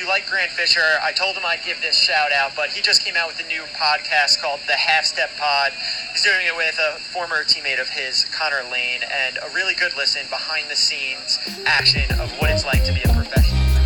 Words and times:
you 0.00 0.08
like 0.08 0.26
Grant 0.26 0.50
Fisher, 0.50 0.98
I 1.02 1.12
told 1.12 1.36
him 1.36 1.42
I'd 1.44 1.62
give 1.62 1.80
this 1.82 1.94
shout 1.94 2.32
out, 2.32 2.52
but 2.56 2.70
he 2.70 2.80
just 2.80 3.04
came 3.04 3.16
out 3.16 3.28
with 3.28 3.38
a 3.40 3.46
new 3.48 3.62
podcast 3.74 4.40
called 4.40 4.60
The 4.66 4.72
Half 4.72 5.04
Step 5.04 5.30
Pod. 5.36 5.72
He's 6.12 6.22
doing 6.22 6.46
it 6.46 6.56
with 6.56 6.78
a 6.78 6.98
former 6.98 7.44
teammate 7.44 7.80
of 7.80 7.88
his, 7.88 8.24
Connor 8.26 8.62
Lane, 8.72 9.02
and 9.02 9.38
a 9.38 9.54
really 9.54 9.74
good 9.74 9.94
listen 9.96 10.22
behind 10.30 10.70
the 10.70 10.76
scenes 10.76 11.38
action 11.66 12.10
of 12.18 12.32
what 12.40 12.50
it's 12.50 12.64
like 12.64 12.82
to 12.84 12.94
be 12.94 13.02
a 13.02 13.12
professional. 13.12 13.79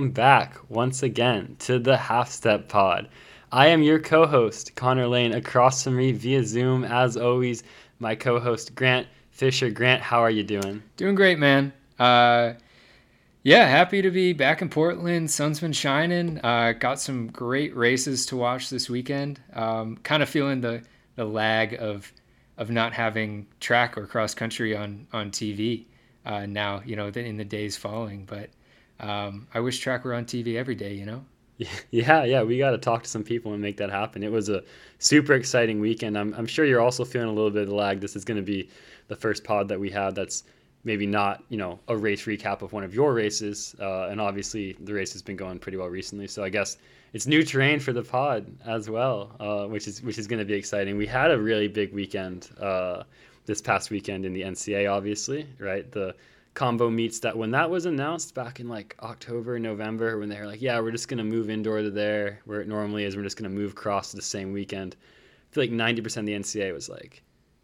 Welcome 0.00 0.12
back 0.14 0.56
once 0.70 1.02
again 1.02 1.54
to 1.58 1.78
the 1.78 1.94
Half 1.94 2.30
Step 2.30 2.70
Pod. 2.70 3.06
I 3.52 3.66
am 3.66 3.82
your 3.82 3.98
co 3.98 4.26
host, 4.26 4.74
Connor 4.74 5.06
Lane, 5.06 5.34
across 5.34 5.84
from 5.84 5.96
me 5.96 6.10
via 6.12 6.42
Zoom, 6.42 6.84
as 6.84 7.18
always, 7.18 7.62
my 7.98 8.14
co 8.14 8.40
host, 8.40 8.74
Grant 8.74 9.06
Fisher. 9.30 9.68
Grant, 9.68 10.00
how 10.00 10.20
are 10.20 10.30
you 10.30 10.42
doing? 10.42 10.82
Doing 10.96 11.14
great, 11.14 11.38
man. 11.38 11.70
Uh, 11.98 12.54
yeah, 13.42 13.66
happy 13.66 14.00
to 14.00 14.10
be 14.10 14.32
back 14.32 14.62
in 14.62 14.70
Portland. 14.70 15.30
Sun's 15.30 15.60
been 15.60 15.74
shining. 15.74 16.40
Uh, 16.42 16.72
got 16.72 16.98
some 16.98 17.26
great 17.26 17.76
races 17.76 18.24
to 18.26 18.38
watch 18.38 18.70
this 18.70 18.88
weekend. 18.88 19.38
Um, 19.52 19.98
kind 19.98 20.22
of 20.22 20.30
feeling 20.30 20.62
the, 20.62 20.82
the 21.16 21.26
lag 21.26 21.74
of 21.74 22.10
of 22.56 22.70
not 22.70 22.94
having 22.94 23.46
track 23.60 23.98
or 23.98 24.06
cross 24.06 24.32
country 24.32 24.74
on 24.74 25.06
on 25.12 25.30
TV 25.30 25.84
uh, 26.24 26.46
now. 26.46 26.80
You 26.86 26.96
know, 26.96 27.08
in 27.08 27.36
the 27.36 27.44
days 27.44 27.76
following. 27.76 28.24
But 28.24 28.48
um, 29.00 29.46
I 29.52 29.60
wish 29.60 29.78
track 29.78 30.04
were 30.04 30.14
on 30.14 30.24
TV 30.24 30.56
every 30.56 30.74
day. 30.74 30.94
You 30.94 31.06
know. 31.06 31.24
Yeah, 31.90 32.24
yeah, 32.24 32.42
we 32.42 32.58
got 32.58 32.70
to 32.70 32.78
talk 32.78 33.02
to 33.02 33.08
some 33.08 33.22
people 33.22 33.52
and 33.52 33.60
make 33.60 33.76
that 33.78 33.90
happen. 33.90 34.22
It 34.22 34.32
was 34.32 34.48
a 34.48 34.62
super 34.98 35.34
exciting 35.34 35.80
weekend. 35.80 36.16
I'm, 36.16 36.34
I'm 36.34 36.46
sure 36.46 36.64
you're 36.64 36.80
also 36.80 37.04
feeling 37.04 37.28
a 37.28 37.32
little 37.32 37.50
bit 37.50 37.64
of 37.64 37.68
lag. 37.70 38.00
This 38.00 38.16
is 38.16 38.24
going 38.24 38.36
to 38.36 38.42
be 38.42 38.70
the 39.08 39.16
first 39.16 39.44
pod 39.44 39.68
that 39.68 39.78
we 39.78 39.90
have 39.90 40.14
that's 40.14 40.44
maybe 40.84 41.06
not, 41.06 41.44
you 41.50 41.58
know, 41.58 41.78
a 41.88 41.96
race 41.96 42.24
recap 42.24 42.62
of 42.62 42.72
one 42.72 42.84
of 42.84 42.94
your 42.94 43.12
races. 43.12 43.74
Uh, 43.78 44.08
and 44.08 44.20
obviously, 44.20 44.76
the 44.80 44.94
race 44.94 45.12
has 45.12 45.22
been 45.22 45.36
going 45.36 45.58
pretty 45.58 45.76
well 45.76 45.88
recently. 45.88 46.26
So 46.26 46.42
I 46.42 46.48
guess 46.48 46.78
it's 47.12 47.26
new 47.26 47.42
terrain 47.42 47.80
for 47.80 47.92
the 47.92 48.02
pod 48.02 48.46
as 48.64 48.88
well, 48.88 49.36
uh, 49.40 49.66
which 49.66 49.86
is 49.86 50.02
which 50.02 50.18
is 50.18 50.26
going 50.26 50.38
to 50.38 50.44
be 50.44 50.54
exciting. 50.54 50.96
We 50.96 51.06
had 51.06 51.30
a 51.30 51.38
really 51.38 51.68
big 51.68 51.92
weekend 51.92 52.48
uh, 52.60 53.02
this 53.46 53.60
past 53.60 53.90
weekend 53.90 54.24
in 54.24 54.32
the 54.32 54.42
NCA, 54.42 54.90
obviously, 54.90 55.46
right? 55.58 55.90
The 55.90 56.14
combo 56.54 56.90
meets 56.90 57.20
that 57.20 57.36
when 57.36 57.50
that 57.52 57.70
was 57.70 57.86
announced 57.86 58.34
back 58.34 58.60
in 58.60 58.68
like 58.68 58.96
October, 59.00 59.58
November, 59.58 60.18
when 60.18 60.28
they 60.28 60.38
were 60.38 60.46
like, 60.46 60.62
yeah, 60.62 60.80
we're 60.80 60.90
just 60.90 61.08
gonna 61.08 61.24
move 61.24 61.50
indoor 61.50 61.82
to 61.82 61.90
there 61.90 62.40
where 62.44 62.60
it 62.60 62.68
normally 62.68 63.04
is, 63.04 63.16
we're 63.16 63.22
just 63.22 63.36
gonna 63.36 63.48
move 63.48 63.72
across 63.72 64.10
to 64.10 64.16
the 64.16 64.22
same 64.22 64.52
weekend. 64.52 64.96
I 65.50 65.54
feel 65.54 65.64
like 65.64 65.70
90% 65.70 66.16
of 66.18 66.26
the 66.26 66.34
NCA 66.34 66.72
was 66.72 66.88
like, 66.88 67.22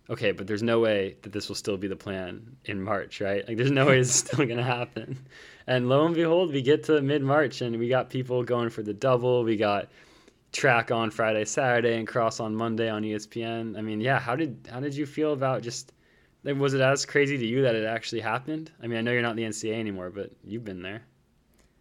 okay, 0.08 0.32
but 0.32 0.46
there's 0.46 0.62
no 0.62 0.80
way 0.80 1.16
that 1.22 1.32
this 1.32 1.48
will 1.48 1.56
still 1.56 1.76
be 1.76 1.88
the 1.88 1.96
plan 1.96 2.56
in 2.64 2.80
March, 2.80 3.20
right? 3.20 3.46
Like, 3.46 3.56
there's 3.56 3.70
no 3.70 3.86
way 3.86 3.98
it's 4.00 4.14
still 4.14 4.46
gonna 4.46 4.62
happen. 4.62 5.18
And 5.68 5.88
lo 5.88 6.06
and 6.06 6.14
behold, 6.14 6.52
we 6.52 6.62
get 6.62 6.84
to 6.84 7.02
mid 7.02 7.24
March 7.24 7.60
and 7.60 7.76
we 7.76 7.88
got 7.88 8.08
people 8.08 8.44
going 8.44 8.70
for 8.70 8.84
the 8.84 8.94
double. 8.94 9.42
We 9.42 9.56
got 9.56 9.88
track 10.52 10.92
on 10.92 11.10
Friday, 11.10 11.44
Saturday, 11.44 11.98
and 11.98 12.06
cross 12.06 12.38
on 12.38 12.54
Monday 12.54 12.88
on 12.88 13.02
ESPN. 13.02 13.76
I 13.76 13.82
mean, 13.82 14.00
yeah, 14.00 14.20
how 14.20 14.36
did 14.36 14.68
how 14.70 14.78
did 14.78 14.94
you 14.94 15.06
feel 15.06 15.32
about 15.32 15.62
just 15.62 15.92
like, 16.46 16.56
was 16.56 16.72
it 16.74 16.80
as 16.80 17.04
crazy 17.04 17.36
to 17.36 17.44
you 17.46 17.62
that 17.62 17.74
it 17.74 17.84
actually 17.84 18.20
happened? 18.22 18.70
I 18.82 18.86
mean, 18.86 18.98
I 18.98 19.02
know 19.02 19.12
you're 19.12 19.20
not 19.22 19.32
in 19.32 19.36
the 19.36 19.42
NCA 19.44 19.74
anymore, 19.78 20.10
but 20.10 20.30
you've 20.44 20.64
been 20.64 20.80
there. 20.82 21.02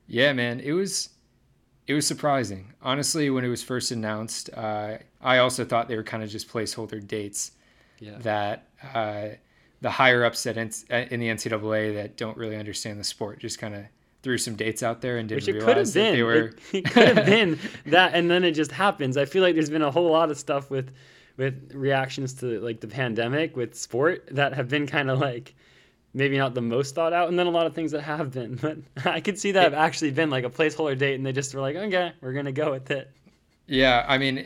Yeah, 0.08 0.34
man, 0.34 0.60
it 0.60 0.74
was 0.74 1.10
it 1.88 1.94
was 1.94 2.06
surprising. 2.08 2.74
Honestly, 2.82 3.30
when 3.30 3.46
it 3.46 3.48
was 3.50 3.62
first 3.64 3.92
announced, 3.92 4.50
uh, 4.56 4.98
I 5.22 5.38
also 5.38 5.64
thought 5.64 5.88
they 5.88 5.96
were 5.96 6.04
kind 6.04 6.24
of 6.24 6.30
just 6.30 6.50
placeholder 6.50 7.06
dates 7.06 7.52
Yeah. 8.00 8.18
that 8.20 8.68
uh, 8.94 9.28
the 9.82 9.90
higher 9.92 10.24
ups 10.26 10.46
at 10.48 10.58
N- 10.58 10.72
in 11.12 11.20
the 11.20 11.28
NCAA 11.28 11.94
that 11.96 12.18
don't 12.18 12.36
really 12.38 12.58
understand 12.58 13.00
the 13.00 13.04
sport 13.04 13.40
just 13.40 13.60
kind 13.60 13.76
of 13.76 13.84
threw 14.24 14.38
some 14.40 14.56
dates 14.56 14.82
out 14.82 15.02
there 15.02 15.18
and 15.18 15.30
didn't 15.30 15.44
Which 15.46 15.48
it 15.50 15.54
realize 15.64 15.94
that 15.94 16.00
been. 16.00 16.16
they 16.16 16.24
were. 16.24 16.34
It, 16.34 16.60
it 16.74 16.86
could 16.86 17.16
have 17.18 17.26
been 17.28 17.60
that, 17.86 18.16
and 18.16 18.30
then 18.32 18.44
it 18.44 18.54
just 18.54 18.72
happens. 18.72 19.18
I 19.18 19.26
feel 19.26 19.44
like 19.44 19.54
there's 19.54 19.70
been 19.70 19.84
a 19.84 19.92
whole 19.92 20.10
lot 20.10 20.32
of 20.32 20.40
stuff 20.40 20.72
with 20.72 20.92
with 21.38 21.74
reactions 21.74 22.34
to 22.36 22.60
like 22.62 22.80
the 22.82 22.88
pandemic 22.88 23.56
with 23.56 23.76
sport 23.76 24.28
that 24.32 24.54
have 24.54 24.70
been 24.70 24.88
kind 24.88 25.10
of 25.10 25.20
like 25.20 25.56
maybe 26.14 26.38
not 26.38 26.54
the 26.54 26.62
most 26.62 26.96
thought 26.96 27.14
out, 27.14 27.30
and 27.30 27.38
then 27.38 27.48
a 27.48 27.52
lot 27.52 27.68
of 27.68 27.76
things 27.76 27.92
that 27.92 28.02
have 28.02 28.32
been. 28.32 28.56
But 28.62 28.78
I 29.06 29.22
could 29.22 29.38
see 29.40 29.52
that 29.52 29.64
have 29.64 29.74
actually 29.74 30.12
been 30.12 30.30
like 30.30 30.46
a 30.46 30.50
placeholder 30.50 30.98
date, 30.98 31.16
and 31.16 31.26
they 31.26 31.34
just 31.34 31.54
were 31.54 31.62
like, 31.62 31.76
okay, 31.76 32.14
we're 32.22 32.34
gonna 32.34 32.52
go 32.52 32.72
with 32.72 32.92
it. 32.92 33.12
Yeah, 33.68 34.06
I 34.08 34.18
mean, 34.18 34.46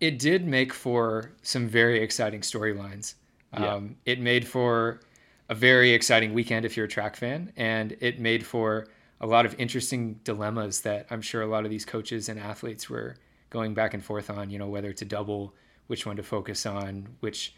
it 0.00 0.18
did 0.18 0.46
make 0.46 0.72
for 0.72 1.32
some 1.42 1.68
very 1.68 2.00
exciting 2.00 2.40
storylines. 2.40 3.14
Yeah. 3.56 3.74
Um, 3.74 3.96
It 4.04 4.20
made 4.20 4.46
for 4.46 5.00
a 5.48 5.54
very 5.54 5.92
exciting 5.92 6.34
weekend 6.34 6.64
if 6.66 6.76
you're 6.76 6.86
a 6.86 6.88
track 6.88 7.16
fan, 7.16 7.52
and 7.56 7.96
it 8.00 8.20
made 8.20 8.44
for 8.46 8.86
a 9.20 9.26
lot 9.26 9.46
of 9.46 9.54
interesting 9.58 10.20
dilemmas 10.24 10.82
that 10.82 11.06
I'm 11.10 11.22
sure 11.22 11.42
a 11.42 11.46
lot 11.46 11.64
of 11.64 11.70
these 11.70 11.84
coaches 11.84 12.28
and 12.28 12.38
athletes 12.38 12.88
were 12.88 13.16
going 13.50 13.74
back 13.74 13.94
and 13.94 14.04
forth 14.04 14.30
on. 14.30 14.50
You 14.50 14.58
know, 14.58 14.68
whether 14.68 14.92
to 14.92 15.04
double, 15.04 15.54
which 15.88 16.06
one 16.06 16.16
to 16.16 16.22
focus 16.22 16.64
on, 16.64 17.08
which 17.20 17.54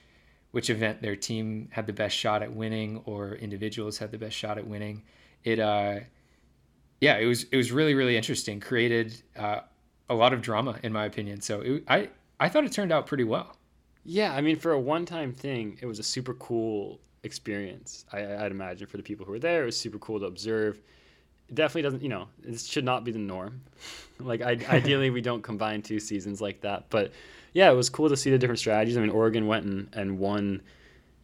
which 0.52 0.70
event 0.70 1.00
their 1.00 1.14
team 1.14 1.68
had 1.70 1.86
the 1.86 1.92
best 1.92 2.16
shot 2.16 2.42
at 2.42 2.52
winning, 2.52 3.02
or 3.04 3.34
individuals 3.34 3.98
had 3.98 4.10
the 4.10 4.18
best 4.18 4.34
shot 4.34 4.58
at 4.58 4.66
winning. 4.66 5.02
It, 5.44 5.60
uh, 5.60 6.00
yeah, 7.00 7.18
it 7.18 7.26
was 7.26 7.44
it 7.44 7.56
was 7.56 7.70
really 7.70 7.94
really 7.94 8.16
interesting. 8.16 8.58
Created 8.58 9.22
uh, 9.36 9.60
a 10.08 10.14
lot 10.14 10.32
of 10.32 10.42
drama, 10.42 10.78
in 10.82 10.92
my 10.92 11.04
opinion. 11.04 11.40
So 11.40 11.60
it, 11.60 11.84
I 11.86 12.08
I 12.40 12.48
thought 12.48 12.64
it 12.64 12.72
turned 12.72 12.92
out 12.92 13.06
pretty 13.06 13.24
well. 13.24 13.56
Yeah, 14.04 14.34
I 14.34 14.40
mean, 14.40 14.56
for 14.56 14.72
a 14.72 14.80
one-time 14.80 15.32
thing, 15.34 15.78
it 15.82 15.86
was 15.86 15.98
a 15.98 16.02
super 16.02 16.32
cool 16.34 17.00
experience. 17.22 18.06
I, 18.12 18.44
I'd 18.44 18.50
imagine 18.50 18.86
for 18.86 18.96
the 18.96 19.02
people 19.02 19.26
who 19.26 19.32
were 19.32 19.38
there, 19.38 19.62
it 19.62 19.66
was 19.66 19.78
super 19.78 19.98
cool 19.98 20.18
to 20.20 20.26
observe. 20.26 20.80
It 21.50 21.56
definitely 21.56 21.82
doesn't, 21.82 22.02
you 22.02 22.08
know, 22.08 22.28
it 22.44 22.60
should 22.60 22.84
not 22.84 23.04
be 23.04 23.10
the 23.10 23.18
norm. 23.18 23.60
like, 24.20 24.40
I, 24.40 24.58
ideally, 24.68 25.10
we 25.10 25.20
don't 25.20 25.42
combine 25.42 25.82
two 25.82 25.98
seasons 25.98 26.40
like 26.40 26.60
that. 26.60 26.86
But 26.90 27.12
yeah, 27.52 27.70
it 27.70 27.74
was 27.74 27.90
cool 27.90 28.08
to 28.08 28.16
see 28.16 28.30
the 28.30 28.38
different 28.38 28.60
strategies. 28.60 28.96
I 28.96 29.00
mean, 29.00 29.10
Oregon 29.10 29.46
went 29.48 29.66
and, 29.66 29.88
and 29.92 30.18
won, 30.18 30.62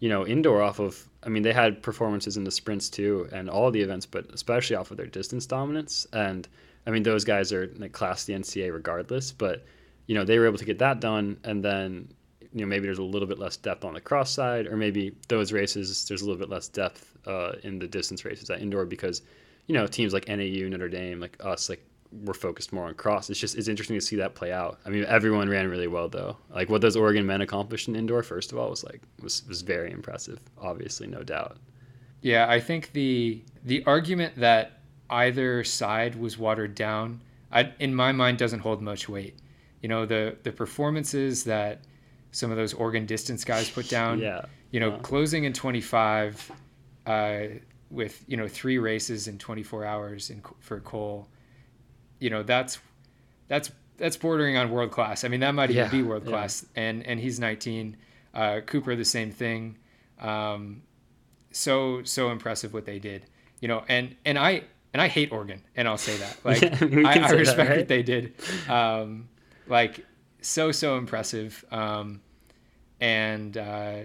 you 0.00 0.08
know, 0.08 0.26
indoor 0.26 0.62
off 0.62 0.80
of. 0.80 1.08
I 1.22 1.28
mean, 1.28 1.42
they 1.42 1.52
had 1.52 1.82
performances 1.82 2.36
in 2.36 2.44
the 2.44 2.50
sprints 2.50 2.88
too, 2.88 3.28
and 3.32 3.48
all 3.48 3.70
the 3.70 3.80
events, 3.80 4.06
but 4.06 4.26
especially 4.32 4.76
off 4.76 4.90
of 4.90 4.96
their 4.96 5.06
distance 5.06 5.46
dominance. 5.46 6.06
And 6.12 6.46
I 6.86 6.90
mean, 6.90 7.02
those 7.02 7.24
guys 7.24 7.52
are 7.52 7.72
like 7.76 7.92
class 7.92 8.24
the 8.24 8.32
NCA 8.32 8.72
regardless. 8.72 9.32
But 9.32 9.64
you 10.06 10.14
know, 10.14 10.24
they 10.24 10.38
were 10.38 10.46
able 10.46 10.58
to 10.58 10.64
get 10.64 10.78
that 10.80 11.00
done, 11.00 11.36
and 11.44 11.64
then 11.64 12.08
you 12.52 12.60
know 12.60 12.66
maybe 12.66 12.86
there's 12.86 12.98
a 12.98 13.02
little 13.02 13.28
bit 13.28 13.38
less 13.38 13.56
depth 13.56 13.84
on 13.84 13.94
the 13.94 14.00
cross 14.00 14.30
side, 14.30 14.66
or 14.66 14.76
maybe 14.76 15.14
those 15.28 15.52
races 15.52 16.06
there's 16.08 16.22
a 16.22 16.24
little 16.24 16.38
bit 16.38 16.48
less 16.48 16.68
depth 16.68 17.16
uh, 17.26 17.52
in 17.62 17.78
the 17.78 17.86
distance 17.86 18.24
races 18.24 18.50
at 18.50 18.60
indoor 18.60 18.84
because 18.84 19.22
you 19.66 19.74
know 19.74 19.86
teams 19.86 20.12
like 20.12 20.28
NAU, 20.28 20.68
Notre 20.68 20.88
Dame, 20.88 21.20
like 21.20 21.36
us, 21.44 21.68
like 21.68 21.82
we're 22.24 22.34
focused 22.34 22.72
more 22.72 22.86
on 22.86 22.94
cross. 22.94 23.28
It's 23.30 23.38
just 23.40 23.56
it's 23.56 23.68
interesting 23.68 23.96
to 23.98 24.04
see 24.04 24.16
that 24.16 24.34
play 24.34 24.52
out. 24.52 24.78
I 24.86 24.90
mean, 24.90 25.04
everyone 25.06 25.48
ran 25.48 25.68
really 25.68 25.88
well 25.88 26.08
though. 26.08 26.36
Like 26.54 26.68
what 26.70 26.80
those 26.80 26.96
Oregon 26.96 27.26
men 27.26 27.40
accomplished 27.40 27.88
in 27.88 27.96
indoor, 27.96 28.22
first 28.22 28.52
of 28.52 28.58
all, 28.58 28.70
was 28.70 28.84
like 28.84 29.00
was 29.22 29.46
was 29.48 29.62
very 29.62 29.90
impressive. 29.90 30.38
Obviously, 30.58 31.06
no 31.06 31.22
doubt. 31.22 31.56
Yeah, 32.22 32.48
I 32.48 32.60
think 32.60 32.92
the 32.92 33.42
the 33.64 33.84
argument 33.86 34.34
that 34.36 34.80
either 35.10 35.62
side 35.64 36.16
was 36.16 36.36
watered 36.38 36.74
down, 36.74 37.20
I, 37.52 37.72
in 37.78 37.94
my 37.94 38.10
mind, 38.12 38.38
doesn't 38.38 38.60
hold 38.60 38.82
much 38.82 39.08
weight. 39.08 39.36
You 39.82 39.88
know, 39.88 40.06
the 40.06 40.36
the 40.42 40.52
performances 40.52 41.44
that 41.44 41.80
some 42.32 42.50
of 42.50 42.56
those 42.56 42.72
Oregon 42.74 43.06
distance 43.06 43.44
guys 43.44 43.68
put 43.70 43.88
down. 43.88 44.18
Yeah. 44.20 44.42
You 44.70 44.80
know, 44.80 44.92
Uh. 44.92 44.98
closing 44.98 45.44
in 45.44 45.52
25 45.52 46.50
uh, 47.06 47.38
with 47.90 48.24
you 48.26 48.36
know 48.36 48.48
three 48.48 48.78
races 48.78 49.28
in 49.28 49.38
24 49.38 49.84
hours 49.84 50.30
in, 50.30 50.42
for 50.60 50.80
Cole. 50.80 51.28
You 52.18 52.30
know, 52.30 52.42
that's 52.42 52.78
that's 53.48 53.70
that's 53.98 54.16
bordering 54.16 54.56
on 54.56 54.70
world 54.70 54.90
class. 54.90 55.24
I 55.24 55.28
mean, 55.28 55.40
that 55.40 55.54
might 55.54 55.70
even 55.70 55.84
Yeah, 55.84 55.90
be 55.90 56.02
world 56.02 56.24
yeah. 56.24 56.30
class. 56.30 56.66
And 56.74 57.06
and 57.06 57.20
he's 57.20 57.38
19. 57.40 57.96
Uh, 58.34 58.60
Cooper 58.66 58.94
the 58.96 59.04
same 59.04 59.30
thing. 59.30 59.78
Um, 60.20 60.82
so 61.50 62.02
so 62.02 62.30
impressive 62.30 62.72
what 62.74 62.84
they 62.86 62.98
did. 62.98 63.26
You 63.60 63.68
know, 63.68 63.84
and 63.88 64.16
and 64.24 64.38
I 64.38 64.62
and 64.92 65.00
I 65.02 65.08
hate 65.08 65.32
Oregon, 65.32 65.62
and 65.76 65.88
I'll 65.88 65.98
say 65.98 66.16
that. 66.18 66.38
Like 66.44 66.62
Yeah, 66.62 67.00
I, 67.02 67.18
I 67.28 67.28
say 67.28 67.42
that, 67.42 67.58
respect 67.58 67.68
right? 67.68 67.76
what 67.76 67.88
they 67.88 68.02
did. 68.02 68.34
Um, 68.68 69.28
like 69.66 70.04
so 70.40 70.72
so 70.72 70.96
impressive. 70.98 71.64
Um, 71.70 72.20
and 73.00 73.56
uh, 73.56 73.98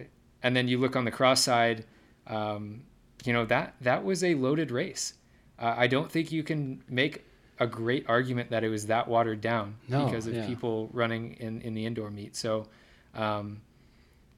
and 0.43 0.55
then 0.55 0.67
you 0.67 0.77
look 0.79 0.95
on 0.95 1.05
the 1.05 1.11
cross 1.11 1.41
side. 1.41 1.85
Um, 2.27 2.83
you 3.25 3.33
know 3.33 3.45
that 3.45 3.75
that 3.81 4.03
was 4.03 4.23
a 4.23 4.35
loaded 4.35 4.71
race. 4.71 5.13
Uh, 5.59 5.75
I 5.77 5.87
don't 5.87 6.11
think 6.11 6.31
you 6.31 6.43
can 6.43 6.83
make 6.89 7.23
a 7.59 7.67
great 7.67 8.05
argument 8.09 8.49
that 8.49 8.63
it 8.63 8.69
was 8.69 8.87
that 8.87 9.07
watered 9.07 9.39
down 9.39 9.75
No, 9.87 10.05
because 10.05 10.25
of 10.25 10.33
yeah. 10.33 10.47
people 10.47 10.89
running 10.91 11.33
in, 11.33 11.61
in 11.61 11.75
the 11.75 11.85
indoor 11.85 12.09
meet. 12.09 12.35
So, 12.35 12.65
um, 13.13 13.61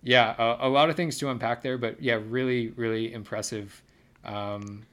yeah, 0.01 0.35
a, 0.37 0.67
a 0.67 0.69
lot 0.69 0.89
of 0.89 0.97
things 0.97 1.17
to 1.19 1.29
unpack 1.29 1.61
there, 1.61 1.77
but 1.77 2.01
yeah, 2.03 2.19
really, 2.27 2.69
really 2.71 3.13
impressive. 3.13 3.81
Um, 4.25 4.83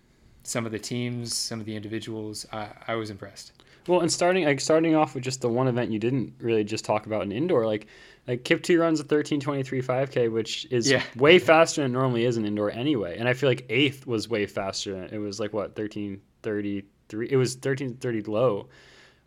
some 0.44 0.64
of 0.64 0.70
the 0.70 0.78
teams, 0.78 1.34
some 1.36 1.58
of 1.58 1.66
the 1.66 1.74
individuals, 1.74 2.46
I, 2.52 2.68
I 2.86 2.94
was 2.94 3.10
impressed. 3.10 3.64
Well, 3.86 4.00
and 4.00 4.12
starting 4.12 4.44
like 4.44 4.60
starting 4.60 4.94
off 4.94 5.14
with 5.14 5.24
just 5.24 5.40
the 5.40 5.48
one 5.48 5.68
event 5.68 5.90
you 5.90 5.98
didn't 5.98 6.34
really 6.40 6.64
just 6.64 6.84
talk 6.84 7.06
about 7.06 7.22
in 7.22 7.32
indoor, 7.32 7.66
like 7.66 7.86
like 8.28 8.44
Kiptoo 8.44 8.78
runs 8.78 9.00
a 9.00 9.04
13:23 9.04 9.82
5K, 9.82 10.30
which 10.30 10.66
is 10.70 10.90
Yeah. 10.90 11.02
way 11.16 11.38
faster 11.38 11.82
than 11.82 11.90
it 11.90 11.94
normally 11.94 12.24
is 12.24 12.36
in 12.36 12.44
indoor 12.44 12.70
anyway. 12.70 13.16
And 13.18 13.28
I 13.28 13.32
feel 13.32 13.48
like 13.48 13.64
eighth 13.68 14.06
was 14.06 14.28
way 14.28 14.46
faster. 14.46 15.08
It 15.10 15.18
was 15.18 15.40
like 15.40 15.52
what 15.52 15.74
13:33. 15.74 17.28
It 17.30 17.36
was 17.36 17.56
13:30 17.56 18.28
low. 18.28 18.68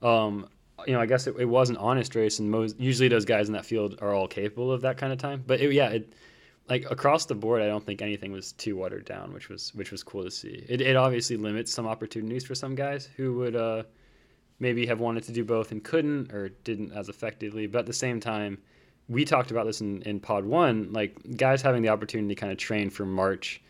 Um, 0.02 0.48
you 0.88 0.94
know, 0.94 1.00
I 1.02 1.06
guess 1.06 1.28
it, 1.28 1.36
it 1.40 1.46
was 1.46 1.70
an 1.70 1.78
honest 1.78 2.16
race, 2.16 2.40
and 2.40 2.50
most 2.50 2.80
usually 2.80 3.08
those 3.08 3.26
guys 3.26 3.48
in 3.48 3.54
that 3.54 3.66
field 3.66 3.98
are 4.02 4.14
all 4.14 4.28
capable 4.28 4.72
of 4.72 4.82
that 4.82 4.98
kind 4.98 5.14
of 5.14 5.20
time. 5.20 5.44
But 5.46 5.62
it, 5.62 5.72
yeah, 5.74 5.90
it 5.90 6.14
like 6.70 6.90
across 6.90 7.26
the 7.26 7.36
board, 7.36 7.62
I 7.62 7.68
don't 7.68 7.86
think 7.86 8.02
anything 8.02 8.32
was 8.32 8.54
too 8.54 8.76
watered 8.76 9.06
down, 9.06 9.34
which 9.34 9.50
was 9.50 9.74
which 9.76 9.92
was 9.92 10.04
cool 10.04 10.24
to 10.24 10.32
see. 10.32 10.66
It 10.68 10.82
it 10.82 10.96
obviously 10.96 11.38
limits 11.38 11.72
some 11.72 11.88
opportunities 11.88 12.46
for 12.46 12.56
some 12.56 12.76
guys 12.76 13.10
who 13.18 13.34
would 13.38 13.56
uh 13.56 13.84
maybe 14.64 14.88
have 14.88 15.00
wanted 15.00 15.24
to 15.26 15.32
do 15.32 15.44
both 15.44 15.72
and 15.72 15.84
couldn't 15.84 16.34
or 16.34 16.50
didn't 16.64 16.92
as 16.94 17.10
effectively. 17.10 17.68
But 17.68 17.80
at 17.80 17.86
the 17.86 17.94
same 17.94 18.20
time, 18.20 18.58
we 19.08 19.26
talked 19.26 19.52
about 19.52 19.66
this 19.68 19.82
in, 19.82 20.02
in 20.04 20.20
pod 20.20 20.46
one, 20.46 20.92
like 20.92 21.16
guys 21.38 21.62
having 21.62 21.84
the 21.84 21.90
opportunity 21.90 22.34
to 22.34 22.40
kind 22.40 22.52
of 22.52 22.58
train 22.58 22.90
for 22.90 23.06
March 23.06 23.62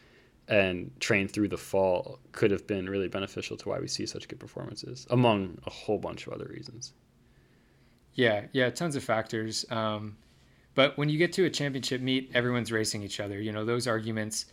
and 0.47 0.91
train 0.99 1.27
through 1.27 1.47
the 1.47 1.57
fall 1.57 2.19
could 2.31 2.51
have 2.51 2.67
been 2.67 2.87
really 2.87 3.07
beneficial 3.07 3.57
to 3.57 3.69
why 3.69 3.79
we 3.79 3.87
see 3.87 4.05
such 4.05 4.27
good 4.27 4.39
performances, 4.39 5.07
among 5.09 5.57
a 5.65 5.69
whole 5.69 5.97
bunch 5.97 6.27
of 6.27 6.33
other 6.33 6.45
reasons. 6.45 6.93
Yeah, 8.13 8.45
yeah, 8.51 8.69
tons 8.69 8.95
of 8.95 9.03
factors. 9.03 9.65
Um, 9.71 10.15
but 10.75 10.97
when 10.97 11.09
you 11.09 11.17
get 11.17 11.33
to 11.33 11.45
a 11.45 11.49
championship 11.49 12.01
meet, 12.01 12.31
everyone's 12.33 12.71
racing 12.71 13.03
each 13.03 13.19
other. 13.19 13.41
You 13.41 13.51
know, 13.51 13.65
those 13.65 13.87
arguments 13.87 14.45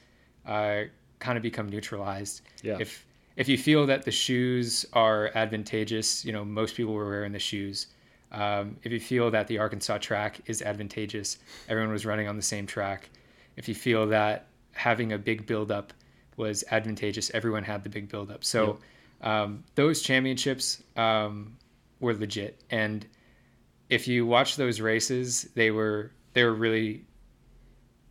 uh, 0.47 0.83
kind 1.19 1.37
of 1.37 1.43
become 1.43 1.69
neutralized. 1.69 2.43
Yeah. 2.63 2.79
If 2.81 3.05
if 3.41 3.49
you 3.49 3.57
feel 3.57 3.87
that 3.87 4.05
the 4.05 4.11
shoes 4.11 4.85
are 4.93 5.31
advantageous, 5.35 6.27
you 6.27 6.31
know, 6.31 6.45
most 6.45 6.75
people 6.75 6.93
were 6.93 7.09
wearing 7.09 7.33
the 7.33 7.39
shoes. 7.39 7.87
Um, 8.33 8.77
if 8.83 8.93
you 8.93 9.01
feel 9.01 9.31
that 9.31 9.49
the 9.49 9.57
Arkansas 9.57 9.97
track 9.97 10.43
is 10.45 10.61
advantageous, 10.61 11.39
everyone 11.67 11.91
was 11.91 12.05
running 12.05 12.29
on 12.29 12.37
the 12.37 12.43
same 12.43 12.67
track. 12.67 13.09
If 13.57 13.67
you 13.67 13.75
feel 13.75 14.07
that 14.09 14.49
having 14.73 15.15
a 15.15 15.19
big 15.19 15.47
buildup 15.47 15.95
was 16.37 16.65
advantageous, 16.71 17.31
everyone 17.33 17.65
had 17.65 17.83
the 17.83 17.89
big 17.89 18.11
buildup. 18.11 18.45
So 18.45 18.79
um, 19.23 19.65
those 19.75 20.03
championships 20.03 20.83
um, 20.97 21.57
were 21.99 22.13
legit. 22.13 22.63
And 22.69 23.07
if 23.89 24.07
you 24.07 24.27
watch 24.27 24.57
those 24.57 24.83
races, 24.83 25.49
they 25.55 25.71
were 25.71 26.11
they 26.35 26.45
were 26.45 26.55
really 26.55 27.07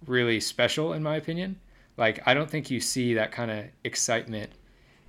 really 0.07 0.39
special 0.39 0.93
in 0.93 1.03
my 1.03 1.17
opinion. 1.17 1.59
Like 1.97 2.19
I 2.25 2.33
don't 2.33 2.49
think 2.49 2.71
you 2.71 2.79
see 2.79 3.13
that 3.13 3.31
kind 3.31 3.51
of 3.51 3.65
excitement 3.83 4.53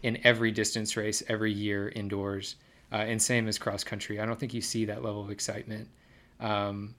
in 0.03 0.19
every 0.25 0.51
distance 0.51 0.97
race 0.97 1.23
every 1.29 1.53
year 1.53 1.89
indoors. 1.91 2.57
Uh, 2.93 2.97
and 2.97 3.23
same 3.23 3.47
as 3.47 3.57
cross 3.57 3.85
country. 3.85 4.19
I 4.19 4.27
don't 4.27 4.39
think 4.39 4.53
you 4.53 4.61
see 4.61 4.85
that 4.87 5.05
level 5.05 5.23
of 5.23 5.31
excitement. 5.31 5.89
Um, 6.41 6.95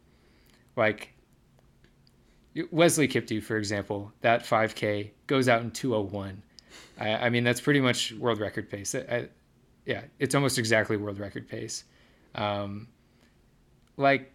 like 0.77 1.13
Wesley 2.71 3.07
Kiptoo, 3.07 3.43
for 3.43 3.57
example, 3.57 4.11
that 4.21 4.43
5K 4.43 5.11
goes 5.27 5.49
out 5.49 5.61
in 5.61 5.71
201. 5.71 6.41
I, 6.99 7.09
I 7.09 7.29
mean, 7.29 7.43
that's 7.43 7.61
pretty 7.61 7.81
much 7.81 8.13
world 8.13 8.39
record 8.39 8.69
pace. 8.69 8.95
I, 8.95 8.99
I, 8.99 9.27
yeah, 9.85 10.03
it's 10.19 10.35
almost 10.35 10.57
exactly 10.57 10.97
world 10.97 11.19
record 11.19 11.47
pace. 11.47 11.83
Um, 12.35 12.87
like, 13.97 14.31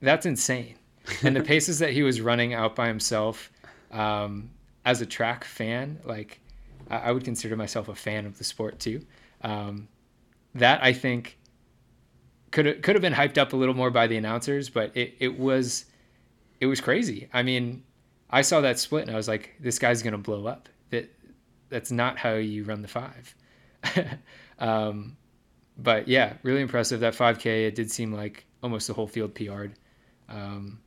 that's 0.00 0.26
insane. 0.26 0.76
And 1.22 1.34
the 1.34 1.42
paces 1.42 1.78
that 1.78 1.90
he 1.90 2.02
was 2.02 2.20
running 2.20 2.54
out 2.54 2.76
by 2.76 2.88
himself, 2.88 3.50
um, 3.90 4.50
as 4.84 5.00
a 5.00 5.06
track 5.06 5.44
fan, 5.44 5.98
like, 6.04 6.40
I, 6.90 7.12
would 7.12 7.24
consider 7.24 7.56
myself 7.56 7.88
a 7.88 7.94
fan 7.94 8.26
of 8.26 8.38
the 8.38 8.44
sport 8.44 8.78
too. 8.78 9.04
Um, 9.42 9.88
that 10.54 10.82
I 10.82 10.92
think 10.92 11.38
could 12.50 12.82
could 12.82 12.94
have 12.96 13.02
been 13.02 13.12
hyped 13.14 13.38
up 13.38 13.52
a 13.52 13.56
little 13.56 13.74
more 13.74 13.90
by 13.90 14.06
the 14.06 14.16
announcers, 14.16 14.68
but 14.68 14.96
it, 14.96 15.14
it 15.20 15.38
was 15.38 15.86
it 16.60 16.66
was 16.66 16.80
crazy. 16.80 17.28
I 17.32 17.42
mean, 17.42 17.84
I 18.28 18.42
saw 18.42 18.60
that 18.60 18.78
split 18.78 19.02
and 19.02 19.12
I 19.12 19.16
was 19.16 19.28
like, 19.28 19.54
this 19.60 19.78
guy's 19.78 20.02
gonna 20.02 20.18
blow 20.18 20.46
up. 20.46 20.68
That 20.90 21.10
that's 21.68 21.90
not 21.90 22.18
how 22.18 22.34
you 22.34 22.64
run 22.64 22.82
the 22.82 22.88
five. 22.88 23.34
um, 24.58 25.16
but 25.78 26.08
yeah, 26.08 26.34
really 26.42 26.60
impressive. 26.60 27.00
That 27.00 27.14
5K, 27.14 27.66
it 27.66 27.74
did 27.74 27.90
seem 27.90 28.12
like 28.12 28.44
almost 28.62 28.86
the 28.86 28.92
whole 28.92 29.06
field 29.06 29.34
PR'd. 29.34 29.72
Um, 30.28 30.80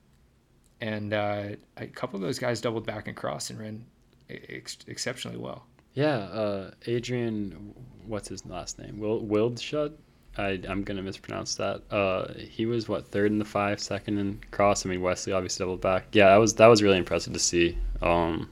and 0.82 1.14
uh, 1.14 1.50
a 1.78 1.88
couple 1.88 2.18
of 2.18 2.22
those 2.22 2.38
guys 2.38 2.62
doubled 2.62 2.86
back 2.86 3.08
and 3.08 3.16
crossed 3.16 3.50
and 3.50 3.60
ran 3.60 3.86
ex- 4.30 4.78
exceptionally 4.88 5.38
well. 5.38 5.66
Yeah, 5.94 6.18
uh, 6.18 6.72
Adrian, 6.88 7.74
what's 8.07 8.28
his 8.28 8.45
last 8.45 8.80
name? 8.80 9.00
Will 9.00 9.22
Wildschut? 9.22 9.94
I 10.38 10.60
I'm 10.68 10.84
gonna 10.84 11.04
mispronounce 11.04 11.56
that. 11.56 11.84
Uh, 11.92 12.34
he 12.34 12.66
was 12.66 12.90
what 12.90 13.07
third 13.07 13.31
in 13.31 13.38
the 13.38 13.45
five, 13.45 13.80
second 13.80 14.18
in 14.18 14.40
cross. 14.50 14.86
I 14.86 14.90
mean 14.90 15.01
Wesley 15.01 15.31
obviously 15.34 15.63
doubled 15.63 15.81
back. 15.81 16.07
Yeah, 16.12 16.30
that 16.30 16.38
was 16.38 16.56
that 16.56 16.68
was 16.68 16.81
really 16.81 16.98
impressive 16.98 17.34
to 17.34 17.40
see. 17.40 17.78
Um, 18.01 18.50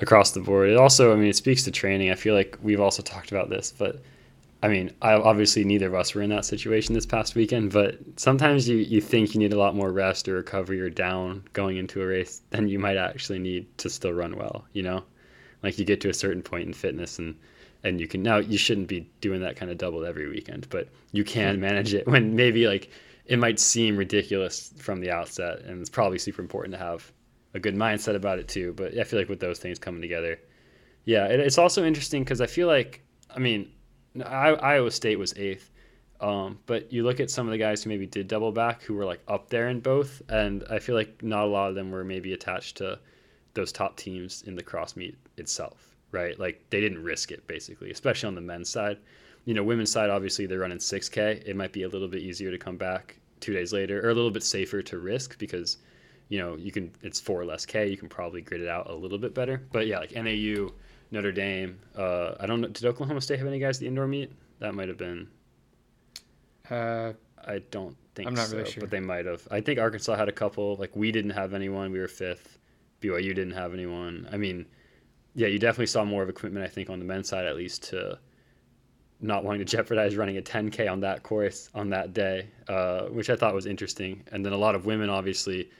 across 0.00 0.32
the 0.32 0.40
board. 0.40 0.70
It 0.70 0.76
also, 0.76 1.12
I 1.12 1.16
mean, 1.16 1.28
it 1.28 1.36
speaks 1.36 1.64
to 1.64 1.70
training. 1.70 2.10
I 2.10 2.14
feel 2.14 2.34
like 2.34 2.58
we've 2.62 2.80
also 2.80 3.02
talked 3.02 3.32
about 3.32 3.48
this, 3.48 3.72
but 3.76 4.02
I 4.62 4.68
mean, 4.68 4.92
I, 5.02 5.12
obviously 5.12 5.64
neither 5.64 5.86
of 5.86 5.94
us 5.94 6.14
were 6.14 6.22
in 6.22 6.30
that 6.30 6.44
situation 6.44 6.94
this 6.94 7.06
past 7.06 7.34
weekend, 7.34 7.72
but 7.72 7.98
sometimes 8.16 8.68
you, 8.68 8.78
you 8.78 9.00
think 9.00 9.34
you 9.34 9.40
need 9.40 9.52
a 9.52 9.58
lot 9.58 9.74
more 9.74 9.92
rest 9.92 10.28
or 10.28 10.34
recovery 10.34 10.80
or 10.80 10.90
down 10.90 11.44
going 11.52 11.76
into 11.76 12.02
a 12.02 12.06
race 12.06 12.42
than 12.50 12.68
you 12.68 12.78
might 12.78 12.96
actually 12.96 13.38
need 13.38 13.66
to 13.78 13.90
still 13.90 14.12
run 14.12 14.36
well, 14.36 14.64
you 14.72 14.82
know? 14.82 15.04
Like 15.66 15.80
you 15.80 15.84
get 15.84 16.00
to 16.02 16.08
a 16.08 16.14
certain 16.14 16.42
point 16.42 16.68
in 16.68 16.72
fitness 16.72 17.18
and 17.18 17.34
and 17.82 18.00
you 18.00 18.06
can 18.06 18.22
now 18.22 18.36
you 18.38 18.56
shouldn't 18.56 18.86
be 18.86 19.10
doing 19.20 19.40
that 19.40 19.56
kind 19.56 19.68
of 19.68 19.78
double 19.78 20.04
every 20.04 20.28
weekend, 20.28 20.68
but 20.70 20.88
you 21.10 21.24
can 21.24 21.58
manage 21.60 21.92
it 21.92 22.06
when 22.12 22.36
maybe 22.36 22.68
like 22.68 22.88
it 23.24 23.40
might 23.40 23.58
seem 23.58 23.96
ridiculous 23.96 24.72
from 24.78 25.00
the 25.00 25.10
outset 25.10 25.62
and 25.62 25.80
it's 25.80 25.90
probably 25.90 26.18
super 26.18 26.40
important 26.40 26.72
to 26.72 26.78
have 26.78 27.10
a 27.52 27.58
good 27.58 27.74
mindset 27.74 28.14
about 28.14 28.38
it 28.38 28.46
too. 28.46 28.74
But 28.74 28.96
I 28.96 29.02
feel 29.02 29.18
like 29.18 29.28
with 29.28 29.40
those 29.40 29.58
things 29.58 29.80
coming 29.80 30.00
together, 30.00 30.38
yeah, 31.04 31.26
it, 31.26 31.40
it's 31.40 31.58
also 31.58 31.84
interesting 31.84 32.22
because 32.22 32.40
I 32.40 32.46
feel 32.46 32.68
like 32.68 33.02
I 33.34 33.40
mean, 33.40 33.72
I, 34.24 34.50
Iowa 34.50 34.92
State 34.92 35.18
was 35.18 35.36
eighth, 35.36 35.70
um, 36.20 36.60
but 36.66 36.92
you 36.92 37.02
look 37.02 37.18
at 37.18 37.28
some 37.28 37.48
of 37.48 37.50
the 37.50 37.58
guys 37.58 37.82
who 37.82 37.90
maybe 37.90 38.06
did 38.06 38.28
double 38.28 38.52
back 38.52 38.82
who 38.82 38.94
were 38.94 39.04
like 39.04 39.20
up 39.26 39.50
there 39.50 39.68
in 39.68 39.80
both, 39.80 40.22
and 40.28 40.64
I 40.70 40.78
feel 40.78 40.94
like 40.94 41.24
not 41.24 41.42
a 41.42 41.46
lot 41.48 41.70
of 41.70 41.74
them 41.74 41.90
were 41.90 42.04
maybe 42.04 42.32
attached 42.32 42.76
to 42.76 43.00
those 43.56 43.72
top 43.72 43.96
teams 43.96 44.42
in 44.46 44.54
the 44.54 44.62
cross 44.62 44.94
meet 44.94 45.16
itself, 45.36 45.96
right? 46.12 46.38
Like 46.38 46.62
they 46.70 46.80
didn't 46.80 47.02
risk 47.02 47.32
it 47.32 47.44
basically, 47.48 47.90
especially 47.90 48.28
on 48.28 48.36
the 48.36 48.40
men's 48.40 48.68
side. 48.68 48.98
You 49.44 49.54
know, 49.54 49.64
women's 49.64 49.90
side 49.90 50.10
obviously 50.10 50.46
they're 50.46 50.60
running 50.60 50.78
6K. 50.78 51.44
It 51.44 51.56
might 51.56 51.72
be 51.72 51.82
a 51.82 51.88
little 51.88 52.08
bit 52.08 52.22
easier 52.22 52.52
to 52.52 52.58
come 52.58 52.76
back 52.76 53.16
two 53.40 53.52
days 53.52 53.72
later, 53.72 54.06
or 54.06 54.10
a 54.10 54.14
little 54.14 54.30
bit 54.30 54.44
safer 54.44 54.82
to 54.82 54.98
risk 54.98 55.38
because 55.38 55.78
you 56.28 56.38
know 56.38 56.56
you 56.56 56.70
can 56.70 56.92
it's 57.02 57.18
four 57.20 57.44
less 57.44 57.66
K. 57.66 57.88
You 57.88 57.96
can 57.96 58.08
probably 58.08 58.42
grid 58.42 58.60
it 58.60 58.68
out 58.68 58.88
a 58.88 58.94
little 58.94 59.18
bit 59.18 59.34
better. 59.34 59.62
But 59.72 59.86
yeah, 59.88 59.98
like 59.98 60.14
NAU, 60.14 60.70
Notre 61.10 61.32
Dame. 61.32 61.78
Uh, 61.96 62.34
I 62.38 62.46
don't 62.46 62.60
know. 62.60 62.68
Did 62.68 62.84
Oklahoma 62.84 63.20
State 63.20 63.38
have 63.38 63.48
any 63.48 63.58
guys 63.58 63.78
at 63.78 63.80
the 63.80 63.86
indoor 63.88 64.06
meet? 64.06 64.30
That 64.60 64.74
might 64.74 64.88
have 64.88 64.98
been. 64.98 65.28
Uh, 66.70 67.12
I 67.46 67.60
don't 67.70 67.96
think 68.14 68.26
I'm 68.26 68.34
not 68.34 68.48
so, 68.48 68.56
really 68.56 68.70
sure. 68.70 68.80
but 68.80 68.90
they 68.90 69.00
might 69.00 69.26
have. 69.26 69.46
I 69.50 69.60
think 69.60 69.78
Arkansas 69.78 70.16
had 70.16 70.28
a 70.28 70.32
couple. 70.32 70.76
Like 70.76 70.94
we 70.96 71.12
didn't 71.12 71.30
have 71.30 71.54
anyone. 71.54 71.92
We 71.92 72.00
were 72.00 72.08
fifth. 72.08 72.58
BYU 73.06 73.34
didn't 73.34 73.52
have 73.52 73.74
anyone. 73.74 74.28
I 74.32 74.36
mean, 74.36 74.66
yeah, 75.34 75.48
you 75.48 75.58
definitely 75.58 75.86
saw 75.86 76.04
more 76.04 76.22
of 76.22 76.28
equipment. 76.28 76.64
I 76.64 76.68
think 76.68 76.90
on 76.90 76.98
the 76.98 77.04
men's 77.04 77.28
side, 77.28 77.46
at 77.46 77.56
least, 77.56 77.84
to 77.90 78.18
not 79.20 79.44
wanting 79.44 79.64
to 79.64 79.64
jeopardize 79.76 80.16
running 80.16 80.38
a 80.38 80.42
10k 80.42 80.90
on 80.90 81.00
that 81.00 81.22
course 81.22 81.68
on 81.74 81.90
that 81.90 82.14
day, 82.14 82.48
uh, 82.68 83.02
which 83.04 83.30
I 83.30 83.36
thought 83.36 83.54
was 83.54 83.66
interesting. 83.66 84.22
And 84.32 84.44
then 84.44 84.52
a 84.52 84.58
lot 84.58 84.74
of 84.74 84.86
women 84.86 85.10
obviously 85.10 85.70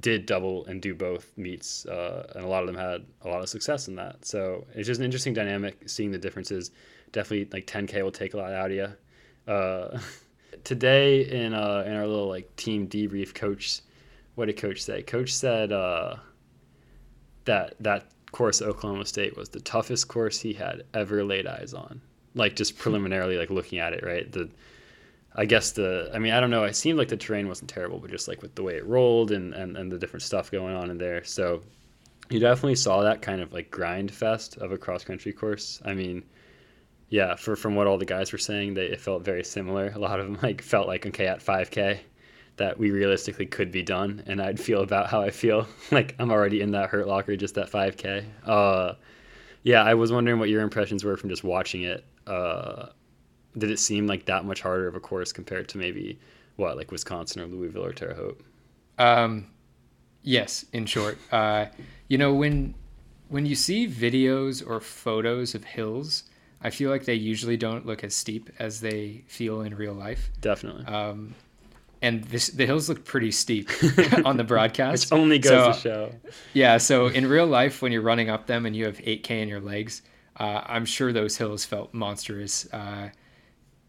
did 0.00 0.26
double 0.26 0.66
and 0.66 0.80
do 0.80 0.94
both 0.94 1.32
meets, 1.36 1.86
uh, 1.86 2.30
and 2.36 2.44
a 2.44 2.48
lot 2.48 2.62
of 2.62 2.66
them 2.66 2.76
had 2.76 3.04
a 3.22 3.28
lot 3.28 3.40
of 3.40 3.48
success 3.48 3.88
in 3.88 3.96
that. 3.96 4.24
So 4.24 4.66
it's 4.74 4.86
just 4.86 5.00
an 5.00 5.04
interesting 5.04 5.34
dynamic 5.34 5.88
seeing 5.88 6.10
the 6.10 6.18
differences. 6.18 6.70
Definitely, 7.12 7.48
like 7.50 7.66
10k 7.66 8.02
will 8.02 8.12
take 8.12 8.34
a 8.34 8.36
lot 8.36 8.52
out 8.52 8.70
of 8.70 8.76
you. 8.76 8.88
Uh, 9.52 9.98
today 10.64 11.22
in 11.22 11.54
uh, 11.54 11.84
in 11.86 11.94
our 11.94 12.06
little 12.06 12.28
like 12.28 12.54
team 12.56 12.86
debrief, 12.86 13.34
coach, 13.34 13.80
what 14.34 14.46
did 14.46 14.56
coach 14.56 14.82
say? 14.82 15.02
Coach 15.02 15.32
said 15.32 15.72
uh, 15.72 16.16
that 17.48 17.74
that 17.80 18.04
course 18.30 18.60
at 18.60 18.68
Oklahoma 18.68 19.04
State 19.04 19.36
was 19.36 19.48
the 19.48 19.60
toughest 19.60 20.08
course 20.08 20.38
he 20.38 20.52
had 20.52 20.84
ever 20.94 21.24
laid 21.24 21.46
eyes 21.46 21.74
on. 21.74 22.00
Like 22.34 22.56
just 22.56 22.74
hmm. 22.74 22.80
preliminarily, 22.80 23.36
like 23.36 23.50
looking 23.50 23.78
at 23.78 23.92
it, 23.92 24.04
right? 24.04 24.30
The 24.30 24.48
I 25.34 25.44
guess 25.44 25.72
the 25.72 26.10
I 26.14 26.18
mean 26.18 26.32
I 26.32 26.40
don't 26.40 26.50
know. 26.50 26.64
It 26.64 26.76
seemed 26.76 26.98
like 26.98 27.08
the 27.08 27.16
terrain 27.16 27.48
wasn't 27.48 27.70
terrible, 27.70 27.98
but 27.98 28.10
just 28.10 28.28
like 28.28 28.42
with 28.42 28.54
the 28.54 28.62
way 28.62 28.76
it 28.76 28.86
rolled 28.86 29.32
and 29.32 29.54
and, 29.54 29.76
and 29.76 29.90
the 29.90 29.98
different 29.98 30.22
stuff 30.22 30.50
going 30.50 30.76
on 30.76 30.90
in 30.90 30.98
there. 30.98 31.24
So 31.24 31.62
you 32.30 32.38
definitely 32.38 32.76
saw 32.76 33.02
that 33.02 33.22
kind 33.22 33.40
of 33.40 33.52
like 33.52 33.70
grind 33.70 34.10
fest 34.10 34.58
of 34.58 34.72
a 34.72 34.78
cross 34.78 35.04
country 35.04 35.32
course. 35.32 35.80
I 35.84 35.94
mean, 35.94 36.24
yeah, 37.08 37.34
for 37.34 37.56
from 37.56 37.74
what 37.74 37.86
all 37.86 37.98
the 37.98 38.04
guys 38.04 38.32
were 38.32 38.38
saying, 38.38 38.74
they 38.74 38.86
it 38.86 39.00
felt 39.00 39.24
very 39.24 39.44
similar. 39.44 39.90
A 39.94 39.98
lot 39.98 40.20
of 40.20 40.26
them 40.26 40.38
like 40.42 40.62
felt 40.62 40.86
like 40.86 41.06
okay 41.06 41.26
at 41.26 41.40
5K 41.40 42.00
that 42.58 42.78
we 42.78 42.90
realistically 42.90 43.46
could 43.46 43.72
be 43.72 43.82
done, 43.82 44.22
and 44.26 44.40
I'd 44.40 44.60
feel 44.60 44.82
about 44.82 45.08
how 45.08 45.22
I 45.22 45.30
feel. 45.30 45.66
like 45.90 46.14
I'm 46.18 46.30
already 46.30 46.60
in 46.60 46.72
that 46.72 46.90
hurt 46.90 47.06
locker 47.06 47.36
just 47.36 47.56
at 47.58 47.70
5K. 47.70 48.24
Uh, 48.44 48.94
yeah, 49.62 49.82
I 49.82 49.94
was 49.94 50.12
wondering 50.12 50.38
what 50.38 50.48
your 50.48 50.62
impressions 50.62 51.04
were 51.04 51.16
from 51.16 51.30
just 51.30 51.44
watching 51.44 51.82
it. 51.82 52.04
Uh, 52.26 52.88
did 53.56 53.70
it 53.70 53.78
seem 53.78 54.06
like 54.06 54.26
that 54.26 54.44
much 54.44 54.60
harder 54.60 54.86
of 54.86 54.94
a 54.94 55.00
course 55.00 55.32
compared 55.32 55.68
to 55.70 55.78
maybe 55.78 56.18
what 56.56 56.76
like 56.76 56.90
Wisconsin 56.90 57.42
or 57.42 57.46
Louisville 57.46 57.84
or 57.84 57.92
Terre 57.92 58.14
Haute? 58.14 58.40
Um, 58.98 59.46
yes, 60.22 60.64
in 60.72 60.86
short, 60.86 61.18
uh, 61.32 61.66
you 62.08 62.18
know 62.18 62.34
when 62.34 62.74
when 63.28 63.46
you 63.46 63.54
see 63.54 63.86
videos 63.86 64.66
or 64.66 64.80
photos 64.80 65.54
of 65.54 65.64
hills, 65.64 66.24
I 66.62 66.70
feel 66.70 66.90
like 66.90 67.04
they 67.04 67.14
usually 67.14 67.56
don't 67.56 67.86
look 67.86 68.02
as 68.04 68.14
steep 68.14 68.50
as 68.58 68.80
they 68.80 69.24
feel 69.26 69.60
in 69.62 69.76
real 69.76 69.92
life. 69.92 70.30
Definitely. 70.40 70.84
Um, 70.86 71.34
and 72.00 72.24
this, 72.24 72.48
the 72.48 72.66
hills 72.66 72.88
look 72.88 73.04
pretty 73.04 73.30
steep 73.30 73.70
on 74.24 74.36
the 74.36 74.44
broadcast. 74.44 75.10
Which 75.10 75.18
only 75.18 75.38
goes 75.38 75.50
so, 75.50 75.72
to 75.72 75.80
show. 75.80 76.14
Yeah. 76.52 76.78
So 76.78 77.08
in 77.08 77.26
real 77.26 77.46
life, 77.46 77.82
when 77.82 77.92
you're 77.92 78.02
running 78.02 78.30
up 78.30 78.46
them 78.46 78.66
and 78.66 78.76
you 78.76 78.86
have 78.86 78.98
8K 78.98 79.30
in 79.30 79.48
your 79.48 79.60
legs, 79.60 80.02
uh, 80.38 80.62
I'm 80.64 80.84
sure 80.84 81.12
those 81.12 81.36
hills 81.36 81.64
felt 81.64 81.92
monstrous. 81.92 82.72
Uh, 82.72 83.10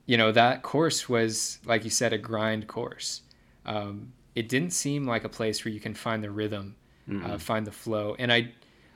you 0.06 0.18
know, 0.18 0.32
that 0.32 0.64
course 0.64 1.08
was, 1.08 1.60
like 1.66 1.84
you 1.84 1.92
said, 1.92 2.14
a 2.14 2.18
grind 2.18 2.68
course. 2.68 3.22
Um, 3.66 4.14
it 4.34 4.50
didn't 4.50 4.72
seem 4.72 5.06
like 5.06 5.24
a 5.24 5.30
place 5.30 5.64
where 5.64 5.72
you 5.72 5.80
can 5.80 5.94
find 5.94 6.24
the 6.24 6.32
rhythm, 6.32 6.76
mm-hmm. 7.08 7.26
uh, 7.30 7.38
find 7.38 7.68
the 7.68 7.72
flow. 7.72 8.16
And 8.18 8.34
I, 8.34 8.52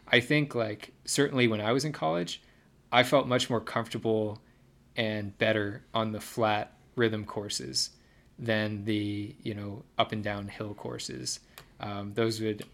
I 0.08 0.22
think 0.22 0.56
like 0.56 0.92
certainly 1.06 1.48
when 1.48 1.62
I 1.62 1.72
was 1.72 1.86
in 1.86 1.92
college, 1.92 2.42
I 2.92 3.04
felt 3.04 3.28
much 3.28 3.50
more 3.50 3.62
comfortable 3.62 4.42
and 4.96 5.38
better 5.38 5.84
on 5.94 6.12
the 6.12 6.20
flat 6.20 6.78
rhythm 6.96 7.26
courses 7.26 7.92
than 8.46 8.86
the 8.86 9.36
you 9.42 9.54
know 9.54 9.84
up 9.98 10.12
and 10.12 10.24
down 10.24 10.48
hill 10.48 10.74
courses. 10.74 11.40
Um, 11.80 12.14
those 12.14 12.40
would 12.42 12.66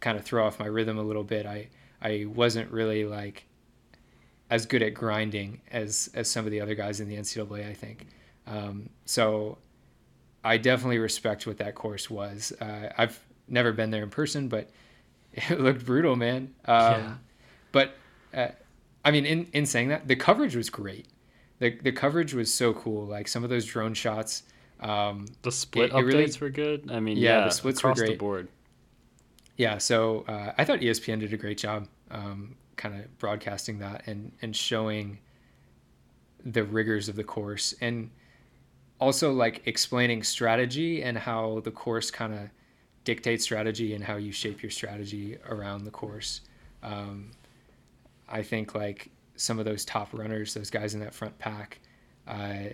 kind 0.00 0.16
of 0.18 0.24
throw 0.24 0.46
off 0.46 0.58
my 0.58 0.66
rhythm 0.66 0.98
a 0.98 1.02
little 1.02 1.24
bit. 1.24 1.46
I 1.46 1.68
I 2.00 2.26
wasn't 2.26 2.70
really 2.70 3.04
like 3.04 3.46
as 4.48 4.66
good 4.66 4.82
at 4.82 4.94
grinding 4.94 5.60
as 5.70 6.10
as 6.14 6.30
some 6.30 6.44
of 6.44 6.50
the 6.50 6.60
other 6.60 6.74
guys 6.74 7.00
in 7.00 7.08
the 7.08 7.16
NCAA. 7.16 7.68
I 7.68 7.74
think 7.74 8.06
um, 8.46 8.88
so. 9.04 9.58
I 10.42 10.56
definitely 10.56 10.96
respect 10.96 11.46
what 11.46 11.58
that 11.58 11.74
course 11.74 12.08
was. 12.08 12.50
Uh, 12.62 12.90
I've 12.96 13.20
never 13.46 13.72
been 13.72 13.90
there 13.90 14.02
in 14.02 14.08
person, 14.08 14.48
but 14.48 14.70
it 15.32 15.60
looked 15.60 15.84
brutal, 15.84 16.16
man. 16.16 16.54
Um, 16.64 16.92
yeah. 16.92 17.14
But 17.72 17.94
uh, 18.34 18.48
I 19.04 19.10
mean, 19.10 19.26
in 19.26 19.48
in 19.52 19.66
saying 19.66 19.88
that, 19.88 20.08
the 20.08 20.16
coverage 20.16 20.56
was 20.56 20.70
great. 20.70 21.06
The 21.58 21.70
the 21.70 21.92
coverage 21.92 22.34
was 22.34 22.52
so 22.52 22.72
cool. 22.72 23.06
Like 23.06 23.28
some 23.28 23.44
of 23.44 23.50
those 23.50 23.66
drone 23.66 23.94
shots 23.94 24.44
um, 24.80 25.26
the 25.42 25.52
split 25.52 25.90
it, 25.90 25.92
updates 25.92 25.98
it 25.98 26.04
really, 26.04 26.32
were 26.40 26.50
good. 26.50 26.90
I 26.90 27.00
mean, 27.00 27.16
yeah, 27.16 27.38
yeah 27.38 27.44
the 27.44 27.50
splits 27.50 27.82
were 27.82 27.94
great. 27.94 28.10
The 28.12 28.16
board. 28.16 28.48
Yeah, 29.56 29.78
so 29.78 30.24
uh, 30.26 30.52
I 30.56 30.64
thought 30.64 30.80
ESPN 30.80 31.20
did 31.20 31.32
a 31.32 31.36
great 31.36 31.58
job, 31.58 31.86
um, 32.10 32.56
kind 32.76 32.98
of 32.98 33.18
broadcasting 33.18 33.78
that 33.80 34.06
and 34.06 34.32
and 34.42 34.56
showing 34.56 35.18
the 36.44 36.64
rigors 36.64 37.08
of 37.10 37.16
the 37.16 37.24
course 37.24 37.74
and 37.82 38.10
also 38.98 39.32
like 39.32 39.62
explaining 39.66 40.22
strategy 40.22 41.02
and 41.02 41.18
how 41.18 41.60
the 41.64 41.70
course 41.70 42.10
kind 42.10 42.34
of 42.34 42.48
dictates 43.04 43.44
strategy 43.44 43.94
and 43.94 44.04
how 44.04 44.16
you 44.16 44.30
shape 44.30 44.62
your 44.62 44.70
strategy 44.70 45.38
around 45.48 45.84
the 45.84 45.90
course. 45.90 46.42
Um, 46.82 47.30
I 48.28 48.42
think 48.42 48.74
like 48.74 49.10
some 49.36 49.58
of 49.58 49.64
those 49.64 49.84
top 49.84 50.08
runners, 50.12 50.54
those 50.54 50.70
guys 50.70 50.94
in 50.94 51.00
that 51.00 51.14
front 51.14 51.36
pack, 51.38 51.80
uh, 52.28 52.64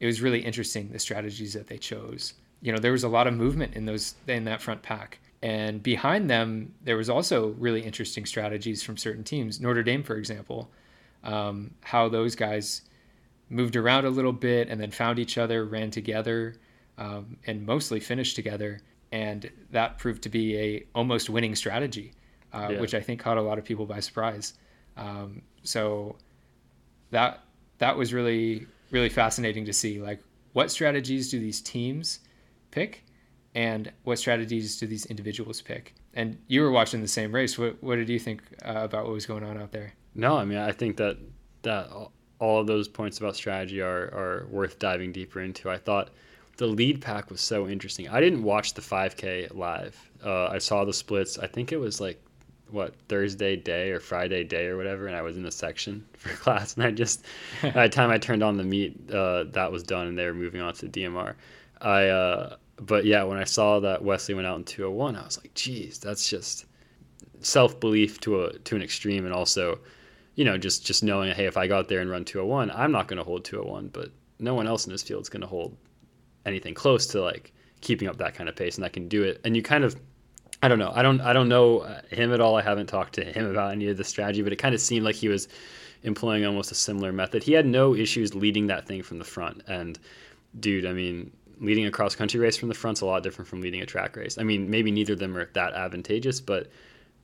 it 0.00 0.06
was 0.06 0.20
really 0.22 0.40
interesting 0.40 0.88
the 0.88 0.98
strategies 0.98 1.52
that 1.52 1.66
they 1.66 1.78
chose. 1.78 2.34
You 2.62 2.72
know, 2.72 2.78
there 2.78 2.92
was 2.92 3.04
a 3.04 3.08
lot 3.08 3.26
of 3.26 3.34
movement 3.34 3.74
in 3.74 3.84
those 3.84 4.14
in 4.26 4.44
that 4.44 4.60
front 4.60 4.82
pack. 4.82 5.20
And 5.42 5.82
behind 5.82 6.28
them, 6.28 6.74
there 6.84 6.96
was 6.96 7.08
also 7.08 7.48
really 7.58 7.80
interesting 7.80 8.26
strategies 8.26 8.82
from 8.82 8.96
certain 8.96 9.24
teams. 9.24 9.60
Notre 9.60 9.82
Dame, 9.82 10.02
for 10.02 10.16
example, 10.16 10.70
um, 11.24 11.70
how 11.82 12.08
those 12.08 12.34
guys 12.34 12.82
moved 13.48 13.76
around 13.76 14.04
a 14.04 14.10
little 14.10 14.32
bit 14.32 14.68
and 14.68 14.80
then 14.80 14.90
found 14.90 15.18
each 15.18 15.38
other, 15.38 15.64
ran 15.64 15.90
together, 15.90 16.54
um, 16.98 17.36
and 17.46 17.64
mostly 17.64 18.00
finished 18.00 18.36
together. 18.36 18.80
And 19.12 19.50
that 19.70 19.98
proved 19.98 20.22
to 20.22 20.28
be 20.28 20.58
a 20.58 20.84
almost 20.94 21.30
winning 21.30 21.54
strategy, 21.54 22.12
uh, 22.52 22.68
yeah. 22.72 22.80
which 22.80 22.94
I 22.94 23.00
think 23.00 23.20
caught 23.20 23.38
a 23.38 23.42
lot 23.42 23.58
of 23.58 23.64
people 23.64 23.86
by 23.86 24.00
surprise. 24.00 24.54
Um, 24.96 25.42
so 25.62 26.16
that 27.10 27.42
that 27.78 27.96
was 27.96 28.12
really 28.12 28.66
really 28.90 29.08
fascinating 29.08 29.64
to 29.66 29.72
see 29.72 30.00
like 30.00 30.20
what 30.52 30.70
strategies 30.70 31.30
do 31.30 31.38
these 31.38 31.60
teams 31.60 32.20
pick 32.70 33.04
and 33.54 33.92
what 34.04 34.18
strategies 34.18 34.78
do 34.78 34.86
these 34.86 35.06
individuals 35.06 35.60
pick? 35.60 35.94
And 36.14 36.38
you 36.48 36.62
were 36.62 36.70
watching 36.70 37.00
the 37.00 37.08
same 37.08 37.32
race. 37.32 37.58
What, 37.58 37.82
what 37.82 37.96
did 37.96 38.08
you 38.08 38.18
think 38.18 38.42
uh, 38.64 38.72
about 38.78 39.04
what 39.04 39.12
was 39.12 39.26
going 39.26 39.44
on 39.44 39.60
out 39.60 39.72
there? 39.72 39.92
No 40.14 40.36
i 40.36 40.44
mean 40.44 40.58
i 40.58 40.72
think 40.72 40.96
that 40.96 41.18
that 41.62 41.88
all 42.40 42.60
of 42.60 42.66
those 42.66 42.88
points 42.88 43.18
about 43.18 43.36
strategy 43.36 43.80
are, 43.80 44.06
are 44.14 44.46
worth 44.50 44.78
diving 44.78 45.12
deeper 45.12 45.40
into. 45.40 45.70
I 45.70 45.76
thought 45.76 46.10
the 46.56 46.66
lead 46.66 47.00
pack 47.00 47.30
was 47.30 47.40
so 47.40 47.68
interesting. 47.68 48.08
I 48.08 48.20
didn't 48.20 48.42
watch 48.42 48.74
the 48.74 48.80
5k 48.80 49.54
live. 49.54 50.10
Uh, 50.24 50.46
i 50.46 50.58
saw 50.58 50.84
the 50.84 50.92
splits. 50.92 51.38
I 51.38 51.46
think 51.46 51.70
it 51.70 51.76
was 51.76 52.00
like 52.00 52.22
what 52.72 52.94
Thursday 53.08 53.56
day 53.56 53.90
or 53.90 54.00
Friday 54.00 54.44
day 54.44 54.66
or 54.66 54.76
whatever, 54.76 55.06
and 55.06 55.16
I 55.16 55.22
was 55.22 55.36
in 55.36 55.42
the 55.42 55.50
section 55.50 56.06
for 56.16 56.30
class, 56.30 56.74
and 56.74 56.84
I 56.84 56.90
just 56.90 57.24
by 57.62 57.86
the 57.86 57.88
time 57.88 58.10
I 58.10 58.18
turned 58.18 58.42
on 58.42 58.56
the 58.56 58.64
meet, 58.64 59.10
uh, 59.10 59.44
that 59.44 59.70
was 59.72 59.82
done, 59.82 60.06
and 60.08 60.18
they 60.18 60.26
were 60.26 60.34
moving 60.34 60.60
on 60.60 60.74
to 60.74 60.88
DMR. 60.88 61.34
I 61.80 62.06
uh, 62.06 62.56
but 62.80 63.04
yeah, 63.04 63.22
when 63.24 63.38
I 63.38 63.44
saw 63.44 63.80
that 63.80 64.02
Wesley 64.02 64.34
went 64.34 64.46
out 64.46 64.58
in 64.58 64.64
201, 64.64 65.16
I 65.16 65.24
was 65.24 65.38
like, 65.38 65.54
geez, 65.54 65.98
that's 65.98 66.28
just 66.28 66.64
self 67.40 67.78
belief 67.78 68.20
to 68.20 68.44
a 68.44 68.58
to 68.58 68.76
an 68.76 68.82
extreme, 68.82 69.24
and 69.24 69.34
also, 69.34 69.78
you 70.34 70.44
know, 70.44 70.56
just 70.56 70.86
just 70.86 71.04
knowing, 71.04 71.32
hey, 71.34 71.46
if 71.46 71.56
I 71.56 71.66
got 71.66 71.88
there 71.88 72.00
and 72.00 72.10
run 72.10 72.24
201, 72.24 72.70
I'm 72.70 72.92
not 72.92 73.08
going 73.08 73.18
to 73.18 73.24
hold 73.24 73.44
201, 73.44 73.88
but 73.88 74.10
no 74.38 74.54
one 74.54 74.66
else 74.66 74.86
in 74.86 74.92
this 74.92 75.02
field 75.02 75.22
is 75.22 75.28
going 75.28 75.42
to 75.42 75.46
hold 75.46 75.76
anything 76.46 76.72
close 76.72 77.06
to 77.08 77.20
like 77.20 77.52
keeping 77.82 78.08
up 78.08 78.16
that 78.18 78.34
kind 78.34 78.48
of 78.48 78.56
pace, 78.56 78.76
and 78.76 78.84
I 78.84 78.88
can 78.88 79.08
do 79.08 79.22
it. 79.22 79.40
And 79.44 79.54
you 79.54 79.62
kind 79.62 79.84
of 79.84 79.96
I 80.62 80.68
don't 80.68 80.78
know. 80.78 80.92
I 80.94 81.02
don't. 81.02 81.20
I 81.22 81.32
don't 81.32 81.48
know 81.48 81.80
uh, 81.80 82.02
him 82.10 82.32
at 82.34 82.40
all. 82.40 82.56
I 82.56 82.62
haven't 82.62 82.86
talked 82.86 83.14
to 83.14 83.24
him 83.24 83.50
about 83.50 83.72
any 83.72 83.88
of 83.88 83.96
the 83.96 84.04
strategy, 84.04 84.42
but 84.42 84.52
it 84.52 84.56
kind 84.56 84.74
of 84.74 84.80
seemed 84.80 85.04
like 85.04 85.14
he 85.14 85.28
was 85.28 85.48
employing 86.02 86.44
almost 86.44 86.70
a 86.70 86.74
similar 86.74 87.12
method. 87.12 87.42
He 87.42 87.52
had 87.52 87.66
no 87.66 87.94
issues 87.94 88.34
leading 88.34 88.66
that 88.66 88.86
thing 88.86 89.02
from 89.02 89.18
the 89.18 89.24
front. 89.24 89.62
And 89.66 89.98
dude, 90.58 90.86
I 90.86 90.92
mean, 90.92 91.30
leading 91.60 91.86
a 91.86 91.90
cross 91.90 92.14
country 92.14 92.40
race 92.40 92.56
from 92.56 92.68
the 92.68 92.74
front's 92.74 93.00
a 93.00 93.06
lot 93.06 93.22
different 93.22 93.48
from 93.48 93.60
leading 93.60 93.80
a 93.82 93.86
track 93.86 94.16
race. 94.16 94.38
I 94.38 94.42
mean, 94.42 94.70
maybe 94.70 94.90
neither 94.90 95.12
of 95.12 95.18
them 95.18 95.36
are 95.36 95.50
that 95.52 95.74
advantageous, 95.74 96.40
but 96.40 96.68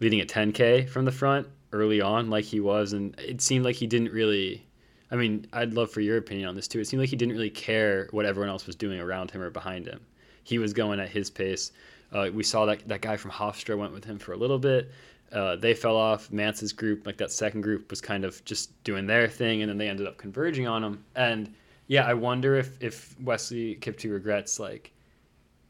leading 0.00 0.20
a 0.20 0.26
10k 0.26 0.88
from 0.88 1.04
the 1.04 1.12
front 1.12 1.46
early 1.72 2.00
on, 2.00 2.30
like 2.30 2.44
he 2.44 2.60
was, 2.60 2.92
and 2.92 3.18
it 3.18 3.40
seemed 3.40 3.64
like 3.64 3.76
he 3.76 3.86
didn't 3.86 4.12
really. 4.12 4.62
I 5.08 5.14
mean, 5.14 5.46
I'd 5.52 5.72
love 5.72 5.92
for 5.92 6.00
your 6.00 6.16
opinion 6.16 6.48
on 6.48 6.56
this 6.56 6.66
too. 6.66 6.80
It 6.80 6.86
seemed 6.86 7.00
like 7.00 7.10
he 7.10 7.16
didn't 7.16 7.34
really 7.34 7.50
care 7.50 8.08
what 8.10 8.26
everyone 8.26 8.50
else 8.50 8.66
was 8.66 8.74
doing 8.74 8.98
around 8.98 9.30
him 9.30 9.40
or 9.40 9.50
behind 9.50 9.86
him. 9.86 10.00
He 10.42 10.58
was 10.58 10.72
going 10.72 10.98
at 10.98 11.08
his 11.08 11.30
pace 11.30 11.70
uh, 12.12 12.30
we 12.32 12.42
saw 12.42 12.64
that 12.66 12.86
that 12.88 13.00
guy 13.00 13.16
from 13.16 13.30
Hofstra 13.30 13.76
went 13.76 13.92
with 13.92 14.04
him 14.04 14.18
for 14.18 14.32
a 14.32 14.36
little 14.36 14.58
bit. 14.58 14.90
Uh, 15.32 15.56
they 15.56 15.74
fell 15.74 15.96
off. 15.96 16.30
Mantz's 16.30 16.72
group, 16.72 17.06
like 17.06 17.16
that 17.16 17.32
second 17.32 17.62
group, 17.62 17.90
was 17.90 18.00
kind 18.00 18.24
of 18.24 18.44
just 18.44 18.82
doing 18.84 19.06
their 19.06 19.28
thing, 19.28 19.62
and 19.62 19.68
then 19.68 19.78
they 19.78 19.88
ended 19.88 20.06
up 20.06 20.16
converging 20.16 20.66
on 20.66 20.84
him. 20.84 21.04
And 21.16 21.52
yeah, 21.88 22.06
I 22.06 22.14
wonder 22.14 22.56
if 22.56 22.80
if 22.82 23.18
Wesley 23.20 23.76
Kiptoo 23.76 24.12
regrets 24.12 24.60
like 24.60 24.92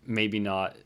maybe 0.06 0.38
not 0.38 0.76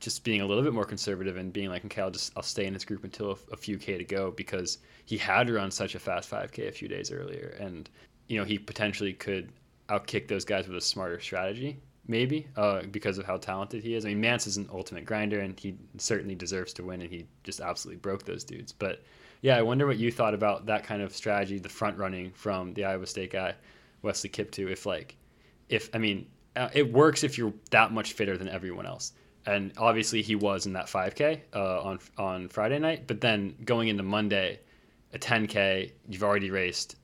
just 0.00 0.24
being 0.24 0.42
a 0.42 0.46
little 0.46 0.62
bit 0.62 0.74
more 0.74 0.84
conservative 0.84 1.36
and 1.36 1.52
being 1.52 1.70
like, 1.70 1.84
okay, 1.84 2.02
I'll 2.02 2.10
just 2.10 2.32
I'll 2.36 2.42
stay 2.42 2.66
in 2.66 2.74
this 2.74 2.84
group 2.84 3.04
until 3.04 3.30
a, 3.30 3.36
a 3.52 3.56
few 3.56 3.78
k 3.78 3.96
to 3.96 4.04
go 4.04 4.32
because 4.32 4.78
he 5.04 5.16
had 5.16 5.48
run 5.48 5.70
such 5.70 5.94
a 5.94 5.98
fast 5.98 6.30
5k 6.30 6.68
a 6.68 6.72
few 6.72 6.88
days 6.88 7.12
earlier, 7.12 7.56
and 7.60 7.88
you 8.28 8.38
know 8.38 8.44
he 8.44 8.58
potentially 8.58 9.12
could 9.12 9.50
outkick 9.88 10.26
those 10.26 10.44
guys 10.44 10.66
with 10.66 10.76
a 10.76 10.80
smarter 10.80 11.20
strategy 11.20 11.78
maybe 12.08 12.46
uh, 12.56 12.82
because 12.90 13.18
of 13.18 13.26
how 13.26 13.36
talented 13.36 13.82
he 13.82 13.94
is. 13.94 14.04
I 14.04 14.14
mean, 14.14 14.22
Mantz 14.22 14.46
is 14.46 14.56
an 14.56 14.68
ultimate 14.72 15.04
grinder, 15.04 15.40
and 15.40 15.58
he 15.58 15.76
certainly 15.98 16.34
deserves 16.34 16.72
to 16.74 16.84
win, 16.84 17.02
and 17.02 17.10
he 17.10 17.26
just 17.44 17.60
absolutely 17.60 18.00
broke 18.00 18.24
those 18.24 18.44
dudes. 18.44 18.72
But 18.72 19.02
yeah, 19.42 19.56
I 19.56 19.62
wonder 19.62 19.86
what 19.86 19.98
you 19.98 20.10
thought 20.10 20.34
about 20.34 20.66
that 20.66 20.84
kind 20.84 21.02
of 21.02 21.14
strategy, 21.14 21.58
the 21.58 21.68
front 21.68 21.98
running 21.98 22.32
from 22.32 22.74
the 22.74 22.84
Iowa 22.84 23.06
State 23.06 23.32
guy, 23.32 23.54
Wesley 24.02 24.30
Kiptoo. 24.30 24.70
If 24.70 24.86
like, 24.86 25.16
if 25.68 25.90
I 25.94 25.98
mean, 25.98 26.26
uh, 26.54 26.68
it 26.72 26.92
works 26.92 27.24
if 27.24 27.36
you're 27.36 27.52
that 27.70 27.92
much 27.92 28.14
fitter 28.14 28.36
than 28.36 28.48
everyone 28.48 28.86
else. 28.86 29.12
And 29.44 29.72
obviously, 29.76 30.22
he 30.22 30.34
was 30.34 30.66
in 30.66 30.72
that 30.72 30.86
5K 30.86 31.40
uh, 31.54 31.82
on 31.82 31.98
on 32.18 32.48
Friday 32.48 32.78
night. 32.78 33.06
But 33.06 33.20
then 33.20 33.54
going 33.64 33.88
into 33.88 34.02
Monday, 34.02 34.60
a 35.12 35.18
10K, 35.18 35.92
you've 36.08 36.24
already 36.24 36.50
raced. 36.50 36.96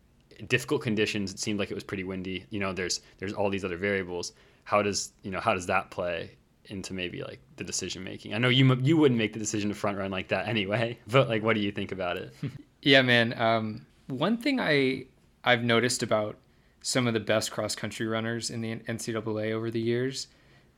Difficult 0.49 0.83
conditions. 0.83 1.33
It 1.33 1.39
seemed 1.39 1.61
like 1.61 1.71
it 1.71 1.75
was 1.75 1.85
pretty 1.85 2.03
windy. 2.03 2.45
You 2.51 2.59
know, 2.59 2.73
there's 2.73 3.01
there's 3.19 3.33
all 3.33 3.51
these 3.51 3.65
other 3.65 3.77
variables 3.77 4.33
how 4.65 4.83
does 4.83 5.13
you 5.23 5.31
know 5.31 5.41
how 5.41 5.55
does 5.55 5.67
that 5.67 5.91
play 5.91 6.37
into 6.67 6.95
maybe 6.95 7.23
like 7.23 7.41
the 7.57 7.65
decision 7.65 8.05
making? 8.05 8.35
I 8.35 8.39
know 8.39 8.49
you 8.49 8.75
you 8.77 8.97
wouldn't 8.97 9.19
make 9.19 9.33
the 9.33 9.39
decision 9.39 9.71
to 9.71 9.75
front 9.75 9.99
run 9.99 10.11
like 10.11 10.29
that 10.29 10.49
anyway, 10.49 10.99
but 11.07 11.29
like 11.29 11.43
what 11.43 11.55
do 11.55 11.61
you 11.61 11.73
think 11.73 11.93
about 11.93 12.17
it? 12.17 12.35
yeah, 12.83 13.03
man. 13.03 13.39
Um, 13.41 13.87
one 14.09 14.37
thing 14.37 14.61
I 14.61 15.07
I've 15.45 15.65
noticed 15.65 16.03
about 16.03 16.37
some 16.83 17.07
of 17.07 17.15
the 17.15 17.21
best 17.21 17.51
cross 17.53 17.75
country 17.75 18.07
runners 18.07 18.51
in 18.51 18.61
the 18.61 18.77
NCAA 18.77 19.53
over 19.53 19.71
the 19.71 19.81
years 19.81 20.27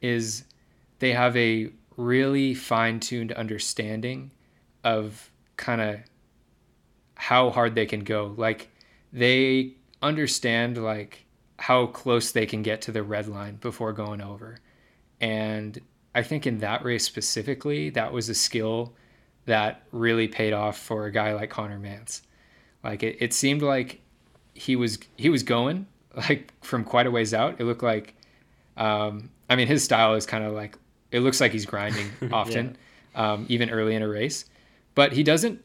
is 0.03 0.45
they 0.99 1.12
have 1.12 1.37
a 1.37 1.71
really 1.97 2.55
fine 2.55 3.00
tuned 3.00 3.33
understanding 3.33 4.31
of 4.83 5.31
kind 5.57 5.81
of 5.81 6.00
how 7.14 7.50
hard 7.50 7.75
they 7.75 7.87
can 7.87 8.00
go. 8.00 8.35
Like 8.37 8.71
they 9.12 9.75
understand 10.03 10.83
like 10.83 11.24
how 11.64 11.87
close 11.87 12.30
they 12.30 12.44
can 12.44 12.61
get 12.61 12.83
to 12.83 12.92
the 12.92 13.02
red 13.02 13.26
line 13.26 13.56
before 13.56 13.90
going 13.90 14.21
over. 14.21 14.59
And 15.18 15.80
I 16.14 16.23
think 16.23 16.47
in 16.47 16.59
that 16.59 16.85
race 16.85 17.04
specifically, 17.06 17.88
that 17.88 18.12
was 18.12 18.28
a 18.28 18.35
skill 18.35 18.92
that 19.47 19.83
really 19.90 20.28
paid 20.28 20.52
off 20.52 20.76
for 20.76 21.06
a 21.06 21.11
guy 21.11 21.33
like 21.33 21.49
Connor 21.49 21.78
Mantz. 21.78 22.21
Like 22.83 23.02
it, 23.02 23.16
it 23.18 23.33
seemed 23.33 23.62
like 23.62 24.02
he 24.52 24.76
was 24.76 24.99
he 25.16 25.30
was 25.30 25.42
going 25.42 25.87
like 26.14 26.52
from 26.62 26.85
quite 26.85 27.06
a 27.06 27.11
ways 27.11 27.33
out. 27.33 27.59
It 27.59 27.64
looked 27.64 27.83
like 27.83 28.14
um, 28.76 29.30
I 29.49 29.56
mean 29.56 29.66
his 29.66 29.83
style 29.83 30.12
is 30.12 30.26
kind 30.26 30.44
of 30.44 30.52
like 30.52 30.76
it 31.12 31.21
looks 31.21 31.40
like 31.40 31.52
he's 31.52 31.64
grinding 31.64 32.11
often, 32.30 32.76
yeah. 33.14 33.33
um, 33.33 33.47
even 33.49 33.71
early 33.71 33.94
in 33.94 34.02
a 34.02 34.09
race. 34.09 34.44
But 34.94 35.14
he 35.14 35.23
doesn't 35.23 35.64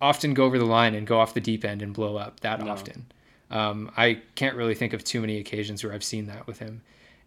often 0.00 0.32
go 0.32 0.44
over 0.44 0.60
the 0.60 0.64
line 0.64 0.94
and 0.94 1.08
go 1.08 1.18
off 1.18 1.34
the 1.34 1.40
deep 1.40 1.64
end 1.64 1.82
and 1.82 1.92
blow 1.92 2.16
up 2.16 2.38
that 2.40 2.60
no. 2.60 2.70
often. 2.70 3.06
Um, 3.52 3.90
I 3.96 4.22
can't 4.34 4.56
really 4.56 4.74
think 4.74 4.94
of 4.94 5.04
too 5.04 5.20
many 5.20 5.38
occasions 5.38 5.84
where 5.84 5.92
I've 5.92 6.02
seen 6.02 6.26
that 6.26 6.46
with 6.46 6.58
him. 6.58 6.80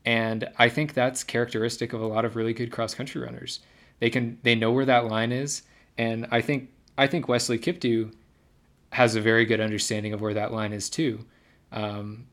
And 0.06 0.50
I 0.58 0.70
think 0.70 0.94
that's 0.94 1.24
characteristic 1.24 1.94
of 1.94 2.02
a 2.02 2.08
lot 2.08 2.26
of 2.26 2.36
really 2.36 2.54
good 2.54 2.72
cross 2.72 2.94
country 2.94 3.22
runners. 3.22 3.60
They 4.00 4.10
can 4.10 4.40
they 4.44 4.56
know 4.56 4.72
where 4.72 4.86
that 4.86 5.06
line 5.06 5.32
is, 5.32 5.62
and 5.98 6.28
I 6.30 6.42
think 6.42 6.70
I 6.98 7.08
think 7.08 7.28
Wesley 7.28 7.58
Kiptoo 7.58 8.14
has 8.92 9.16
a 9.16 9.22
very 9.22 9.46
good 9.46 9.60
understanding 9.60 10.14
of 10.14 10.22
where 10.22 10.34
that 10.34 10.52
line 10.52 10.74
is 10.74 10.90
too. 10.90 11.26
Um, 11.72 12.28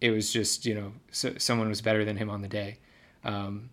it 0.00 0.10
was 0.10 0.32
just 0.32 0.64
you 0.64 0.74
know 0.74 0.92
so, 1.10 1.34
someone 1.38 1.68
was 1.68 1.80
better 1.80 2.04
than 2.04 2.16
him 2.16 2.30
on 2.30 2.40
the 2.40 2.48
day, 2.48 2.78
um, 3.24 3.70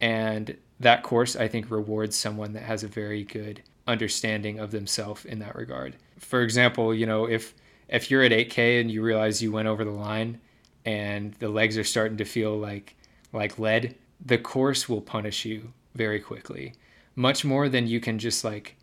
and 0.00 0.56
that 0.80 1.02
course 1.02 1.34
I 1.34 1.48
think 1.48 1.70
rewards 1.70 2.16
someone 2.16 2.52
that 2.52 2.62
has 2.62 2.84
a 2.84 2.88
very 2.88 3.24
good 3.24 3.62
understanding 3.86 4.60
of 4.60 4.70
themselves 4.70 5.24
in 5.24 5.40
that 5.40 5.56
regard. 5.56 5.96
For 6.18 6.42
example, 6.42 6.94
you 6.94 7.04
know 7.04 7.26
if 7.26 7.52
if 7.88 8.10
you're 8.10 8.22
at 8.22 8.32
8K 8.32 8.80
and 8.80 8.90
you 8.90 9.02
realize 9.02 9.42
you 9.42 9.52
went 9.52 9.68
over 9.68 9.84
the 9.84 9.90
line 9.90 10.40
and 10.84 11.34
the 11.34 11.48
legs 11.48 11.76
are 11.78 11.84
starting 11.84 12.18
to 12.18 12.24
feel 12.24 12.56
like 12.56 12.94
like 13.32 13.58
lead, 13.58 13.94
the 14.24 14.38
course 14.38 14.88
will 14.88 15.02
punish 15.02 15.44
you 15.44 15.72
very 15.94 16.18
quickly, 16.20 16.74
much 17.14 17.44
more 17.44 17.68
than 17.68 17.86
you 17.86 18.00
can 18.00 18.18
just 18.18 18.44
like 18.44 18.76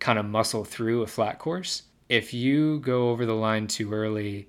kind 0.00 0.18
of 0.18 0.24
muscle 0.24 0.64
through 0.64 1.02
a 1.02 1.06
flat 1.06 1.38
course. 1.38 1.82
If 2.08 2.32
you 2.32 2.80
go 2.80 3.10
over 3.10 3.26
the 3.26 3.34
line 3.34 3.66
too 3.66 3.92
early, 3.92 4.48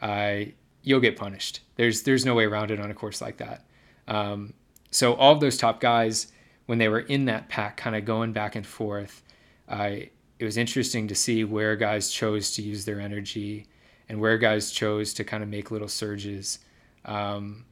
uh, 0.00 0.36
you'll 0.82 1.00
get 1.00 1.16
punished. 1.16 1.60
There's 1.76 2.02
there's 2.02 2.24
no 2.24 2.34
way 2.34 2.44
around 2.44 2.70
it 2.70 2.80
on 2.80 2.90
a 2.90 2.94
course 2.94 3.20
like 3.20 3.38
that. 3.38 3.66
Um, 4.08 4.54
so 4.90 5.14
all 5.14 5.32
of 5.32 5.40
those 5.40 5.56
top 5.56 5.80
guys, 5.80 6.32
when 6.66 6.78
they 6.78 6.88
were 6.88 7.00
in 7.00 7.26
that 7.26 7.48
pack, 7.48 7.76
kind 7.76 7.96
of 7.96 8.04
going 8.04 8.32
back 8.32 8.56
and 8.56 8.66
forth, 8.66 9.22
I 9.68 10.10
it 10.40 10.44
was 10.44 10.56
interesting 10.56 11.06
to 11.06 11.14
see 11.14 11.44
where 11.44 11.76
guys 11.76 12.10
chose 12.10 12.52
to 12.52 12.62
use 12.62 12.86
their 12.86 12.98
energy 12.98 13.66
and 14.08 14.18
where 14.18 14.38
guys 14.38 14.70
chose 14.70 15.12
to 15.12 15.22
kind 15.22 15.42
of 15.42 15.50
make 15.50 15.70
little 15.70 15.86
surges. 15.86 16.60
Um, 17.04 17.66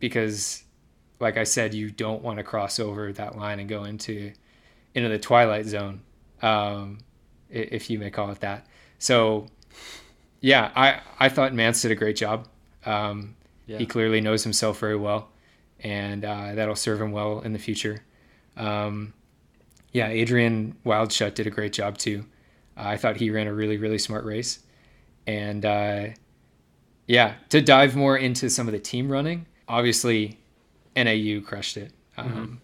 because, 0.00 0.64
like 1.20 1.36
I 1.36 1.44
said, 1.44 1.72
you 1.72 1.92
don't 1.92 2.20
want 2.20 2.38
to 2.38 2.42
cross 2.42 2.80
over 2.80 3.12
that 3.12 3.38
line 3.38 3.60
and 3.60 3.68
go 3.68 3.84
into 3.84 4.32
into 4.92 5.08
the 5.08 5.20
twilight 5.20 5.66
zone, 5.66 6.02
um, 6.42 6.98
if 7.48 7.88
you 7.88 8.00
may 8.00 8.10
call 8.10 8.32
it 8.32 8.40
that. 8.40 8.66
So, 8.98 9.46
yeah, 10.40 10.72
I 10.74 11.00
I 11.20 11.28
thought 11.28 11.52
Mantz 11.52 11.82
did 11.82 11.92
a 11.92 11.94
great 11.94 12.16
job. 12.16 12.48
Um, 12.84 13.36
yeah. 13.66 13.78
He 13.78 13.86
clearly 13.86 14.20
knows 14.20 14.42
himself 14.42 14.80
very 14.80 14.96
well, 14.96 15.28
and 15.78 16.24
uh, 16.24 16.56
that'll 16.56 16.74
serve 16.74 17.00
him 17.00 17.12
well 17.12 17.40
in 17.42 17.52
the 17.52 17.60
future. 17.60 18.02
Um, 18.56 19.14
yeah, 19.92 20.08
Adrian 20.08 20.74
Wildschut 20.84 21.34
did 21.34 21.46
a 21.46 21.50
great 21.50 21.72
job 21.72 21.98
too. 21.98 22.24
Uh, 22.76 22.84
I 22.84 22.96
thought 22.96 23.16
he 23.16 23.30
ran 23.30 23.46
a 23.46 23.52
really, 23.52 23.76
really 23.76 23.98
smart 23.98 24.24
race. 24.24 24.60
And 25.26 25.64
uh, 25.64 26.06
yeah, 27.06 27.34
to 27.50 27.60
dive 27.60 27.94
more 27.94 28.16
into 28.16 28.48
some 28.48 28.66
of 28.66 28.72
the 28.72 28.78
team 28.78 29.10
running, 29.10 29.46
obviously 29.68 30.38
NAU 30.96 31.40
crushed 31.44 31.76
it. 31.76 31.92
Um, 32.16 32.28
mm-hmm. 32.28 32.54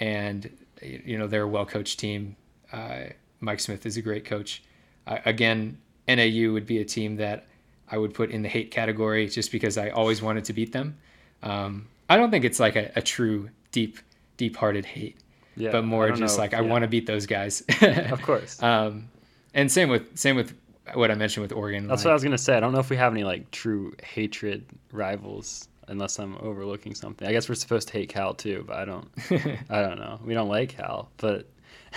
And, 0.00 0.50
you 0.82 1.18
know, 1.18 1.26
they're 1.26 1.42
a 1.42 1.48
well 1.48 1.66
coached 1.66 1.98
team. 2.00 2.36
Uh, 2.72 3.04
Mike 3.40 3.60
Smith 3.60 3.84
is 3.84 3.96
a 3.96 4.02
great 4.02 4.24
coach. 4.24 4.62
Uh, 5.06 5.18
again, 5.26 5.78
NAU 6.08 6.52
would 6.52 6.66
be 6.66 6.78
a 6.78 6.84
team 6.84 7.16
that 7.16 7.46
I 7.90 7.98
would 7.98 8.14
put 8.14 8.30
in 8.30 8.42
the 8.42 8.48
hate 8.48 8.70
category 8.70 9.28
just 9.28 9.52
because 9.52 9.76
I 9.76 9.90
always 9.90 10.22
wanted 10.22 10.46
to 10.46 10.52
beat 10.54 10.72
them. 10.72 10.96
Um, 11.42 11.88
I 12.08 12.16
don't 12.16 12.30
think 12.30 12.44
it's 12.44 12.58
like 12.58 12.76
a, 12.76 12.90
a 12.96 13.02
true, 13.02 13.50
deep, 13.72 13.98
deep 14.36 14.56
hearted 14.56 14.86
hate 14.86 15.18
yeah, 15.56 15.70
but 15.70 15.84
more 15.84 16.10
just 16.10 16.36
know, 16.36 16.42
like 16.42 16.54
I 16.54 16.60
want 16.60 16.82
to 16.82 16.88
beat 16.88 17.06
those 17.06 17.26
guys. 17.26 17.62
of 17.82 18.22
course. 18.22 18.60
Um, 18.62 19.08
and 19.52 19.70
same 19.70 19.88
with 19.88 20.18
same 20.18 20.36
with 20.36 20.54
what 20.94 21.10
I 21.10 21.14
mentioned 21.14 21.42
with 21.42 21.52
Oregon. 21.52 21.86
That's 21.86 22.00
like, 22.00 22.06
what 22.06 22.10
I 22.10 22.14
was 22.14 22.24
gonna 22.24 22.38
say. 22.38 22.56
I 22.56 22.60
don't 22.60 22.72
know 22.72 22.80
if 22.80 22.90
we 22.90 22.96
have 22.96 23.12
any 23.12 23.24
like 23.24 23.50
true 23.50 23.94
hatred 24.02 24.64
rivals, 24.90 25.68
unless 25.88 26.18
I'm 26.18 26.36
overlooking 26.38 26.94
something. 26.94 27.26
I 27.26 27.32
guess 27.32 27.48
we're 27.48 27.54
supposed 27.54 27.88
to 27.88 27.94
hate 27.94 28.08
Cal 28.08 28.34
too, 28.34 28.64
but 28.66 28.76
I 28.76 28.84
don't. 28.84 29.08
I 29.70 29.82
don't 29.82 29.98
know. 29.98 30.20
We 30.24 30.34
don't 30.34 30.48
like 30.48 30.70
Cal, 30.70 31.10
but 31.18 31.46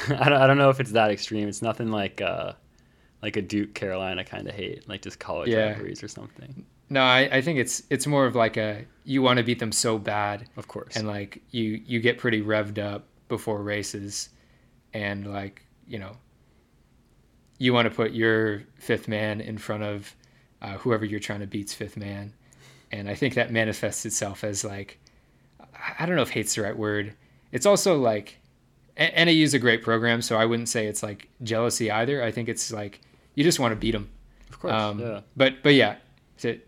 I 0.09 0.29
don't. 0.29 0.41
I 0.41 0.47
don't 0.47 0.57
know 0.57 0.69
if 0.69 0.79
it's 0.79 0.91
that 0.91 1.11
extreme. 1.11 1.47
It's 1.47 1.61
nothing 1.61 1.89
like 1.89 2.21
uh, 2.21 2.53
like 3.21 3.37
a 3.37 3.41
Duke 3.41 3.73
Carolina 3.73 4.23
kind 4.23 4.47
of 4.47 4.53
hate, 4.53 4.87
like 4.87 5.01
just 5.01 5.19
college 5.19 5.49
yeah. 5.49 5.69
rivalries 5.69 6.03
or 6.03 6.07
something. 6.07 6.65
No, 6.89 7.01
I, 7.01 7.29
I 7.31 7.41
think 7.41 7.59
it's 7.59 7.83
it's 7.89 8.07
more 8.07 8.25
of 8.25 8.35
like 8.35 8.57
a 8.57 8.85
you 9.03 9.21
want 9.21 9.37
to 9.37 9.43
beat 9.43 9.59
them 9.59 9.71
so 9.71 9.97
bad, 9.97 10.47
of 10.55 10.67
course, 10.67 10.95
and 10.95 11.07
like 11.07 11.41
you 11.51 11.81
you 11.85 11.99
get 11.99 12.17
pretty 12.17 12.41
revved 12.41 12.79
up 12.79 13.05
before 13.27 13.61
races 13.61 14.29
and 14.93 15.31
like 15.31 15.63
you 15.87 15.99
know 15.99 16.17
you 17.57 17.73
want 17.73 17.89
to 17.89 17.93
put 17.93 18.11
your 18.11 18.63
fifth 18.75 19.07
man 19.07 19.41
in 19.41 19.57
front 19.57 19.83
of 19.83 20.15
uh, 20.61 20.73
whoever 20.77 21.05
you're 21.05 21.19
trying 21.19 21.39
to 21.39 21.47
beat's 21.47 21.73
fifth 21.73 21.97
man. 21.97 22.33
And 22.91 23.09
i 23.09 23.15
think 23.15 23.33
that 23.33 23.51
manifests 23.51 24.05
itself 24.05 24.43
as 24.43 24.63
like 24.63 24.99
i 25.99 26.05
don't 26.05 26.15
know 26.15 26.21
if 26.21 26.29
hate's 26.29 26.55
the 26.55 26.61
right 26.61 26.77
word. 26.77 27.13
It's 27.51 27.65
also 27.65 27.97
like 27.97 28.39
NAU 28.97 29.43
is 29.43 29.53
a 29.53 29.59
great 29.59 29.83
program 29.83 30.21
so 30.21 30.37
i 30.37 30.45
wouldn't 30.45 30.69
say 30.69 30.87
it's 30.87 31.03
like 31.03 31.29
jealousy 31.43 31.91
either. 31.91 32.23
I 32.23 32.31
think 32.31 32.49
it's 32.49 32.71
like 32.71 33.01
you 33.35 33.43
just 33.43 33.59
want 33.59 33.73
to 33.73 33.75
beat 33.75 33.91
them 33.91 34.09
of 34.49 34.59
course 34.59 34.73
um, 34.73 34.99
yeah. 34.99 35.21
but 35.35 35.61
but 35.63 35.73
yeah 35.73 35.97
to, 36.39 36.59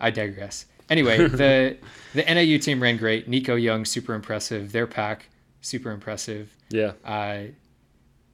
i 0.00 0.10
digress. 0.10 0.66
Anyway 0.90 1.28
the 1.28 1.76
the 2.14 2.22
nau 2.22 2.58
team 2.58 2.82
ran 2.82 2.96
great. 2.96 3.28
Nico 3.28 3.54
young 3.54 3.84
super 3.84 4.14
impressive. 4.14 4.72
Their 4.72 4.88
pack 4.88 5.28
super 5.68 5.90
impressive. 5.90 6.54
Yeah. 6.70 6.92
Uh, 7.04 7.52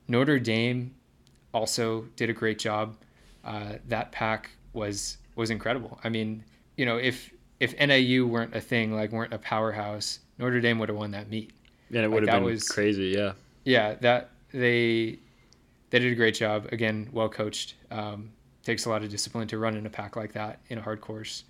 Notre 0.09 0.39
Dame 0.39 0.95
also 1.53 2.03
did 2.17 2.31
a 2.31 2.33
great 2.33 2.59
job. 2.59 2.97
Uh, 3.45 3.75
that 3.89 4.13
pack 4.13 4.51
was 4.73 5.19
was 5.37 5.51
incredible. 5.51 5.99
I 6.05 6.09
mean, 6.09 6.45
you 6.77 6.87
know, 6.87 6.97
if 6.97 7.31
if 7.61 7.79
NAU 7.79 8.27
weren't 8.27 8.55
a 8.55 8.61
thing, 8.61 8.95
like 8.95 9.13
weren't 9.13 9.33
a 9.33 9.39
powerhouse, 9.39 10.21
Notre 10.39 10.61
Dame 10.61 10.79
would 10.79 10.89
have 10.89 10.99
won 10.99 11.11
that 11.13 11.29
meet. 11.29 11.53
Yeah, 11.91 12.03
it 12.03 12.11
would 12.11 12.25
like, 12.25 12.33
have 12.33 12.41
been 12.43 12.53
was, 12.53 12.69
crazy. 12.69 13.15
Yeah. 13.17 13.33
Yeah, 13.65 13.95
that 13.95 14.31
they 14.53 15.19
they 15.91 15.99
did 15.99 16.13
a 16.13 16.17
great 16.17 16.35
job. 16.35 16.69
Again, 16.73 17.09
well 17.13 17.29
coached. 17.29 17.75
Um, 17.91 18.31
takes 18.63 18.87
a 18.87 18.91
lot 18.91 19.03
of 19.03 19.11
discipline 19.11 19.47
to 19.49 19.59
run 19.59 19.77
in 19.77 19.85
a 19.87 19.91
pack 19.91 20.17
like 20.17 20.33
that 20.33 20.59
in 20.69 20.79
a 20.79 20.81
hard 20.81 21.01
course 21.01 21.45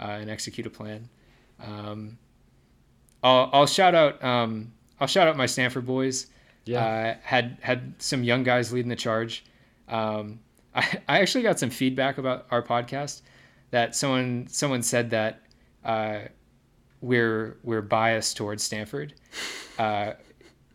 uh, 0.00 0.18
and 0.20 0.30
execute 0.30 0.66
a 0.66 0.70
plan. 0.70 1.08
Um, 1.60 2.18
I'll, 3.22 3.50
I'll 3.52 3.66
shout 3.66 3.94
out 3.94 4.22
um, 4.22 4.72
I'll 5.00 5.06
shout 5.06 5.28
out 5.28 5.36
my 5.36 5.46
Stanford 5.46 5.86
boys. 5.86 6.26
Yeah. 6.64 6.84
Uh, 6.84 7.16
had 7.22 7.58
had 7.60 7.94
some 7.98 8.22
young 8.22 8.42
guys 8.44 8.72
leading 8.72 8.88
the 8.88 8.96
charge. 8.96 9.44
Um, 9.88 10.40
I, 10.74 11.00
I 11.08 11.20
actually 11.20 11.42
got 11.42 11.58
some 11.58 11.70
feedback 11.70 12.18
about 12.18 12.46
our 12.50 12.62
podcast 12.62 13.22
that 13.70 13.94
someone 13.96 14.46
someone 14.48 14.82
said 14.82 15.10
that 15.10 15.42
uh, 15.84 16.20
we're 17.00 17.58
we're 17.64 17.82
biased 17.82 18.36
towards 18.36 18.62
Stanford. 18.62 19.14
Uh, 19.78 20.12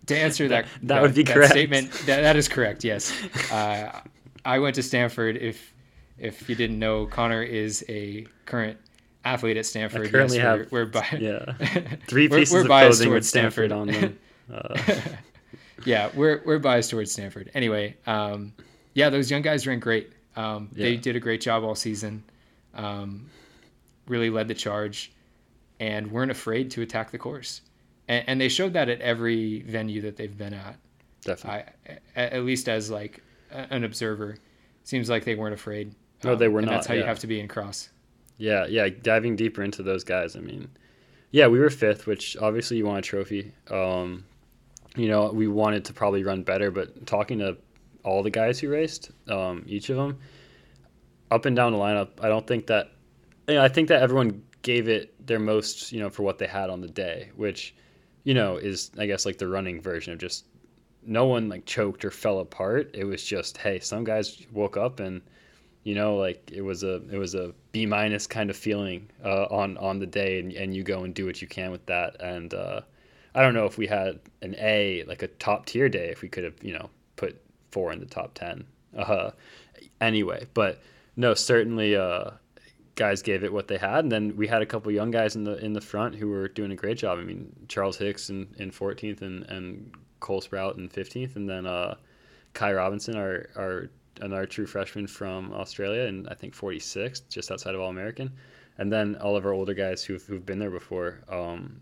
to 0.07 0.17
answer 0.17 0.47
that, 0.47 0.65
that, 0.81 0.87
that 0.87 1.01
would 1.03 1.13
be 1.13 1.21
that 1.21 1.33
correct. 1.33 1.51
statement, 1.51 1.91
that, 2.07 2.21
that 2.21 2.35
is 2.35 2.47
correct. 2.47 2.83
Yes, 2.83 3.13
uh, 3.51 4.01
I 4.43 4.57
went 4.57 4.75
to 4.75 4.83
Stanford. 4.83 5.37
If 5.37 5.73
if 6.17 6.49
you 6.49 6.55
didn't 6.55 6.79
know, 6.79 7.05
Connor 7.05 7.43
is 7.43 7.85
a 7.87 8.25
current 8.45 8.79
athlete 9.27 9.57
at 9.57 9.65
Stanford. 9.65 10.07
I 10.07 10.09
currently 10.09 10.37
yes, 10.37 10.45
have 10.45 10.71
we're, 10.71 10.83
we're 10.83 10.85
bi- 10.85 11.17
yeah 11.19 11.53
three 12.07 12.27
pieces 12.27 12.53
we're, 12.53 12.59
we're 12.59 12.85
of 12.85 12.95
clothing 12.95 13.13
with 13.13 13.25
Stanford, 13.25 13.69
Stanford 13.69 13.71
on 13.71 13.87
them. 13.87 14.19
Uh. 14.47 14.77
yeah, 15.85 16.09
we're 16.15 16.41
we're 16.45 16.57
biased 16.57 16.89
towards 16.89 17.11
Stanford. 17.11 17.51
Anyway, 17.53 17.97
um, 18.05 18.53
yeah, 18.93 19.09
those 19.09 19.29
young 19.29 19.41
guys 19.41 19.67
ran 19.67 19.77
great. 19.79 20.13
Um, 20.37 20.69
yeah. 20.71 20.85
They 20.85 20.95
did 20.95 21.17
a 21.17 21.19
great 21.19 21.41
job 21.41 21.65
all 21.65 21.75
season. 21.75 22.23
Um, 22.73 23.29
really 24.07 24.29
led 24.29 24.47
the 24.47 24.53
charge, 24.53 25.11
and 25.81 26.09
weren't 26.09 26.31
afraid 26.31 26.71
to 26.71 26.81
attack 26.81 27.11
the 27.11 27.17
course. 27.17 27.59
And, 28.07 28.23
and, 28.29 28.39
they 28.39 28.47
showed 28.47 28.71
that 28.71 28.87
at 28.87 29.01
every 29.01 29.63
venue 29.63 29.99
that 30.03 30.15
they've 30.15 30.37
been 30.37 30.53
at. 30.53 30.77
Definitely. 31.25 31.63
I, 32.15 32.21
at 32.21 32.45
least 32.45 32.69
as 32.69 32.89
like 32.89 33.21
an 33.51 33.83
observer, 33.83 34.37
seems 34.85 35.09
like 35.09 35.25
they 35.25 35.35
weren't 35.35 35.55
afraid. 35.55 35.93
No, 36.23 36.35
they 36.35 36.47
were 36.47 36.61
not. 36.61 36.71
That's 36.71 36.87
how 36.87 36.93
yeah. 36.93 37.01
you 37.01 37.05
have 37.05 37.19
to 37.19 37.27
be 37.27 37.41
in 37.41 37.49
cross. 37.49 37.89
Yeah, 38.37 38.65
yeah. 38.67 38.89
Diving 38.89 39.35
deeper 39.35 39.63
into 39.63 39.83
those 39.83 40.03
guys, 40.03 40.35
I 40.35 40.39
mean, 40.39 40.69
yeah, 41.31 41.47
we 41.47 41.59
were 41.59 41.69
fifth, 41.69 42.07
which 42.07 42.37
obviously 42.37 42.77
you 42.77 42.85
want 42.85 42.99
a 42.99 43.01
trophy. 43.01 43.51
Um, 43.69 44.25
you 44.95 45.07
know, 45.07 45.31
we 45.31 45.47
wanted 45.47 45.85
to 45.85 45.93
probably 45.93 46.23
run 46.23 46.43
better, 46.43 46.71
but 46.71 47.05
talking 47.05 47.39
to 47.39 47.57
all 48.03 48.23
the 48.23 48.29
guys 48.29 48.59
who 48.59 48.69
raced, 48.69 49.11
um, 49.27 49.63
each 49.67 49.89
of 49.89 49.97
them, 49.97 50.17
up 51.29 51.45
and 51.45 51.55
down 51.55 51.73
the 51.73 51.77
lineup, 51.77 52.09
I 52.21 52.29
don't 52.29 52.47
think 52.47 52.67
that 52.67 52.91
yeah, 53.47 53.63
I 53.63 53.69
think 53.69 53.87
that 53.89 54.01
everyone 54.01 54.43
gave 54.61 54.89
it 54.89 55.13
their 55.25 55.39
most, 55.39 55.91
you 55.91 55.99
know, 55.99 56.09
for 56.09 56.23
what 56.23 56.37
they 56.37 56.47
had 56.47 56.69
on 56.69 56.81
the 56.81 56.87
day, 56.87 57.31
which, 57.35 57.75
you 58.23 58.33
know, 58.33 58.57
is 58.57 58.91
I 58.97 59.05
guess 59.05 59.25
like 59.25 59.37
the 59.37 59.47
running 59.47 59.81
version 59.81 60.13
of 60.13 60.19
just 60.19 60.45
no 61.03 61.25
one 61.25 61.47
like 61.47 61.65
choked 61.65 62.03
or 62.03 62.11
fell 62.11 62.39
apart. 62.39 62.91
It 62.93 63.05
was 63.05 63.23
just, 63.23 63.57
hey, 63.57 63.79
some 63.79 64.03
guys 64.03 64.45
woke 64.51 64.75
up 64.75 64.99
and 64.99 65.21
you 65.87 65.95
know, 65.95 66.17
like 66.17 66.51
it 66.51 66.63
was 66.63 66.83
a 66.83 66.95
it 67.09 67.17
was 67.17 67.33
a 67.33 67.53
B 67.71 67.85
minus 67.85 68.27
kind 68.27 68.49
of 68.49 68.57
feeling 68.57 69.09
uh, 69.23 69.45
on 69.45 69.77
on 69.77 69.99
the 69.99 70.05
day, 70.05 70.41
and, 70.41 70.51
and 70.51 70.75
you 70.75 70.83
go 70.83 71.05
and 71.05 71.13
do 71.13 71.25
what 71.25 71.41
you 71.41 71.47
can 71.47 71.71
with 71.71 71.85
that. 71.85 72.21
And 72.21 72.53
uh, 72.53 72.81
I 73.33 73.41
don't 73.41 73.53
know 73.53 73.63
if 73.63 73.77
we 73.77 73.87
had 73.87 74.19
an 74.41 74.53
A, 74.59 75.05
like 75.07 75.21
a 75.21 75.27
top 75.27 75.65
tier 75.65 75.87
day, 75.87 76.09
if 76.09 76.21
we 76.21 76.27
could 76.27 76.43
have 76.43 76.61
you 76.61 76.73
know 76.73 76.89
put 77.15 77.41
four 77.71 77.93
in 77.93 78.01
the 78.01 78.05
top 78.05 78.33
ten. 78.33 78.65
Uh, 78.97 79.31
anyway, 80.01 80.45
but 80.53 80.81
no, 81.15 81.33
certainly 81.33 81.95
uh, 81.95 82.31
guys 82.95 83.21
gave 83.21 83.45
it 83.45 83.53
what 83.53 83.69
they 83.69 83.77
had, 83.77 83.99
and 83.99 84.11
then 84.11 84.35
we 84.35 84.45
had 84.45 84.61
a 84.61 84.65
couple 84.65 84.91
young 84.91 85.09
guys 85.09 85.37
in 85.37 85.45
the 85.45 85.55
in 85.63 85.71
the 85.71 85.79
front 85.79 86.15
who 86.15 86.27
were 86.27 86.49
doing 86.49 86.73
a 86.73 86.75
great 86.75 86.97
job. 86.97 87.17
I 87.17 87.23
mean, 87.23 87.55
Charles 87.69 87.95
Hicks 87.95 88.29
in, 88.29 88.53
in 88.57 88.71
14th 88.71 89.21
and, 89.21 89.43
and 89.43 89.93
Cole 90.19 90.41
Sprout 90.41 90.75
in 90.75 90.89
15th, 90.89 91.37
and 91.37 91.49
then 91.49 91.65
uh, 91.65 91.95
Kai 92.53 92.73
Robinson, 92.73 93.15
our 93.15 93.47
our 93.55 93.89
another 94.21 94.45
true 94.45 94.65
freshman 94.65 95.07
from 95.07 95.53
Australia, 95.53 96.03
and 96.03 96.27
I 96.29 96.33
think 96.33 96.55
46th, 96.55 97.29
just 97.29 97.51
outside 97.51 97.75
of 97.75 97.81
All 97.81 97.89
American, 97.89 98.31
and 98.77 98.91
then 98.91 99.15
all 99.17 99.35
of 99.35 99.45
our 99.45 99.53
older 99.53 99.73
guys 99.73 100.03
who've, 100.03 100.23
who've 100.23 100.45
been 100.45 100.59
there 100.59 100.69
before, 100.69 101.19
um, 101.29 101.79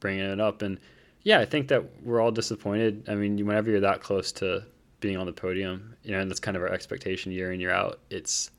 bringing 0.00 0.24
it 0.24 0.40
up. 0.40 0.62
And 0.62 0.78
yeah, 1.22 1.40
I 1.40 1.44
think 1.44 1.68
that 1.68 1.84
we're 2.02 2.20
all 2.20 2.30
disappointed. 2.30 3.04
I 3.08 3.14
mean, 3.14 3.44
whenever 3.46 3.70
you're 3.70 3.80
that 3.80 4.00
close 4.00 4.32
to 4.32 4.64
being 5.00 5.16
on 5.16 5.26
the 5.26 5.32
podium, 5.32 5.94
you 6.02 6.12
know, 6.12 6.20
and 6.20 6.30
that's 6.30 6.40
kind 6.40 6.56
of 6.56 6.62
our 6.62 6.72
expectation 6.72 7.32
year 7.32 7.52
in 7.52 7.60
year 7.60 7.70
out. 7.70 8.00
It's 8.10 8.50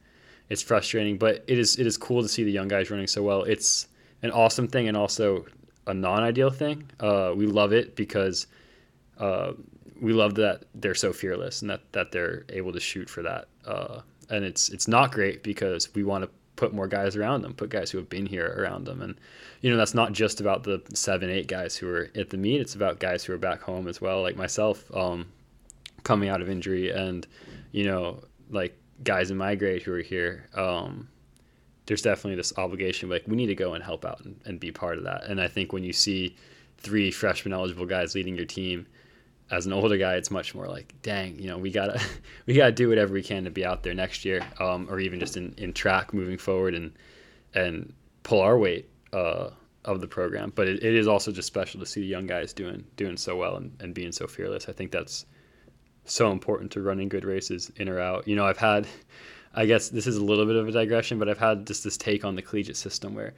it's 0.49 0.61
frustrating, 0.61 1.17
but 1.17 1.43
it 1.47 1.57
is 1.57 1.79
it 1.79 1.87
is 1.87 1.97
cool 1.97 2.21
to 2.21 2.27
see 2.27 2.43
the 2.43 2.51
young 2.51 2.67
guys 2.67 2.91
running 2.91 3.07
so 3.07 3.23
well. 3.23 3.43
It's 3.43 3.87
an 4.21 4.31
awesome 4.31 4.67
thing 4.67 4.87
and 4.87 4.97
also 4.97 5.45
a 5.87 5.93
non-ideal 5.93 6.51
thing. 6.51 6.89
Uh, 6.99 7.33
we 7.35 7.45
love 7.45 7.73
it 7.73 7.95
because 7.95 8.47
uh, 9.17 9.53
we 10.01 10.13
love 10.13 10.35
that 10.35 10.63
they're 10.75 10.95
so 10.95 11.13
fearless 11.13 11.61
and 11.61 11.69
that, 11.69 11.81
that 11.93 12.11
they're 12.11 12.43
able 12.49 12.73
to 12.73 12.79
shoot 12.79 13.09
for 13.09 13.21
that. 13.21 13.47
Uh, 13.65 14.01
and 14.29 14.43
it's 14.43 14.69
it's 14.69 14.87
not 14.87 15.11
great 15.11 15.43
because 15.43 15.93
we 15.93 16.03
want 16.03 16.23
to 16.23 16.29
put 16.55 16.73
more 16.73 16.87
guys 16.87 17.15
around 17.15 17.41
them, 17.41 17.53
put 17.53 17.69
guys 17.69 17.91
who 17.91 17.97
have 17.97 18.09
been 18.09 18.25
here 18.25 18.55
around 18.57 18.85
them. 18.85 19.01
And, 19.01 19.15
you 19.61 19.69
know, 19.71 19.77
that's 19.77 19.93
not 19.93 20.11
just 20.11 20.41
about 20.41 20.63
the 20.63 20.81
seven, 20.93 21.29
eight 21.29 21.47
guys 21.47 21.75
who 21.75 21.87
are 21.89 22.09
at 22.15 22.29
the 22.29 22.37
meet. 22.37 22.61
It's 22.61 22.75
about 22.75 22.99
guys 22.99 23.23
who 23.23 23.33
are 23.33 23.37
back 23.37 23.61
home 23.61 23.87
as 23.87 24.01
well, 24.01 24.21
like 24.21 24.35
myself, 24.35 24.83
um, 24.95 25.27
coming 26.03 26.29
out 26.29 26.41
of 26.41 26.49
injury 26.49 26.91
and, 26.91 27.25
you 27.71 27.85
know, 27.85 28.23
like 28.49 28.77
guys 29.03 29.31
in 29.31 29.37
my 29.37 29.55
grade 29.55 29.81
who 29.81 29.93
are 29.93 30.01
here. 30.01 30.47
Um, 30.53 31.07
there's 31.87 32.01
definitely 32.01 32.35
this 32.35 32.53
obligation, 32.57 33.09
like 33.09 33.23
we 33.27 33.35
need 33.35 33.47
to 33.47 33.55
go 33.55 33.73
and 33.73 33.83
help 33.83 34.05
out 34.05 34.23
and, 34.23 34.39
and 34.45 34.59
be 34.59 34.71
part 34.71 34.97
of 34.97 35.03
that. 35.03 35.25
And 35.25 35.41
I 35.41 35.47
think 35.47 35.73
when 35.73 35.83
you 35.83 35.93
see 35.93 36.35
three 36.77 37.11
freshman 37.11 37.53
eligible 37.53 37.85
guys 37.85 38.13
leading 38.13 38.35
your 38.35 38.45
team, 38.45 38.85
as 39.51 39.65
an 39.65 39.73
older 39.73 39.97
guy, 39.97 40.15
it's 40.15 40.31
much 40.31 40.55
more 40.55 40.67
like, 40.67 40.93
dang, 41.01 41.37
you 41.37 41.47
know, 41.47 41.57
we 41.57 41.71
gotta 41.71 42.01
we 42.45 42.53
gotta 42.53 42.71
do 42.71 42.89
whatever 42.89 43.13
we 43.13 43.21
can 43.21 43.43
to 43.43 43.51
be 43.51 43.65
out 43.65 43.83
there 43.83 43.93
next 43.93 44.25
year, 44.25 44.41
um, 44.59 44.87
or 44.89 44.99
even 44.99 45.19
just 45.19 45.37
in, 45.37 45.53
in 45.57 45.73
track 45.73 46.13
moving 46.13 46.37
forward 46.37 46.73
and 46.73 46.93
and 47.53 47.93
pull 48.23 48.39
our 48.39 48.57
weight 48.57 48.89
uh, 49.13 49.49
of 49.85 49.99
the 49.99 50.07
program. 50.07 50.53
But 50.55 50.67
it, 50.67 50.83
it 50.83 50.95
is 50.95 51.07
also 51.07 51.31
just 51.31 51.47
special 51.47 51.79
to 51.81 51.85
see 51.85 52.01
the 52.01 52.07
young 52.07 52.25
guys 52.25 52.53
doing 52.53 52.85
doing 52.95 53.17
so 53.17 53.35
well 53.35 53.57
and, 53.57 53.75
and 53.81 53.93
being 53.93 54.13
so 54.13 54.25
fearless. 54.25 54.69
I 54.69 54.71
think 54.71 54.91
that's 54.91 55.25
so 56.05 56.31
important 56.31 56.71
to 56.71 56.81
running 56.81 57.09
good 57.09 57.25
races 57.25 57.71
in 57.75 57.89
or 57.89 57.99
out. 57.99 58.27
You 58.27 58.35
know, 58.35 58.45
I've 58.45 58.57
had, 58.57 58.87
I 59.53 59.65
guess 59.65 59.89
this 59.89 60.07
is 60.07 60.17
a 60.17 60.23
little 60.23 60.45
bit 60.45 60.55
of 60.55 60.67
a 60.67 60.71
digression, 60.71 61.19
but 61.19 61.29
I've 61.29 61.37
had 61.37 61.67
just 61.67 61.83
this 61.83 61.97
take 61.97 62.25
on 62.25 62.35
the 62.35 62.41
collegiate 62.41 62.77
system 62.77 63.13
where 63.13 63.33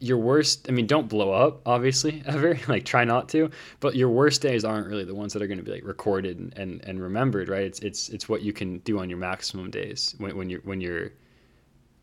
your 0.00 0.18
worst 0.18 0.66
i 0.68 0.72
mean 0.72 0.86
don't 0.86 1.08
blow 1.08 1.32
up 1.32 1.60
obviously 1.66 2.22
ever 2.26 2.56
like 2.68 2.84
try 2.84 3.04
not 3.04 3.28
to 3.28 3.50
but 3.80 3.96
your 3.96 4.08
worst 4.08 4.40
days 4.40 4.64
aren't 4.64 4.86
really 4.86 5.04
the 5.04 5.14
ones 5.14 5.32
that 5.32 5.42
are 5.42 5.48
going 5.48 5.58
to 5.58 5.64
be 5.64 5.72
like 5.72 5.84
recorded 5.84 6.38
and, 6.38 6.56
and, 6.56 6.84
and 6.84 7.00
remembered 7.00 7.48
right? 7.48 7.62
It's 7.62 7.80
it's 7.80 8.08
it's 8.10 8.28
what 8.28 8.42
you 8.42 8.52
can 8.52 8.78
do 8.78 8.98
on 8.98 9.08
your 9.08 9.18
maximum 9.18 9.70
days 9.70 10.14
when, 10.18 10.36
when 10.36 10.50
you're 10.50 10.60
when 10.60 10.80
you're 10.80 11.10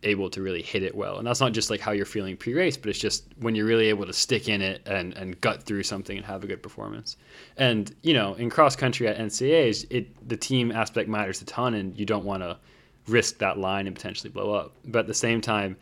able 0.03 0.29
to 0.29 0.41
really 0.41 0.61
hit 0.61 0.83
it 0.83 0.93
well. 0.93 1.17
And 1.17 1.25
that's 1.25 1.39
not 1.39 1.51
just 1.51 1.71
like 1.71 1.79
how 1.79 1.91
you're 1.91 2.05
feeling 2.05 2.37
pre-race 2.37 2.77
but 2.77 2.89
it's 2.89 2.99
just 2.99 3.25
when 3.39 3.55
you're 3.55 3.65
really 3.65 3.87
able 3.87 4.05
to 4.05 4.13
stick 4.13 4.49
in 4.49 4.61
it 4.61 4.81
and 4.85 5.13
and 5.13 5.39
gut 5.41 5.63
through 5.63 5.83
something 5.83 6.17
and 6.17 6.25
have 6.25 6.43
a 6.43 6.47
good 6.47 6.61
performance. 6.61 7.17
And 7.57 7.93
you 8.01 8.13
know 8.13 8.33
in 8.35 8.49
cross 8.49 8.75
country 8.75 9.07
at 9.07 9.17
ncas 9.17 9.85
it 9.89 10.27
the 10.27 10.37
team 10.37 10.71
aspect 10.71 11.09
matters 11.09 11.41
a 11.41 11.45
ton 11.45 11.73
and 11.73 11.97
you 11.97 12.05
don't 12.05 12.25
want 12.25 12.43
to 12.43 12.57
risk 13.07 13.37
that 13.37 13.57
line 13.59 13.87
and 13.87 13.95
potentially 13.95 14.31
blow 14.31 14.53
up. 14.53 14.73
But 14.85 14.99
at 14.99 15.07
the 15.07 15.13
same 15.13 15.41
time 15.41 15.77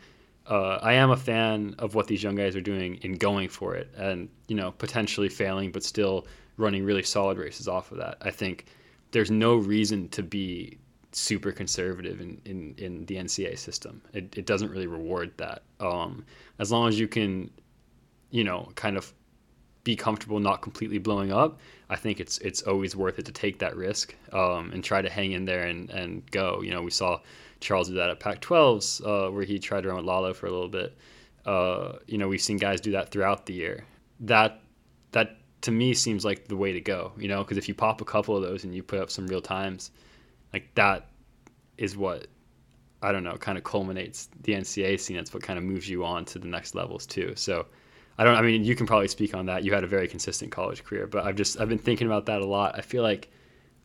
uh, 0.46 0.78
I 0.82 0.94
am 0.94 1.10
a 1.10 1.16
fan 1.16 1.74
of 1.78 1.94
what 1.94 2.06
these 2.06 2.22
young 2.22 2.34
guys 2.34 2.54
are 2.54 2.60
doing 2.60 2.96
in 2.96 3.14
going 3.14 3.48
for 3.48 3.74
it 3.74 3.90
and 3.96 4.28
you 4.46 4.56
know 4.56 4.72
potentially 4.72 5.28
failing 5.28 5.72
but 5.72 5.82
still 5.82 6.26
running 6.56 6.84
really 6.84 7.02
solid 7.02 7.38
races 7.38 7.68
off 7.68 7.92
of 7.92 7.98
that. 7.98 8.18
I 8.20 8.30
think 8.30 8.66
there's 9.10 9.30
no 9.30 9.56
reason 9.56 10.08
to 10.10 10.22
be 10.22 10.78
super 11.12 11.52
conservative 11.52 12.20
in, 12.20 12.40
in, 12.44 12.74
in 12.78 13.06
the 13.06 13.16
NCA 13.16 13.58
system. 13.58 14.02
It, 14.12 14.36
it 14.36 14.46
doesn't 14.46 14.70
really 14.70 14.86
reward 14.86 15.32
that. 15.36 15.62
Um, 15.80 16.24
as 16.58 16.72
long 16.72 16.88
as 16.88 16.98
you 16.98 17.08
can, 17.08 17.50
you 18.30 18.44
know, 18.44 18.68
kind 18.74 18.96
of 18.96 19.12
be 19.84 19.94
comfortable 19.94 20.40
not 20.40 20.62
completely 20.62 20.98
blowing 20.98 21.30
up, 21.30 21.60
I 21.90 21.96
think 21.96 22.18
it's 22.18 22.38
it's 22.38 22.62
always 22.62 22.96
worth 22.96 23.18
it 23.18 23.26
to 23.26 23.32
take 23.32 23.58
that 23.58 23.76
risk 23.76 24.14
um, 24.32 24.70
and 24.72 24.82
try 24.82 25.02
to 25.02 25.10
hang 25.10 25.32
in 25.32 25.44
there 25.44 25.66
and, 25.66 25.90
and 25.90 26.28
go. 26.30 26.62
You 26.62 26.70
know, 26.70 26.82
we 26.82 26.90
saw 26.90 27.20
Charles 27.60 27.88
do 27.88 27.94
that 27.94 28.10
at 28.10 28.18
Pac-12s, 28.18 29.06
uh, 29.06 29.30
where 29.30 29.44
he 29.44 29.58
tried 29.58 29.82
to 29.82 29.88
run 29.88 29.98
with 29.98 30.06
Lalo 30.06 30.32
for 30.32 30.46
a 30.46 30.50
little 30.50 30.68
bit. 30.68 30.96
Uh, 31.44 31.98
you 32.06 32.16
know, 32.16 32.26
we've 32.26 32.40
seen 32.40 32.56
guys 32.56 32.80
do 32.80 32.92
that 32.92 33.10
throughout 33.10 33.44
the 33.44 33.52
year. 33.52 33.84
That 34.20 34.60
that 35.12 35.36
to 35.60 35.70
me 35.70 35.92
seems 35.94 36.24
like 36.24 36.48
the 36.48 36.56
way 36.56 36.72
to 36.72 36.80
go. 36.80 37.12
You 37.18 37.28
know, 37.28 37.44
because 37.44 37.58
if 37.58 37.68
you 37.68 37.74
pop 37.74 38.00
a 38.00 38.04
couple 38.06 38.34
of 38.34 38.42
those 38.42 38.64
and 38.64 38.74
you 38.74 38.82
put 38.82 39.00
up 39.00 39.10
some 39.10 39.26
real 39.26 39.42
times, 39.42 39.90
like 40.54 40.74
that 40.76 41.08
is 41.76 41.94
what 41.96 42.28
I 43.02 43.12
don't 43.12 43.24
know, 43.24 43.36
kind 43.36 43.58
of 43.58 43.64
culminates 43.64 44.30
the 44.40 44.54
NCA 44.54 44.98
scene. 44.98 45.16
That's 45.16 45.34
what 45.34 45.42
kind 45.42 45.58
of 45.58 45.64
moves 45.64 45.86
you 45.90 46.06
on 46.06 46.24
to 46.26 46.38
the 46.38 46.48
next 46.48 46.74
levels 46.74 47.04
too. 47.04 47.34
So. 47.36 47.66
I 48.16 48.24
don't. 48.24 48.36
I 48.36 48.42
mean, 48.42 48.64
you 48.64 48.76
can 48.76 48.86
probably 48.86 49.08
speak 49.08 49.34
on 49.34 49.46
that. 49.46 49.64
You 49.64 49.72
had 49.72 49.84
a 49.84 49.88
very 49.88 50.08
consistent 50.08 50.52
college 50.52 50.84
career, 50.84 51.06
but 51.06 51.24
I've 51.24 51.36
just 51.36 51.60
I've 51.60 51.68
been 51.68 51.78
thinking 51.78 52.06
about 52.06 52.26
that 52.26 52.40
a 52.40 52.46
lot. 52.46 52.78
I 52.78 52.80
feel 52.80 53.02
like 53.02 53.30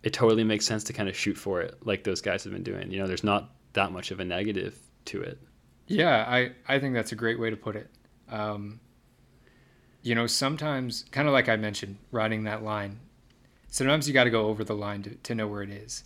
it 0.04 0.14
totally 0.14 0.44
makes 0.44 0.66
sense 0.66 0.84
to 0.86 0.94
kind 0.94 1.10
of 1.10 1.16
shoot 1.16 1.38
for 1.38 1.62
it, 1.62 1.78
like 1.86 2.04
those 2.04 2.22
guys 2.22 2.44
have 2.44 2.54
been 2.54 2.64
doing. 2.64 2.92
You 2.92 3.00
know, 3.00 3.08
there's 3.08 3.24
not 3.24 3.52
that 3.74 3.92
much 3.92 4.12
of 4.12 4.20
a 4.20 4.26
negative 4.26 4.78
to 5.06 5.22
it. 5.22 5.40
Yeah, 5.88 6.26
I, 6.28 6.52
I 6.68 6.80
think 6.80 6.94
that's 6.94 7.12
a 7.12 7.16
great 7.16 7.40
way 7.40 7.50
to 7.50 7.58
put 7.58 7.76
it. 7.76 7.90
Um, 8.30 8.80
you 10.04 10.16
know, 10.16 10.28
sometimes, 10.28 11.04
kind 11.12 11.28
of 11.28 11.34
like 11.34 11.50
I 11.50 11.56
mentioned, 11.56 11.98
riding 12.12 12.44
that 12.44 12.64
line, 12.64 13.00
sometimes 13.70 14.08
you 14.08 14.14
got 14.14 14.26
to 14.26 14.30
go 14.30 14.46
over 14.46 14.64
the 14.64 14.76
line 14.76 15.04
to, 15.04 15.16
to 15.16 15.36
know 15.36 15.48
where 15.48 15.64
it 15.64 15.72
is. 15.72 16.04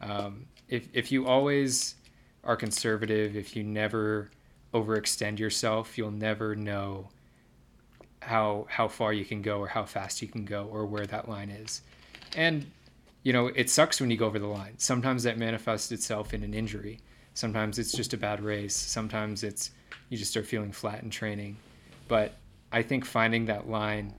Um, 0.00 0.46
if, 0.68 0.88
if 0.92 1.12
you 1.12 1.26
always 1.26 1.94
are 2.42 2.56
conservative, 2.56 3.36
if 3.36 3.54
you 3.54 3.62
never 3.62 4.30
overextend 4.74 5.38
yourself, 5.38 5.96
you'll 5.98 6.10
never 6.10 6.56
know 6.56 7.10
how 8.20 8.66
how 8.68 8.88
far 8.88 9.12
you 9.12 9.24
can 9.24 9.42
go 9.42 9.58
or 9.58 9.68
how 9.68 9.84
fast 9.84 10.20
you 10.22 10.28
can 10.28 10.44
go 10.44 10.66
or 10.66 10.86
where 10.86 11.06
that 11.06 11.28
line 11.28 11.50
is. 11.50 11.82
And 12.36 12.66
you 13.22 13.32
know, 13.32 13.48
it 13.48 13.68
sucks 13.68 14.00
when 14.00 14.10
you 14.10 14.16
go 14.16 14.26
over 14.26 14.38
the 14.38 14.46
line. 14.46 14.74
Sometimes 14.78 15.22
that 15.24 15.38
manifests 15.38 15.92
itself 15.92 16.32
in 16.34 16.42
an 16.42 16.54
injury. 16.54 17.00
Sometimes 17.34 17.78
it's 17.78 17.92
just 17.92 18.14
a 18.14 18.16
bad 18.16 18.42
race. 18.42 18.74
Sometimes 18.74 19.44
it's 19.44 19.70
you 20.08 20.16
just 20.16 20.30
start 20.30 20.46
feeling 20.46 20.72
flat 20.72 21.02
in 21.02 21.10
training. 21.10 21.56
But 22.08 22.34
I 22.72 22.82
think 22.82 23.04
finding 23.04 23.46
that 23.46 23.68
line 23.68 24.14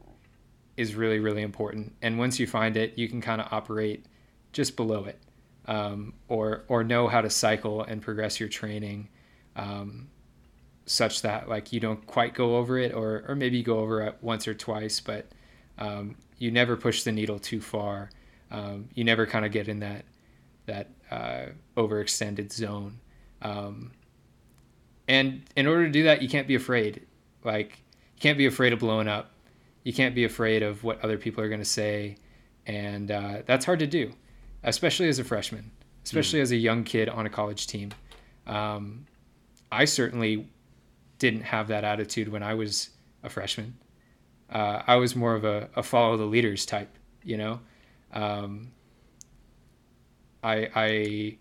is 0.77 0.95
really, 0.95 1.19
really 1.19 1.41
important. 1.41 1.93
And 2.01 2.17
once 2.17 2.39
you 2.39 2.47
find 2.47 2.77
it, 2.77 2.97
you 2.97 3.09
can 3.09 3.21
kind 3.21 3.41
of 3.41 3.47
operate 3.51 4.05
just 4.53 4.75
below 4.75 5.05
it, 5.05 5.19
um, 5.65 6.13
or 6.27 6.63
or 6.67 6.83
know 6.83 7.07
how 7.07 7.21
to 7.21 7.29
cycle 7.29 7.83
and 7.83 8.01
progress 8.01 8.39
your 8.39 8.49
training, 8.49 9.09
um, 9.55 10.07
such 10.89 11.21
that 11.21 11.47
like 11.47 11.71
you 11.71 11.79
don't 11.79 12.05
quite 12.07 12.33
go 12.33 12.57
over 12.57 12.77
it, 12.77 12.93
or 12.93 13.23
or 13.27 13.35
maybe 13.35 13.57
you 13.57 13.63
go 13.63 13.79
over 13.79 14.01
it 14.01 14.17
once 14.21 14.47
or 14.47 14.53
twice, 14.53 14.99
but 14.99 15.27
um, 15.77 16.15
you 16.37 16.51
never 16.51 16.75
push 16.75 17.03
the 17.03 17.11
needle 17.11 17.39
too 17.39 17.61
far 17.61 18.09
um, 18.51 18.89
you 18.93 19.03
never 19.03 19.25
kind 19.25 19.45
of 19.45 19.51
get 19.51 19.67
in 19.67 19.79
that 19.79 20.05
that 20.65 20.89
uh, 21.11 21.45
overextended 21.77 22.51
zone. 22.51 22.99
Um, 23.41 23.91
and 25.07 25.43
in 25.55 25.65
order 25.65 25.85
to 25.85 25.91
do 25.91 26.03
that, 26.03 26.21
you 26.21 26.29
can't 26.29 26.47
be 26.47 26.55
afraid. 26.55 27.05
Like 27.43 27.81
you 28.15 28.21
can't 28.21 28.37
be 28.37 28.45
afraid 28.45 28.73
of 28.73 28.79
blowing 28.79 29.07
up. 29.07 29.31
You 29.83 29.93
can't 29.93 30.13
be 30.13 30.25
afraid 30.25 30.61
of 30.61 30.83
what 30.83 31.03
other 31.03 31.17
people 31.17 31.43
are 31.43 31.47
going 31.47 31.61
to 31.61 31.65
say, 31.65 32.17
and 32.65 33.09
uh, 33.09 33.41
that's 33.45 33.65
hard 33.65 33.79
to 33.79 33.87
do, 33.87 34.11
especially 34.63 35.07
as 35.07 35.19
a 35.19 35.23
freshman, 35.23 35.71
especially 36.03 36.39
mm. 36.39 36.43
as 36.43 36.51
a 36.51 36.57
young 36.57 36.83
kid 36.83 37.09
on 37.09 37.25
a 37.25 37.29
college 37.29 37.65
team. 37.65 37.91
Um, 38.45 39.05
I 39.71 39.85
certainly 39.85 40.49
didn't 41.19 41.41
have 41.41 41.67
that 41.67 41.83
attitude 41.83 42.29
when 42.29 42.43
I 42.43 42.55
was 42.55 42.89
a 43.23 43.29
freshman. 43.29 43.75
Uh, 44.49 44.81
I 44.87 44.95
was 44.95 45.15
more 45.15 45.35
of 45.35 45.45
a, 45.45 45.69
a 45.75 45.83
follow 45.83 46.17
the 46.17 46.25
leaders 46.25 46.65
type, 46.65 46.89
you 47.23 47.37
know. 47.37 47.59
Um, 48.11 48.71
I, 50.43 50.69
I 50.73 51.37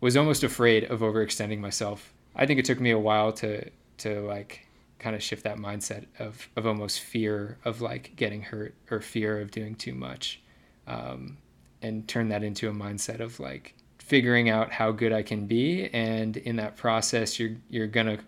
was 0.00 0.16
almost 0.16 0.42
afraid 0.42 0.84
of 0.84 1.00
overextending 1.00 1.60
myself. 1.60 2.12
I 2.34 2.46
think 2.46 2.58
it 2.58 2.64
took 2.64 2.80
me 2.80 2.90
a 2.90 2.98
while 2.98 3.32
to 3.34 3.70
to 3.98 4.20
like 4.22 4.66
kind 4.98 5.14
of 5.14 5.22
shift 5.22 5.44
that 5.44 5.56
mindset 5.56 6.06
of 6.18 6.48
of 6.56 6.66
almost 6.66 7.00
fear 7.00 7.58
of 7.64 7.80
like 7.80 8.14
getting 8.16 8.42
hurt 8.42 8.74
or 8.90 9.00
fear 9.00 9.40
of 9.40 9.50
doing 9.50 9.74
too 9.74 9.94
much, 9.94 10.40
um, 10.86 11.38
and 11.82 12.08
turn 12.08 12.28
that 12.28 12.42
into 12.42 12.68
a 12.68 12.72
mindset 12.72 13.20
of 13.20 13.40
like 13.40 13.74
figuring 13.98 14.48
out 14.48 14.72
how 14.72 14.90
good 14.90 15.12
I 15.12 15.22
can 15.22 15.46
be, 15.46 15.88
and 15.92 16.36
in 16.36 16.56
that 16.56 16.76
process, 16.76 17.38
you're 17.38 17.56
you're 17.68 17.86
gonna 17.86 18.18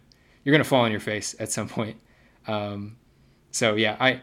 you're 0.45 0.53
gonna 0.53 0.65
fall 0.65 0.85
on 0.85 0.91
your 0.91 1.01
face 1.01 1.35
at 1.39 1.51
some 1.51 1.69
point. 1.69 1.97
Um, 2.47 2.97
so 3.51 3.75
yeah, 3.75 3.97
I 4.01 4.21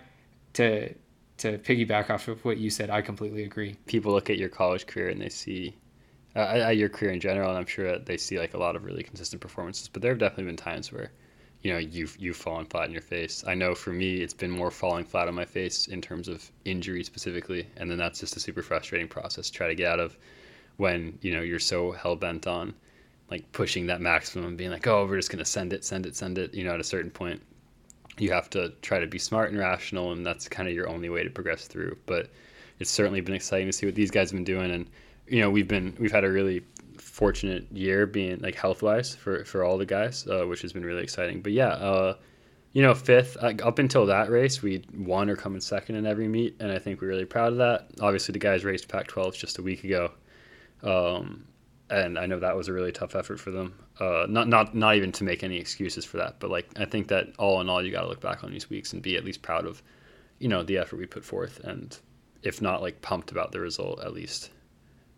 to 0.54 0.94
to 1.38 1.58
piggyback 1.60 2.10
off 2.10 2.28
of 2.28 2.44
what 2.44 2.58
you 2.58 2.70
said, 2.70 2.90
I 2.90 3.02
completely 3.02 3.44
agree. 3.44 3.78
People 3.86 4.12
look 4.12 4.30
at 4.30 4.38
your 4.38 4.50
college 4.50 4.86
career 4.86 5.10
and 5.10 5.22
they 5.22 5.30
see 5.30 5.76
uh, 6.36 6.40
at 6.40 6.78
your 6.78 6.90
career 6.90 7.12
in 7.12 7.20
general, 7.20 7.50
and 7.50 7.58
I'm 7.58 7.66
sure 7.66 7.92
that 7.92 8.06
they 8.06 8.18
see 8.18 8.38
like 8.40 8.54
a 8.54 8.58
lot 8.58 8.76
of 8.76 8.84
really 8.84 9.04
consistent 9.04 9.42
performances. 9.42 9.88
But 9.88 10.02
there 10.02 10.12
have 10.12 10.20
definitely 10.20 10.46
been 10.46 10.58
times 10.58 10.92
where, 10.92 11.12
you 11.62 11.72
know, 11.72 11.80
you've 11.80 12.16
you've 12.20 12.38
fallen 12.38 12.66
flat 12.66 12.86
in 12.86 12.92
your 12.92 13.02
face. 13.02 13.44
I 13.48 13.56
know 13.56 13.74
for 13.74 13.92
me, 13.92 14.18
it's 14.18 14.34
been 14.34 14.52
more 14.52 14.72
falling 14.72 15.06
flat 15.06 15.28
on 15.28 15.36
my 15.36 15.46
face 15.46 15.88
in 15.88 16.02
terms 16.02 16.28
of 16.28 16.52
injury 16.66 17.04
specifically, 17.04 17.68
and 17.78 17.90
then 17.90 17.98
that's 17.98 18.20
just 18.20 18.36
a 18.36 18.40
super 18.40 18.62
frustrating 18.62 19.08
process 19.08 19.48
to 19.48 19.54
try 19.54 19.68
to 19.68 19.76
get 19.76 19.88
out 19.92 20.00
of 20.00 20.18
when 20.78 21.18
you 21.22 21.34
know 21.34 21.42
you're 21.42 21.60
so 21.60 21.92
hell 21.92 22.16
bent 22.16 22.48
on 22.48 22.74
like 23.30 23.52
pushing 23.52 23.88
that 23.88 24.02
maximum, 24.02 24.56
being 24.56 24.72
like, 24.72 24.88
oh, 24.88 25.06
we're 25.06 25.18
just 25.18 25.30
gonna 25.30 25.46
send 25.46 25.74
it, 25.74 25.84
send 25.84 26.06
it, 26.06 26.16
send 26.16 26.38
it. 26.38 26.54
You 26.54 26.64
know, 26.64 26.74
at 26.74 26.80
a 26.80 26.84
certain 26.84 27.12
point, 27.12 27.42
you 28.18 28.32
have 28.32 28.50
to 28.52 28.74
try 28.82 29.00
to 29.00 29.08
be 29.08 29.20
smart 29.20 29.50
and 29.50 29.60
rational, 29.60 30.12
and 30.12 30.26
that's 30.26 30.48
kind 30.48 30.68
of 30.68 30.76
your 30.76 30.90
only 30.90 31.10
way 31.10 31.24
to 31.24 31.30
progress 31.30 31.68
through. 31.68 31.98
But 32.06 32.30
it's 32.80 32.92
certainly 32.92 33.22
been 33.22 33.36
exciting 33.36 33.68
to 33.68 33.74
see 33.74 33.86
what 33.86 33.96
these 33.96 34.12
guys 34.12 34.32
have 34.32 34.38
been 34.38 34.44
doing, 34.44 34.72
and 34.72 34.90
you 35.28 35.42
know 35.42 35.50
we've 35.50 35.68
been 35.68 35.96
we've 36.00 36.12
had 36.12 36.24
a 36.24 36.32
really 36.32 36.64
fortunate 36.98 37.66
year 37.72 38.06
being 38.06 38.40
like 38.40 38.56
health 38.56 38.82
wise 38.82 39.16
for 39.16 39.46
for 39.46 39.64
all 39.64 39.78
the 39.78 39.86
guys, 39.86 40.28
uh, 40.28 40.46
which 40.46 40.62
has 40.62 40.74
been 40.74 40.86
really 40.86 41.04
exciting. 41.04 41.42
But 41.42 41.54
yeah, 41.54 41.70
uh, 41.70 42.16
you 42.74 42.82
know, 42.82 42.94
fifth 42.94 43.38
like, 43.42 43.66
up 43.66 43.80
until 43.80 44.06
that 44.08 44.30
race, 44.30 44.62
we 44.62 44.84
won 44.96 45.30
or 45.30 45.36
come 45.36 45.56
in 45.56 45.62
second 45.62 45.96
in 45.96 46.06
every 46.06 46.28
meet, 46.28 46.56
and 46.60 46.72
I 46.72 46.80
think 46.80 47.02
we're 47.02 47.08
really 47.08 47.26
proud 47.26 47.52
of 47.52 47.58
that. 47.58 47.88
Obviously, 48.00 48.34
the 48.34 48.40
guys 48.40 48.64
raced 48.64 48.88
Pac-12 48.88 49.36
just 49.36 49.58
a 49.58 49.64
week 49.64 49.84
ago, 49.84 50.12
um, 50.84 51.46
and 51.90 52.18
I 52.20 52.26
know 52.26 52.40
that 52.40 52.56
was 52.56 52.68
a 52.68 52.74
really 52.74 52.92
tough 52.92 53.16
effort 53.16 53.40
for 53.40 53.52
them. 53.52 53.74
Uh, 54.00 54.26
not 54.30 54.48
not 54.48 54.76
not 54.76 54.96
even 54.96 55.12
to 55.14 55.24
make 55.24 55.44
any 55.44 55.58
excuses 55.58 56.06
for 56.06 56.18
that, 56.18 56.40
but 56.40 56.50
like 56.50 56.68
I 56.78 56.86
think 56.86 57.08
that 57.10 57.28
all 57.38 57.62
in 57.62 57.70
all, 57.70 57.84
you 57.84 57.92
got 57.92 58.02
to 58.02 58.08
look 58.08 58.22
back 58.22 58.44
on 58.44 58.52
these 58.52 58.70
weeks 58.70 58.94
and 58.94 59.02
be 59.02 59.16
at 59.16 59.26
least 59.26 59.42
proud 59.42 59.66
of, 59.66 59.82
you 60.40 60.48
know, 60.48 60.64
the 60.64 60.78
effort 60.78 60.98
we 60.98 61.06
put 61.06 61.26
forth, 61.26 61.60
and 61.64 61.98
if 62.44 62.62
not 62.62 62.82
like 62.82 63.02
pumped 63.02 63.32
about 63.32 63.52
the 63.52 63.60
result, 63.60 64.02
at 64.02 64.14
least, 64.14 64.52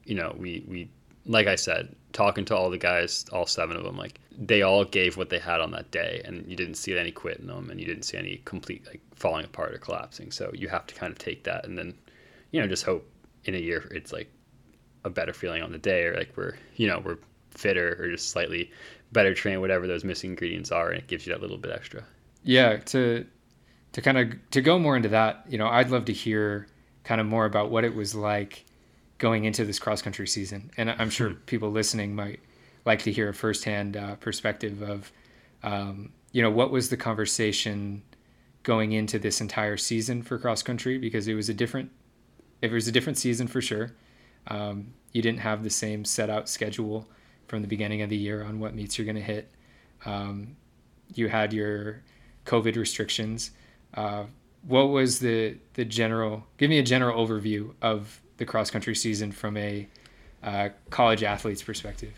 you 0.05 0.15
know, 0.15 0.35
we 0.37 0.63
we 0.67 0.89
like 1.25 1.47
I 1.47 1.55
said, 1.55 1.95
talking 2.13 2.45
to 2.45 2.55
all 2.55 2.69
the 2.69 2.77
guys, 2.77 3.25
all 3.31 3.45
seven 3.45 3.77
of 3.77 3.83
them, 3.83 3.97
like 3.97 4.19
they 4.35 4.63
all 4.63 4.83
gave 4.83 5.17
what 5.17 5.29
they 5.29 5.39
had 5.39 5.61
on 5.61 5.71
that 5.71 5.91
day, 5.91 6.21
and 6.25 6.45
you 6.47 6.55
didn't 6.55 6.75
see 6.75 6.97
any 6.97 7.11
quit 7.11 7.37
in 7.37 7.47
them, 7.47 7.69
and 7.69 7.79
you 7.79 7.85
didn't 7.85 8.03
see 8.03 8.17
any 8.17 8.41
complete 8.45 8.85
like 8.87 9.01
falling 9.15 9.45
apart 9.45 9.73
or 9.73 9.77
collapsing. 9.77 10.31
So 10.31 10.51
you 10.53 10.67
have 10.69 10.87
to 10.87 10.95
kind 10.95 11.11
of 11.11 11.19
take 11.19 11.43
that, 11.43 11.65
and 11.65 11.77
then, 11.77 11.93
you 12.51 12.61
know, 12.61 12.67
just 12.67 12.83
hope 12.83 13.07
in 13.45 13.55
a 13.55 13.59
year 13.59 13.87
it's 13.91 14.11
like 14.11 14.31
a 15.03 15.09
better 15.09 15.33
feeling 15.33 15.61
on 15.61 15.71
the 15.71 15.77
day, 15.77 16.05
or 16.05 16.15
like 16.15 16.31
we're 16.35 16.55
you 16.75 16.87
know 16.87 17.01
we're 17.03 17.17
fitter 17.51 17.97
or 17.99 18.09
just 18.09 18.29
slightly 18.29 18.71
better 19.11 19.33
trained, 19.33 19.61
whatever 19.61 19.87
those 19.87 20.03
missing 20.03 20.31
ingredients 20.31 20.71
are, 20.71 20.89
and 20.89 20.99
it 20.99 21.07
gives 21.07 21.25
you 21.25 21.33
that 21.33 21.41
little 21.41 21.57
bit 21.57 21.71
extra. 21.71 22.03
Yeah, 22.43 22.77
to 22.77 23.25
to 23.93 24.01
kind 24.01 24.17
of 24.17 24.51
to 24.51 24.61
go 24.61 24.79
more 24.79 24.95
into 24.95 25.09
that, 25.09 25.45
you 25.49 25.57
know, 25.57 25.67
I'd 25.67 25.89
love 25.89 26.05
to 26.05 26.13
hear 26.13 26.67
kind 27.03 27.19
of 27.19 27.27
more 27.27 27.45
about 27.45 27.71
what 27.71 27.83
it 27.83 27.95
was 27.95 28.15
like 28.15 28.65
going 29.17 29.45
into 29.45 29.65
this 29.65 29.79
cross 29.79 30.01
country 30.01 30.27
season, 30.27 30.71
and 30.77 30.89
I'm 30.91 31.09
sure 31.09 31.29
hmm. 31.29 31.35
people 31.45 31.71
listening 31.71 32.15
might 32.15 32.39
like 32.85 33.03
to 33.03 33.11
hear 33.11 33.29
a 33.29 33.33
firsthand 33.33 33.95
uh, 33.95 34.15
perspective 34.15 34.81
of, 34.81 35.11
um, 35.63 36.11
you 36.31 36.41
know, 36.41 36.49
what 36.49 36.71
was 36.71 36.89
the 36.89 36.97
conversation 36.97 38.01
going 38.63 38.91
into 38.91 39.19
this 39.19 39.41
entire 39.41 39.77
season 39.77 40.23
for 40.23 40.37
cross 40.37 40.63
country 40.63 40.97
because 40.97 41.27
it 41.27 41.33
was 41.33 41.49
a 41.49 41.53
different, 41.53 41.91
it 42.61 42.71
was 42.71 42.87
a 42.87 42.91
different 42.91 43.17
season 43.17 43.47
for 43.47 43.61
sure. 43.61 43.91
Um, 44.47 44.93
you 45.11 45.21
didn't 45.21 45.39
have 45.39 45.63
the 45.63 45.69
same 45.69 46.05
set 46.05 46.29
out 46.29 46.49
schedule 46.49 47.07
from 47.47 47.61
the 47.61 47.67
beginning 47.67 48.01
of 48.01 48.09
the 48.09 48.17
year 48.17 48.43
on 48.43 48.59
what 48.59 48.73
meets 48.73 48.97
you're 48.97 49.05
going 49.05 49.15
to 49.15 49.21
hit. 49.21 49.49
Um, 50.05 50.55
you 51.13 51.27
had 51.27 51.53
your 51.53 52.01
COVID 52.45 52.75
restrictions. 52.75 53.51
Uh, 53.93 54.25
what 54.67 54.89
was 54.89 55.19
the 55.19 55.57
the 55.73 55.85
general? 55.85 56.45
Give 56.57 56.69
me 56.69 56.79
a 56.79 56.83
general 56.83 57.25
overview 57.25 57.73
of 57.81 58.21
the 58.37 58.45
cross 58.45 58.71
country 58.71 58.95
season 58.95 59.31
from 59.31 59.57
a 59.57 59.87
uh, 60.43 60.69
college 60.89 61.23
athlete's 61.23 61.61
perspective. 61.63 62.13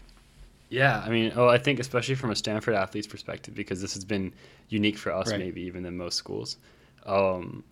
Yeah, 0.70 1.04
I 1.06 1.10
mean, 1.10 1.34
oh, 1.36 1.48
I 1.48 1.58
think 1.58 1.80
especially 1.80 2.16
from 2.16 2.32
a 2.32 2.36
Stanford 2.36 2.74
athlete's 2.74 3.08
perspective, 3.08 3.54
because 3.54 3.82
this 3.82 3.94
has 3.94 4.04
been 4.04 4.34
unique 4.70 4.98
for 4.98 5.12
us, 5.12 5.30
right. 5.30 5.40
maybe 5.40 5.62
even 5.62 5.84
than 5.84 5.98
most 5.98 6.16
schools. 6.16 6.58
Um, 7.06 7.64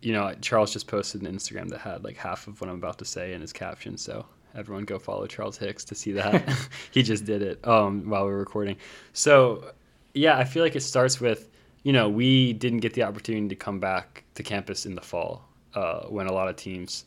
you 0.00 0.12
know, 0.12 0.34
Charles 0.40 0.72
just 0.72 0.86
posted 0.86 1.22
an 1.22 1.34
Instagram 1.34 1.68
that 1.70 1.80
had 1.80 2.04
like 2.04 2.16
half 2.16 2.46
of 2.46 2.60
what 2.60 2.70
I'm 2.70 2.76
about 2.76 2.98
to 2.98 3.04
say 3.04 3.32
in 3.32 3.40
his 3.40 3.52
caption. 3.52 3.96
So 3.96 4.26
everyone 4.54 4.84
go 4.84 4.98
follow 4.98 5.26
Charles 5.26 5.56
Hicks 5.56 5.84
to 5.86 5.94
see 5.94 6.12
that. 6.12 6.48
he 6.90 7.02
just 7.02 7.24
did 7.24 7.42
it 7.42 7.66
um, 7.66 8.08
while 8.08 8.24
we 8.24 8.32
were 8.32 8.38
recording. 8.38 8.76
So 9.12 9.72
yeah, 10.14 10.36
I 10.38 10.44
feel 10.44 10.62
like 10.62 10.76
it 10.76 10.80
starts 10.80 11.20
with, 11.20 11.50
you 11.82 11.92
know, 11.92 12.08
we 12.08 12.52
didn't 12.54 12.80
get 12.80 12.94
the 12.94 13.02
opportunity 13.02 13.48
to 13.48 13.56
come 13.56 13.78
back 13.78 14.24
to 14.34 14.42
campus 14.42 14.86
in 14.86 14.94
the 14.94 15.00
fall 15.00 15.48
uh, 15.74 16.04
when 16.04 16.26
a 16.26 16.32
lot 16.32 16.48
of 16.48 16.56
teams 16.56 17.04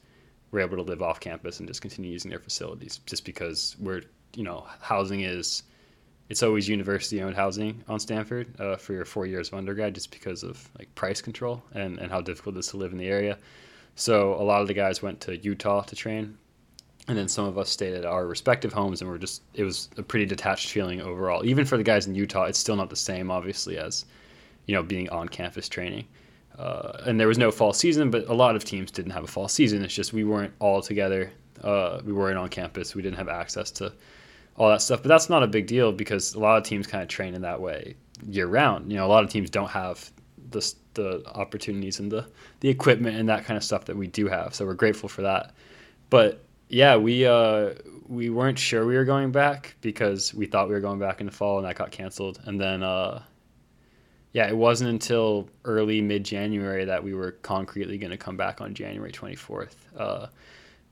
were 0.52 0.60
able 0.60 0.78
to 0.78 0.84
live 0.84 1.02
off 1.02 1.20
campus 1.20 1.60
and 1.60 1.68
just 1.68 1.82
continue 1.82 2.12
using 2.12 2.30
their 2.30 2.40
facilities 2.40 3.00
just 3.06 3.26
because 3.26 3.76
we're, 3.80 4.02
you 4.36 4.44
know, 4.44 4.66
housing 4.80 5.22
is 5.22 5.64
it's 6.30 6.44
always 6.44 6.70
university 6.70 7.22
owned 7.22 7.36
housing 7.36 7.84
on 7.88 8.00
Stanford 8.00 8.48
uh, 8.62 8.76
for 8.76 8.94
your 8.94 9.06
four 9.06 9.26
years 9.26 9.50
of 9.50 9.56
undergrad 9.56 9.96
just 9.96 10.12
because 10.12 10.44
of 10.44 10.70
like 10.78 10.94
price 10.94 11.22
control 11.22 11.64
and, 11.74 11.98
and 11.98 12.12
how 12.12 12.22
difficult 12.22 12.56
it 12.56 12.60
is 12.60 12.68
to 12.68 12.78
live 12.78 12.92
in 12.92 13.00
the 13.00 13.08
area. 13.08 13.38
So 13.96 14.36
a 14.36 14.44
lot 14.44 14.62
of 14.62 14.68
the 14.68 14.74
guys 14.74 15.02
went 15.02 15.20
to 15.22 15.38
Utah 15.38 15.82
to 15.82 15.96
train. 15.96 16.38
And 17.08 17.18
then 17.18 17.28
some 17.28 17.46
of 17.46 17.58
us 17.58 17.72
stayed 17.72 17.96
at 17.96 18.06
our 18.06 18.28
respective 18.28 18.72
homes 18.72 19.02
and 19.02 19.10
we're 19.10 19.18
just, 19.18 19.42
it 19.56 19.64
was 19.64 19.90
a 19.98 20.04
pretty 20.04 20.28
detached 20.28 20.70
feeling 20.70 21.02
overall. 21.02 21.44
Even 21.44 21.66
for 21.66 21.76
the 21.76 21.84
guys 21.84 22.06
in 22.06 22.14
Utah, 22.14 22.44
it's 22.44 22.60
still 22.60 22.76
not 22.76 22.92
the 22.92 22.96
same, 22.96 23.32
obviously, 23.32 23.80
as, 23.80 24.06
you 24.68 24.76
know, 24.76 24.84
being 24.84 25.10
on 25.10 25.28
campus 25.28 25.68
training. 25.68 26.06
Uh, 26.60 27.02
and 27.08 27.20
there 27.20 27.28
was 27.28 27.40
no 27.40 27.50
fall 27.50 27.74
season, 27.74 28.12
but 28.12 28.28
a 28.28 28.34
lot 28.34 28.56
of 28.56 28.64
teams 28.64 28.92
didn't 28.92 29.12
have 29.12 29.24
a 29.24 29.28
fall 29.28 29.48
season. 29.48 29.84
It's 29.84 29.94
just 29.94 30.14
we 30.14 30.24
weren't 30.24 30.54
all 30.60 30.82
together. 30.84 31.32
Uh, 31.64 32.02
we 32.06 32.14
weren't 32.14 32.38
on 32.38 32.50
campus. 32.50 32.94
We 32.94 33.02
didn't 33.02 33.18
have 33.18 33.30
access 33.30 33.72
to 33.72 33.92
all 34.60 34.70
that 34.70 34.82
stuff. 34.82 35.02
But 35.02 35.10
that's 35.10 35.30
not 35.30 35.42
a 35.42 35.48
big 35.48 35.66
deal 35.66 35.92
because 35.92 36.36
a 36.36 36.40
lot 36.40 36.58
of 36.58 36.64
teams 36.64 36.86
kind 36.86 37.02
of 37.02 37.08
train 37.08 37.34
in 37.34 37.42
that 37.42 37.60
way 37.60 37.96
year 38.28 38.46
round. 38.46 38.92
You 38.92 38.98
know, 38.98 39.06
a 39.06 39.08
lot 39.08 39.24
of 39.24 39.32
teams 39.32 39.50
don't 39.50 39.70
have 39.70 40.12
the 40.52 40.74
the 40.94 41.24
opportunities 41.34 42.00
and 42.00 42.12
the 42.12 42.28
the 42.60 42.70
equipment 42.70 43.18
and 43.18 43.30
that 43.30 43.46
kind 43.46 43.58
of 43.58 43.64
stuff 43.64 43.86
that 43.86 43.96
we 43.96 44.06
do 44.06 44.28
have. 44.28 44.54
So 44.54 44.66
we're 44.66 44.74
grateful 44.74 45.10
for 45.10 45.24
that. 45.24 45.54
But 46.10 46.44
yeah, 46.68 46.98
we 46.98 47.26
uh, 47.26 47.72
we 48.08 48.30
weren't 48.30 48.60
sure 48.60 48.86
we 48.86 48.96
were 48.96 49.06
going 49.06 49.32
back 49.32 49.76
because 49.82 50.34
we 50.34 50.46
thought 50.46 50.68
we 50.68 50.74
were 50.74 50.82
going 50.82 51.00
back 51.00 51.22
in 51.22 51.26
the 51.26 51.32
fall 51.32 51.58
and 51.58 51.68
that 51.68 51.76
got 51.76 51.92
canceled. 51.92 52.42
And 52.46 52.60
then 52.60 52.84
uh, 52.84 53.24
yeah, 54.34 54.48
it 54.48 54.58
wasn't 54.58 54.90
until 54.90 55.48
early 55.64 56.02
mid 56.02 56.26
January 56.26 56.84
that 56.86 57.02
we 57.02 57.14
were 57.14 57.32
concretely 57.32 57.98
going 57.98 58.12
to 58.12 58.18
come 58.18 58.36
back 58.36 58.60
on 58.60 58.74
January 58.74 59.12
24th. 59.12 59.76
Uh, 59.98 60.28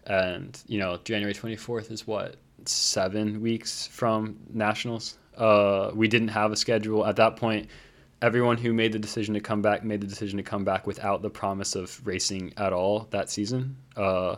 and 0.05 0.63
you 0.67 0.79
know, 0.79 0.97
January 1.03 1.33
24th 1.33 1.91
is 1.91 2.07
what 2.07 2.37
seven 2.65 3.41
weeks 3.41 3.87
from 3.87 4.37
nationals. 4.51 5.17
Uh, 5.35 5.91
we 5.93 6.07
didn't 6.07 6.29
have 6.29 6.51
a 6.51 6.55
schedule 6.55 7.05
at 7.05 7.15
that 7.17 7.35
point. 7.35 7.69
Everyone 8.21 8.57
who 8.57 8.73
made 8.73 8.91
the 8.91 8.99
decision 8.99 9.35
to 9.35 9.39
come 9.39 9.61
back 9.61 9.83
made 9.83 10.01
the 10.01 10.07
decision 10.07 10.37
to 10.37 10.43
come 10.43 10.63
back 10.63 10.87
without 10.87 11.21
the 11.21 11.29
promise 11.29 11.75
of 11.75 12.05
racing 12.05 12.53
at 12.57 12.73
all 12.73 13.07
that 13.11 13.29
season, 13.29 13.77
uh, 13.95 14.37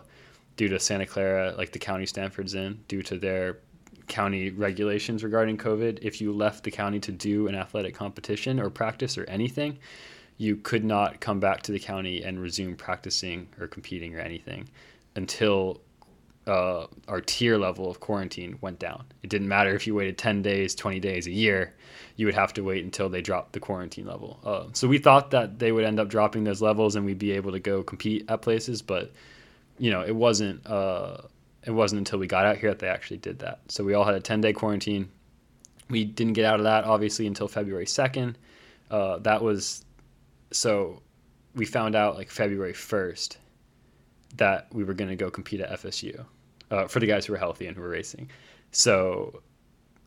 due 0.58 0.68
to 0.68 0.80
Santa 0.80 1.06
Clara, 1.06 1.56
like 1.58 1.72
the 1.72 1.80
county 1.80 2.06
Stanford's 2.06 2.56
in, 2.56 2.84
due 2.90 3.02
to 3.04 3.18
their 3.18 3.60
county 4.08 4.50
regulations 4.50 5.24
regarding 5.24 5.58
COVID. 5.58 6.00
If 6.02 6.20
you 6.20 6.34
left 6.34 6.66
the 6.66 6.72
county 6.72 7.00
to 7.00 7.12
do 7.14 7.48
an 7.48 7.56
athletic 7.56 7.96
competition 7.96 8.60
or 8.60 8.70
practice 8.70 9.18
or 9.18 9.24
anything, 9.26 9.80
you 10.38 10.58
could 10.58 10.84
not 10.84 11.22
come 11.22 11.40
back 11.40 11.62
to 11.64 11.72
the 11.72 11.80
county 11.80 12.24
and 12.24 12.42
resume 12.42 12.76
practicing 12.76 13.48
or 13.60 13.68
competing 13.68 14.16
or 14.16 14.20
anything 14.20 14.68
until 15.16 15.80
uh, 16.48 16.88
our 17.08 17.22
tier 17.22 17.58
level 17.58 17.90
of 17.90 18.00
quarantine 18.00 18.58
went 18.62 18.80
down. 18.80 19.06
It 19.24 19.30
didn't 19.30 19.48
matter 19.48 19.76
if 19.76 19.86
you 19.86 19.96
waited 19.96 20.18
10 20.18 20.42
days, 20.42 20.74
20 20.74 21.00
days, 21.00 21.28
a 21.28 21.32
year, 21.32 21.76
you 22.16 22.26
would 22.26 22.36
have 22.36 22.54
to 22.54 22.64
wait 22.64 22.84
until 22.84 23.10
they 23.10 23.22
dropped 23.22 23.54
the 23.54 23.60
quarantine 23.60 24.06
level. 24.06 24.40
Uh, 24.44 24.66
so 24.74 24.88
we 24.88 24.98
thought 24.98 25.32
that 25.32 25.60
they 25.60 25.72
would 25.72 25.86
end 25.86 26.00
up 26.00 26.10
dropping 26.10 26.44
those 26.44 26.62
levels 26.62 26.96
and 26.96 27.06
we'd 27.06 27.20
be 27.20 27.32
able 27.32 27.52
to 27.52 27.60
go 27.60 27.84
compete 27.84 28.26
at 28.30 28.42
places, 28.42 28.82
but 28.82 29.12
you 29.78 29.92
know, 29.92 30.02
it 30.02 30.16
wasn't, 30.16 30.66
uh, 30.66 31.18
it 31.66 31.72
wasn't 31.72 32.00
until 32.00 32.20
we 32.20 32.28
got 32.28 32.46
out 32.46 32.58
here 32.58 32.70
that 32.70 32.80
they 32.80 32.88
actually 32.88 33.18
did 33.18 33.40
that. 33.40 33.60
So 33.68 33.84
we 33.84 33.94
all 33.94 34.04
had 34.04 34.16
a 34.16 34.20
10 34.20 34.42
day 34.42 34.54
quarantine. 34.54 35.10
We 35.90 36.04
didn't 36.04 36.34
get 36.34 36.46
out 36.46 36.60
of 36.60 36.64
that 36.64 36.84
obviously 36.84 37.28
until 37.28 37.48
February 37.48 37.86
2nd. 37.86 38.36
Uh, 38.90 39.20
that 39.20 39.42
was, 39.42 39.86
so 40.52 41.02
we 41.54 41.66
found 41.66 41.96
out 41.96 42.16
like 42.16 42.30
February 42.30 42.74
1st 42.74 43.38
that 44.36 44.68
we 44.74 44.84
were 44.84 44.94
going 44.94 45.10
to 45.10 45.16
go 45.16 45.30
compete 45.30 45.62
at 45.62 45.82
FSU 45.82 46.26
uh, 46.72 46.88
for 46.88 47.00
the 47.00 47.08
guys 47.08 47.26
who 47.26 47.34
were 47.34 47.40
healthy 47.40 47.68
and 47.68 47.76
who 47.76 47.82
were 47.82 47.90
racing. 47.90 48.30
So 48.72 49.42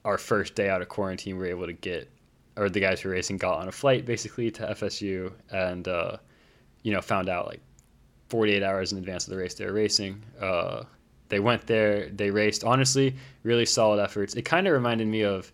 our 0.04 0.18
first 0.18 0.54
day 0.54 0.68
out 0.68 0.82
of 0.82 0.88
quarantine, 0.88 1.36
we 1.36 1.42
were 1.42 1.50
able 1.50 1.66
to 1.66 1.72
get 1.72 2.10
or 2.56 2.68
the 2.68 2.80
guys 2.80 3.00
who 3.00 3.08
were 3.08 3.14
racing 3.14 3.38
got 3.38 3.58
on 3.58 3.68
a 3.68 3.72
flight 3.72 4.04
basically 4.04 4.50
to 4.50 4.66
FSU 4.66 5.32
and 5.50 5.88
uh, 5.88 6.16
you 6.82 6.92
know 6.92 7.00
found 7.00 7.28
out 7.28 7.46
like 7.46 7.60
48 8.28 8.62
hours 8.62 8.92
in 8.92 8.98
advance 8.98 9.26
of 9.26 9.30
the 9.30 9.36
race 9.36 9.54
they 9.54 9.66
were 9.66 9.72
racing. 9.72 10.22
Uh, 10.40 10.84
they 11.28 11.40
went 11.40 11.66
there, 11.66 12.08
they 12.10 12.30
raced. 12.30 12.64
Honestly, 12.64 13.14
really 13.42 13.66
solid 13.66 14.00
efforts. 14.02 14.34
It 14.34 14.42
kind 14.42 14.66
of 14.66 14.74
reminded 14.74 15.06
me 15.06 15.22
of, 15.22 15.50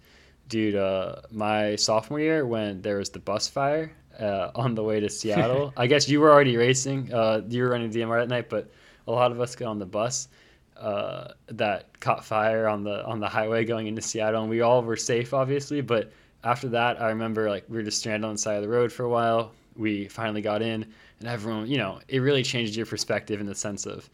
dude, 0.49 0.75
uh, 0.75 1.17
my 1.31 1.77
sophomore 1.77 2.21
year 2.21 2.47
when 2.47 2.83
there 2.83 2.99
was 2.99 3.11
the 3.11 3.21
bus 3.21 3.47
fire 3.49 3.93
uh, 4.19 4.51
on 4.55 4.75
the 4.75 4.83
way 4.83 5.01
to 5.01 5.09
Seattle. 5.09 5.73
I 5.77 5.87
guess 5.87 6.09
you 6.09 6.21
were 6.21 6.31
already 6.31 6.57
racing. 6.57 7.13
Uh, 7.13 7.43
you 7.49 7.63
were 7.63 7.71
running 7.71 7.91
DMR 7.91 8.21
that 8.21 8.29
night, 8.29 8.49
but 8.49 8.71
a 9.07 9.13
lot 9.13 9.33
of 9.33 9.41
us 9.41 9.55
got 9.55 9.69
on 9.69 9.79
the 9.79 9.87
bus 9.87 10.29
uh, 10.77 11.29
that 11.49 11.99
caught 12.01 12.25
fire 12.25 12.69
on 12.69 12.85
the 12.85 13.05
on 13.05 13.21
the 13.21 13.29
highway 13.29 13.65
going 13.65 13.87
into 13.87 14.03
Seattle, 14.03 14.43
and 14.43 14.51
we 14.51 14.61
all 14.61 14.83
were 14.83 14.97
safe, 14.97 15.35
obviously. 15.35 15.81
But 15.81 16.13
after 16.45 16.69
that, 16.69 17.01
I 17.01 17.09
remember 17.09 17.49
like 17.49 17.65
we 17.69 17.77
were 17.77 17.83
just 17.83 17.99
stranded 17.99 18.27
on 18.27 18.35
the 18.35 18.39
side 18.39 18.57
of 18.57 18.63
the 18.63 18.69
road 18.69 18.93
for 18.93 19.05
a 19.05 19.09
while. 19.09 19.53
We 19.77 20.09
finally 20.09 20.43
got 20.43 20.63
in, 20.63 20.87
and 21.21 21.29
everyone, 21.29 21.67
you 21.67 21.79
know, 21.79 22.01
it 22.09 22.19
really 22.19 22.43
changed 22.43 22.77
your 22.77 22.87
perspective 22.87 23.41
in 23.41 23.47
the 23.47 23.55
sense 23.55 23.87
of 23.87 24.09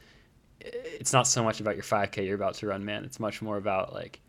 it's 0.64 1.12
not 1.12 1.26
so 1.26 1.42
much 1.42 1.60
about 1.60 1.76
your 1.76 1.84
5K 1.84 2.24
you're 2.24 2.34
about 2.34 2.54
to 2.54 2.66
run, 2.68 2.84
man. 2.84 3.04
It's 3.04 3.20
much 3.20 3.42
more 3.42 3.56
about 3.56 3.92
like, 3.92 4.20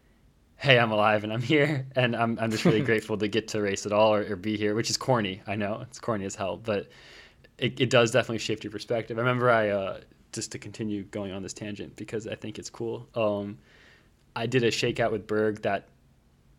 hey, 0.57 0.79
I'm 0.79 0.91
alive 0.91 1.23
and 1.23 1.33
I'm 1.33 1.41
here, 1.41 1.85
and 1.95 2.15
I'm 2.15 2.37
I'm 2.39 2.51
just 2.51 2.65
really 2.65 2.81
grateful 2.81 3.17
to 3.17 3.27
get 3.27 3.47
to 3.49 3.61
race 3.61 3.85
at 3.85 3.91
all 3.91 4.13
or, 4.13 4.25
or, 4.31 4.35
be 4.35 4.57
here, 4.57 4.75
which 4.75 4.89
is 4.89 4.97
corny. 4.97 5.41
I 5.47 5.55
know 5.55 5.81
it's 5.81 5.99
corny 5.99 6.25
as 6.25 6.35
hell, 6.35 6.57
but 6.57 6.87
it, 7.57 7.79
it 7.79 7.89
does 7.89 8.11
definitely 8.11 8.39
shift 8.39 8.63
your 8.63 8.71
perspective. 8.71 9.17
I 9.17 9.21
remember 9.21 9.49
I 9.49 9.69
uh, 9.69 9.99
just 10.31 10.51
to 10.53 10.59
continue 10.59 11.03
going 11.03 11.31
on 11.31 11.43
this 11.43 11.53
tangent 11.53 11.95
because 11.95 12.27
I 12.27 12.35
think 12.35 12.59
it's 12.59 12.69
cool. 12.69 13.07
Um, 13.15 13.57
I 14.35 14.45
did 14.45 14.63
a 14.63 14.71
shakeout 14.71 15.11
with 15.11 15.27
Berg 15.27 15.61
that 15.61 15.87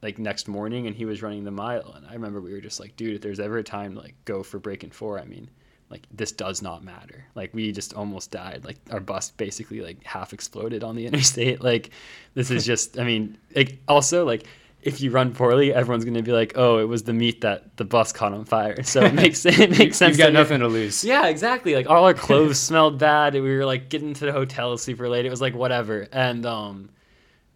like 0.02 0.18
next 0.18 0.48
morning, 0.48 0.87
and 0.87 0.94
he 0.94 1.04
was 1.04 1.22
running 1.22 1.44
the 1.44 1.50
mile, 1.50 1.92
and 1.96 2.06
I 2.06 2.12
remember 2.12 2.40
we 2.40 2.52
were 2.52 2.61
just 2.61 2.80
like, 2.80 2.96
dude, 2.96 3.16
if 3.16 3.20
there's 3.22 3.40
ever 3.40 3.59
a 3.59 3.64
time 3.64 3.94
like 3.94 4.14
go 4.24 4.42
for 4.42 4.59
breaking 4.59 4.90
four, 4.90 5.18
I 5.18 5.24
mean 5.24 5.50
like 5.90 6.07
this 6.12 6.33
does 6.33 6.62
not 6.62 6.83
matter. 6.83 7.25
Like 7.35 7.55
we 7.55 7.72
just 7.72 7.94
almost 7.94 8.31
died. 8.31 8.64
Like 8.64 8.79
our 8.90 9.01
bus 9.01 9.31
basically 9.31 9.81
like 9.81 10.03
half 10.05 10.33
exploded 10.33 10.83
on 10.83 10.96
the 10.96 11.07
interstate. 11.09 11.62
Like 11.62 11.90
this 12.35 12.51
is 12.51 12.66
just 12.66 12.99
i 12.99 13.05
mean 13.05 13.38
like 13.55 13.79
also 13.88 14.25
like 14.25 14.46
if 14.83 15.01
you 15.01 15.11
run 15.11 15.33
poorly 15.33 15.72
everyone's 15.72 16.05
going 16.05 16.14
to 16.14 16.22
be 16.22 16.33
like 16.33 16.53
oh 16.55 16.79
it 16.79 16.85
was 16.85 17.03
the 17.05 17.12
meet 17.12 17.40
that 17.40 17.77
the 17.77 17.85
bus 17.85 18.12
caught 18.12 18.33
on 18.33 18.44
fire. 18.44 18.83
So 18.83 19.03
it 19.03 19.14
makes 19.22 19.44
it 19.46 19.70
makes 19.70 19.96
sense 19.96 20.18
you've 20.18 20.27
got 20.27 20.33
nothing 20.33 20.61
to 20.61 20.68
lose. 20.68 21.05
Yeah 21.05 21.27
exactly. 21.29 21.75
Like 21.75 21.88
all 21.88 22.05
our 22.05 22.14
clothes 22.29 22.59
smelled 22.59 22.99
bad. 22.99 23.35
We 23.35 23.40
were 23.40 23.66
like 23.66 23.88
getting 23.88 24.14
to 24.14 24.27
the 24.27 24.33
hotel 24.33 24.77
super 24.79 25.09
late. 25.09 25.25
It 25.25 25.31
was 25.31 25.40
like 25.40 25.55
whatever. 25.55 26.09
And 26.12 26.44
um 26.46 26.90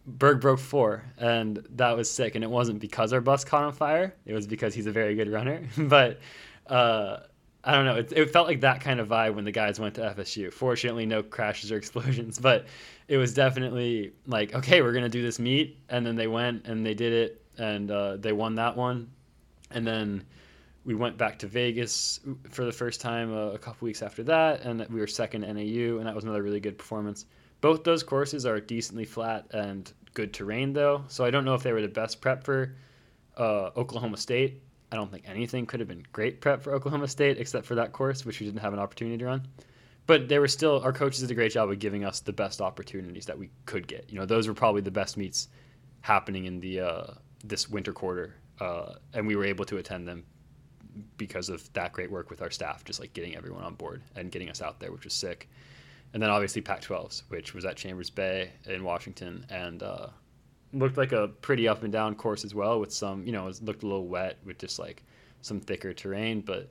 Berg 0.07 0.41
broke 0.41 0.59
four, 0.59 1.03
and 1.19 1.63
that 1.75 1.95
was 1.95 2.09
sick. 2.09 2.33
And 2.33 2.43
it 2.43 2.49
wasn't 2.49 2.79
because 2.79 3.13
our 3.13 3.21
bus 3.21 3.43
caught 3.43 3.63
on 3.63 3.71
fire; 3.71 4.15
it 4.25 4.33
was 4.33 4.47
because 4.47 4.73
he's 4.73 4.87
a 4.87 4.91
very 4.91 5.13
good 5.13 5.29
runner. 5.29 5.61
but 5.77 6.19
uh, 6.67 7.17
I 7.63 7.73
don't 7.73 7.85
know. 7.85 7.95
It, 7.95 8.11
it 8.11 8.29
felt 8.31 8.47
like 8.47 8.61
that 8.61 8.81
kind 8.81 8.99
of 8.99 9.07
vibe 9.07 9.35
when 9.35 9.45
the 9.45 9.51
guys 9.51 9.79
went 9.79 9.95
to 9.95 10.01
FSU. 10.01 10.51
Fortunately, 10.51 11.05
no 11.05 11.21
crashes 11.21 11.71
or 11.71 11.77
explosions, 11.77 12.39
but 12.39 12.65
it 13.07 13.17
was 13.17 13.33
definitely 13.33 14.13
like, 14.25 14.53
okay, 14.55 14.81
we're 14.81 14.93
gonna 14.93 15.09
do 15.09 15.21
this 15.21 15.39
meet, 15.39 15.77
and 15.89 16.05
then 16.05 16.15
they 16.15 16.27
went 16.27 16.65
and 16.65 16.85
they 16.85 16.93
did 16.93 17.13
it, 17.13 17.45
and 17.57 17.91
uh, 17.91 18.17
they 18.17 18.31
won 18.31 18.55
that 18.55 18.75
one, 18.75 19.09
and 19.71 19.85
then 19.85 20.23
we 20.83 20.95
went 20.95 21.17
back 21.17 21.37
to 21.39 21.47
Vegas 21.47 22.19
for 22.49 22.65
the 22.65 22.71
first 22.71 22.99
time 22.99 23.31
a, 23.31 23.51
a 23.51 23.57
couple 23.59 23.85
weeks 23.85 24.01
after 24.01 24.23
that, 24.23 24.61
and 24.61 24.85
we 24.89 24.99
were 24.99 25.07
second 25.07 25.41
NAU, 25.41 25.97
and 25.97 26.07
that 26.07 26.15
was 26.15 26.23
another 26.23 26.41
really 26.41 26.59
good 26.59 26.77
performance. 26.77 27.25
Both 27.61 27.83
those 27.83 28.01
courses 28.01 28.47
are 28.47 28.59
decently 28.59 29.05
flat 29.05 29.45
and 29.51 29.91
good 30.15 30.33
terrain, 30.33 30.73
though, 30.73 31.03
so 31.07 31.23
I 31.23 31.29
don't 31.29 31.45
know 31.45 31.53
if 31.53 31.61
they 31.61 31.73
were 31.73 31.81
the 31.81 31.87
best 31.87 32.21
prep 32.21 32.43
for 32.43 32.75
uh, 33.37 33.69
Oklahoma 33.77 34.17
State 34.17 34.63
I 34.91 34.95
don't 34.95 35.11
think 35.11 35.23
anything 35.27 35.65
could 35.65 35.79
have 35.79 35.87
been 35.87 36.03
great 36.11 36.41
prep 36.41 36.61
for 36.61 36.73
Oklahoma 36.73 37.07
State 37.07 37.37
except 37.37 37.65
for 37.65 37.75
that 37.75 37.93
course, 37.93 38.25
which 38.25 38.39
we 38.39 38.45
didn't 38.45 38.61
have 38.61 38.73
an 38.73 38.79
opportunity 38.79 39.17
to 39.17 39.25
run. 39.25 39.47
But 40.05 40.27
they 40.27 40.39
were 40.39 40.47
still 40.47 40.81
our 40.81 40.91
coaches 40.91 41.21
did 41.21 41.31
a 41.31 41.35
great 41.35 41.53
job 41.53 41.69
of 41.69 41.79
giving 41.79 42.03
us 42.03 42.19
the 42.19 42.33
best 42.33 42.59
opportunities 42.59 43.25
that 43.27 43.37
we 43.37 43.49
could 43.65 43.87
get. 43.87 44.05
You 44.09 44.19
know, 44.19 44.25
those 44.25 44.47
were 44.47 44.53
probably 44.53 44.81
the 44.81 44.91
best 44.91 45.15
meets 45.15 45.47
happening 46.01 46.45
in 46.45 46.59
the 46.59 46.81
uh, 46.81 47.03
this 47.43 47.69
winter 47.69 47.93
quarter, 47.93 48.35
uh, 48.59 48.93
and 49.13 49.25
we 49.25 49.35
were 49.35 49.45
able 49.45 49.65
to 49.65 49.77
attend 49.77 50.07
them 50.07 50.25
because 51.17 51.47
of 51.49 51.71
that 51.73 51.93
great 51.93 52.11
work 52.11 52.29
with 52.29 52.41
our 52.41 52.51
staff, 52.51 52.83
just 52.83 52.99
like 52.99 53.13
getting 53.13 53.35
everyone 53.35 53.63
on 53.63 53.75
board 53.75 54.01
and 54.15 54.31
getting 54.31 54.49
us 54.49 54.61
out 54.61 54.79
there, 54.79 54.91
which 54.91 55.05
was 55.05 55.13
sick. 55.13 55.49
And 56.13 56.21
then 56.21 56.29
obviously 56.29 56.61
Pac-12s, 56.61 57.23
which 57.29 57.53
was 57.53 57.63
at 57.63 57.77
Chambers 57.77 58.09
Bay 58.09 58.51
in 58.65 58.83
Washington, 58.83 59.45
and 59.49 59.81
uh, 59.81 60.07
looked 60.73 60.97
like 60.97 61.11
a 61.11 61.27
pretty 61.27 61.67
up 61.67 61.83
and 61.83 61.91
down 61.91 62.15
course 62.15 62.45
as 62.45 62.55
well 62.55 62.79
with 62.79 62.93
some 62.93 63.25
you 63.25 63.31
know 63.31 63.47
it 63.47 63.61
looked 63.61 63.83
a 63.83 63.85
little 63.85 64.07
wet 64.07 64.37
with 64.45 64.57
just 64.57 64.79
like 64.79 65.03
some 65.41 65.59
thicker 65.59 65.93
terrain 65.93 66.41
but 66.41 66.69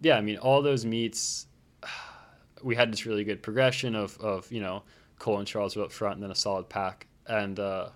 yeah 0.00 0.16
i 0.16 0.20
mean 0.20 0.36
all 0.38 0.62
those 0.62 0.84
meets 0.84 1.46
we 2.62 2.74
had 2.74 2.92
this 2.92 3.06
really 3.06 3.24
good 3.24 3.42
progression 3.42 3.94
of, 3.94 4.18
of 4.18 4.50
you 4.50 4.60
know 4.60 4.82
cole 5.20 5.38
and 5.38 5.46
charles 5.46 5.76
were 5.76 5.84
up 5.84 5.92
front 5.92 6.14
and 6.14 6.22
then 6.24 6.32
a 6.32 6.34
solid 6.34 6.68
pack. 6.68 7.06
And 7.26 7.60
uh, 7.60 7.90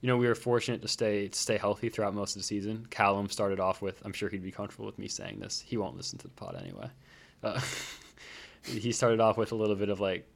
you 0.00 0.08
know 0.08 0.16
we 0.16 0.26
were 0.26 0.34
fortunate 0.34 0.82
to 0.82 0.88
stay 0.88 1.28
to 1.28 1.38
stay 1.38 1.56
healthy 1.56 1.88
throughout 1.88 2.14
most 2.14 2.34
of 2.34 2.42
the 2.42 2.46
season. 2.46 2.86
Callum 2.90 3.28
started 3.28 3.60
off 3.60 3.80
with 3.80 4.02
i'm 4.04 4.12
sure 4.12 4.28
he'd 4.28 4.42
be 4.42 4.50
comfortable 4.50 4.86
with 4.86 4.98
me 4.98 5.06
saying 5.06 5.38
this 5.38 5.62
he 5.64 5.76
won't 5.76 5.96
listen 5.96 6.18
to 6.18 6.26
the 6.26 6.34
pod 6.34 6.56
anyway. 6.60 6.90
Uh, 7.44 7.60
he 8.64 8.90
started 8.90 9.20
off 9.20 9.36
with 9.36 9.52
a 9.52 9.54
little 9.54 9.76
bit 9.76 9.90
of 9.90 10.00
like 10.00 10.26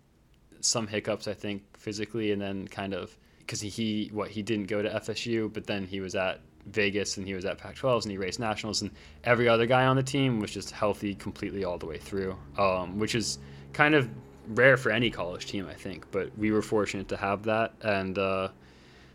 some 0.61 0.87
hiccups 0.87 1.27
i 1.29 1.35
think 1.35 1.63
physically 1.77 2.33
and 2.33 2.41
then 2.41 2.69
kind 2.69 2.95
of 2.95 3.19
because 3.47 3.61
he 3.61 4.11
what 4.13 4.31
he 4.31 4.43
didn't 4.43 4.67
go 4.67 4.83
to 4.83 4.89
FSU, 4.89 5.53
but 5.53 5.67
then 5.67 5.87
he 5.87 6.01
was 6.01 6.15
at 6.15 6.41
Vegas 6.67 7.17
and 7.17 7.27
he 7.27 7.35
was 7.35 7.45
at 7.45 7.59
Pac-12s 7.59 8.03
and 8.03 8.11
he 8.11 8.19
raced 8.19 8.41
nationals, 8.41 8.83
and 8.83 8.91
every 9.25 9.49
other 9.49 9.67
guy 9.67 9.87
on 9.87 9.97
the 9.97 10.03
team 10.03 10.41
was 10.41 10.51
just 10.51 10.71
healthy 10.71 11.15
completely 11.15 11.65
all 11.65 11.79
the 11.79 11.87
way 11.87 11.99
through, 11.99 12.37
um, 12.59 12.99
which 12.99 13.15
is 13.15 13.39
kind 13.73 13.95
of 13.95 14.09
rare 14.49 14.77
for 14.77 14.91
any 14.91 15.11
college 15.11 15.47
team, 15.47 15.67
I 15.69 15.75
think. 15.75 16.11
But 16.11 16.37
we 16.39 16.51
were 16.51 16.63
fortunate 16.63 17.09
to 17.09 17.17
have 17.17 17.45
that, 17.45 17.73
and 17.83 18.19
uh, 18.19 18.49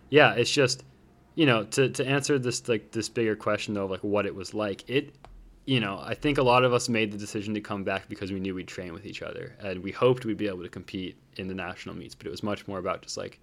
yeah, 0.10 0.34
it's 0.34 0.52
just 0.52 0.84
you 1.36 1.46
know 1.46 1.64
to 1.66 1.90
to 1.90 2.06
answer 2.06 2.38
this 2.38 2.68
like 2.68 2.92
this 2.92 3.10
bigger 3.10 3.36
question 3.36 3.74
though, 3.74 3.86
of 3.86 3.92
like 3.92 4.04
what 4.04 4.26
it 4.26 4.36
was 4.36 4.54
like. 4.54 4.88
It 4.88 5.16
you 5.70 5.80
know, 5.80 6.02
I 6.04 6.16
think 6.16 6.40
a 6.40 6.44
lot 6.44 6.64
of 6.64 6.74
us 6.74 6.90
made 6.90 7.12
the 7.12 7.18
decision 7.18 7.54
to 7.54 7.62
come 7.62 7.84
back 7.84 8.10
because 8.10 8.32
we 8.32 8.40
knew 8.40 8.56
we'd 8.56 8.68
train 8.68 8.92
with 8.92 9.06
each 9.06 9.22
other 9.22 9.56
and 9.60 9.84
we 9.84 9.92
hoped 9.92 10.26
we'd 10.26 10.36
be 10.36 10.48
able 10.48 10.64
to 10.64 10.70
compete 10.70 11.16
in 11.36 11.48
the 11.48 11.54
national 11.54 11.94
meets, 11.94 12.16
but 12.16 12.26
it 12.26 12.32
was 12.32 12.42
much 12.42 12.68
more 12.68 12.80
about 12.80 13.04
just 13.04 13.18
like 13.18 13.40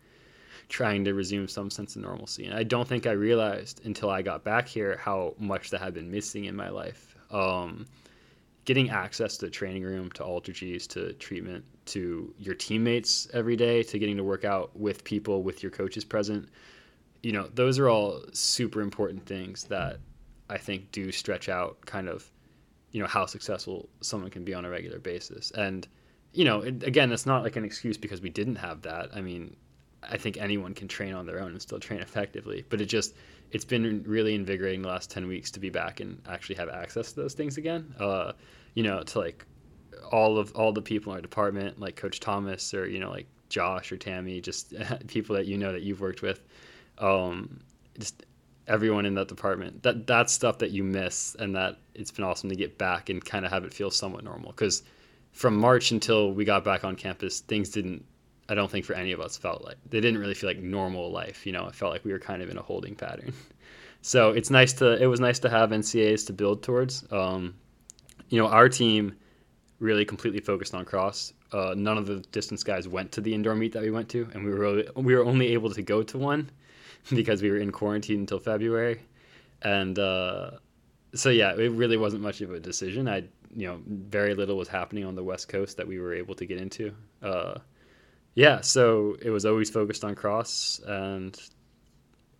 trying 0.68 1.04
to 1.04 1.14
resume 1.14 1.48
some 1.48 1.70
sense 1.70 1.96
of 1.96 2.02
normalcy. 2.02 2.44
And 2.46 2.54
I 2.54 2.62
don't 2.62 2.88
think 2.88 3.06
I 3.06 3.12
realized 3.12 3.84
until 3.84 4.10
I 4.10 4.22
got 4.22 4.44
back 4.44 4.66
here 4.66 4.96
how 4.96 5.34
much 5.38 5.70
that 5.70 5.80
had 5.80 5.94
been 5.94 6.10
missing 6.10 6.46
in 6.46 6.56
my 6.56 6.68
life. 6.68 7.16
Um, 7.30 7.86
getting 8.64 8.90
access 8.90 9.36
to 9.36 9.46
the 9.46 9.50
training 9.50 9.84
room, 9.84 10.10
to 10.10 10.24
AlterGs, 10.24 10.88
to 10.88 11.12
treatment, 11.14 11.64
to 11.86 12.34
your 12.36 12.54
teammates 12.54 13.28
every 13.32 13.54
day, 13.56 13.82
to 13.84 13.98
getting 13.98 14.16
to 14.16 14.24
work 14.24 14.44
out 14.44 14.76
with 14.76 15.04
people, 15.04 15.44
with 15.44 15.62
your 15.62 15.70
coaches 15.70 16.04
present. 16.04 16.48
You 17.22 17.32
know, 17.32 17.48
those 17.54 17.78
are 17.78 17.88
all 17.88 18.22
super 18.32 18.80
important 18.80 19.24
things 19.24 19.64
that 19.64 19.98
I 20.50 20.58
think 20.58 20.90
do 20.90 21.12
stretch 21.12 21.48
out 21.48 21.78
kind 21.86 22.08
of, 22.08 22.28
you 22.90 23.00
know, 23.00 23.06
how 23.06 23.26
successful 23.26 23.88
someone 24.00 24.30
can 24.30 24.44
be 24.44 24.52
on 24.52 24.64
a 24.64 24.70
regular 24.70 24.98
basis. 24.98 25.52
And, 25.52 25.86
you 26.32 26.44
know, 26.44 26.60
again, 26.62 27.12
it's 27.12 27.26
not 27.26 27.44
like 27.44 27.54
an 27.54 27.64
excuse 27.64 27.96
because 27.96 28.20
we 28.20 28.30
didn't 28.30 28.56
have 28.56 28.82
that. 28.82 29.10
I 29.14 29.20
mean, 29.20 29.56
I 30.10 30.16
think 30.16 30.36
anyone 30.38 30.74
can 30.74 30.88
train 30.88 31.14
on 31.14 31.26
their 31.26 31.40
own 31.40 31.52
and 31.52 31.62
still 31.62 31.80
train 31.80 32.00
effectively. 32.00 32.64
But 32.68 32.80
it 32.80 32.86
just 32.86 33.14
it's 33.52 33.64
been 33.64 34.02
really 34.06 34.34
invigorating 34.34 34.82
the 34.82 34.88
last 34.88 35.10
ten 35.10 35.26
weeks 35.26 35.50
to 35.52 35.60
be 35.60 35.70
back 35.70 36.00
and 36.00 36.20
actually 36.28 36.56
have 36.56 36.68
access 36.68 37.12
to 37.12 37.20
those 37.20 37.34
things 37.34 37.58
again. 37.58 37.94
Uh, 37.98 38.32
you 38.74 38.82
know, 38.82 39.02
to 39.02 39.18
like 39.18 39.44
all 40.10 40.38
of 40.38 40.54
all 40.54 40.72
the 40.72 40.82
people 40.82 41.12
in 41.12 41.16
our 41.16 41.22
department, 41.22 41.80
like 41.80 41.96
Coach 41.96 42.20
Thomas 42.20 42.74
or 42.74 42.86
you 42.88 42.98
know 42.98 43.10
like 43.10 43.26
Josh 43.48 43.92
or 43.92 43.96
Tammy, 43.96 44.40
just 44.40 44.74
people 45.06 45.36
that 45.36 45.46
you 45.46 45.58
know 45.58 45.72
that 45.72 45.82
you've 45.82 46.00
worked 46.00 46.22
with. 46.22 46.40
Um, 46.98 47.60
just 47.98 48.24
everyone 48.68 49.06
in 49.06 49.14
that 49.14 49.28
department. 49.28 49.82
That 49.82 50.06
that's 50.06 50.32
stuff 50.32 50.58
that 50.58 50.70
you 50.70 50.84
miss, 50.84 51.36
and 51.38 51.54
that 51.56 51.78
it's 51.94 52.10
been 52.10 52.24
awesome 52.24 52.50
to 52.50 52.56
get 52.56 52.78
back 52.78 53.08
and 53.08 53.24
kind 53.24 53.44
of 53.44 53.52
have 53.52 53.64
it 53.64 53.72
feel 53.72 53.90
somewhat 53.90 54.24
normal. 54.24 54.52
Because 54.52 54.82
from 55.32 55.56
March 55.56 55.90
until 55.90 56.32
we 56.32 56.44
got 56.44 56.64
back 56.64 56.84
on 56.84 56.96
campus, 56.96 57.40
things 57.40 57.70
didn't 57.70 58.04
I 58.48 58.54
don't 58.54 58.70
think 58.70 58.84
for 58.84 58.94
any 58.94 59.12
of 59.12 59.20
us 59.20 59.36
felt 59.36 59.64
like 59.64 59.76
they 59.90 60.00
didn't 60.00 60.20
really 60.20 60.34
feel 60.34 60.48
like 60.48 60.58
normal 60.58 61.10
life. 61.10 61.46
You 61.46 61.52
know, 61.52 61.66
it 61.66 61.74
felt 61.74 61.92
like 61.92 62.04
we 62.04 62.12
were 62.12 62.18
kind 62.18 62.42
of 62.42 62.48
in 62.50 62.58
a 62.58 62.62
holding 62.62 62.94
pattern. 62.94 63.32
So 64.06 64.30
it's 64.30 64.50
nice 64.50 64.72
to 64.74 65.02
it 65.02 65.06
was 65.06 65.18
nice 65.18 65.40
to 65.40 65.50
have 65.50 65.70
NCAAs 65.70 66.26
to 66.28 66.32
build 66.32 66.62
towards. 66.62 67.04
Um, 67.10 67.56
you 68.28 68.40
know, 68.40 68.46
our 68.46 68.68
team 68.68 69.16
really 69.80 70.04
completely 70.04 70.38
focused 70.38 70.74
on 70.74 70.84
cross. 70.84 71.32
Uh, 71.50 71.74
none 71.76 71.98
of 71.98 72.06
the 72.06 72.20
distance 72.30 72.62
guys 72.62 72.86
went 72.86 73.10
to 73.12 73.20
the 73.20 73.34
indoor 73.34 73.56
meet 73.56 73.72
that 73.72 73.82
we 73.82 73.90
went 73.90 74.08
to, 74.10 74.28
and 74.32 74.44
we 74.44 74.52
were 74.52 74.84
we 74.94 75.14
were 75.14 75.24
only 75.24 75.48
able 75.48 75.70
to 75.70 75.82
go 75.82 76.04
to 76.04 76.18
one 76.18 76.50
because 77.10 77.42
we 77.42 77.50
were 77.50 77.58
in 77.58 77.72
quarantine 77.72 78.20
until 78.20 78.38
February, 78.38 79.00
and 79.62 79.98
uh, 79.98 80.52
so 81.14 81.30
yeah, 81.30 81.54
it 81.54 81.72
really 81.72 81.96
wasn't 81.96 82.22
much 82.22 82.40
of 82.40 82.52
a 82.52 82.60
decision. 82.60 83.08
I 83.08 83.24
you 83.56 83.66
know 83.66 83.80
very 83.86 84.34
little 84.34 84.56
was 84.56 84.68
happening 84.68 85.04
on 85.04 85.16
the 85.16 85.24
West 85.24 85.48
Coast 85.48 85.76
that 85.78 85.86
we 85.88 85.98
were 85.98 86.14
able 86.14 86.34
to 86.36 86.46
get 86.46 86.60
into. 86.60 86.94
Uh, 87.22 87.58
yeah, 88.36 88.60
so 88.60 89.16
it 89.22 89.30
was 89.30 89.46
always 89.46 89.70
focused 89.70 90.04
on 90.04 90.14
cross, 90.14 90.78
and 90.86 91.36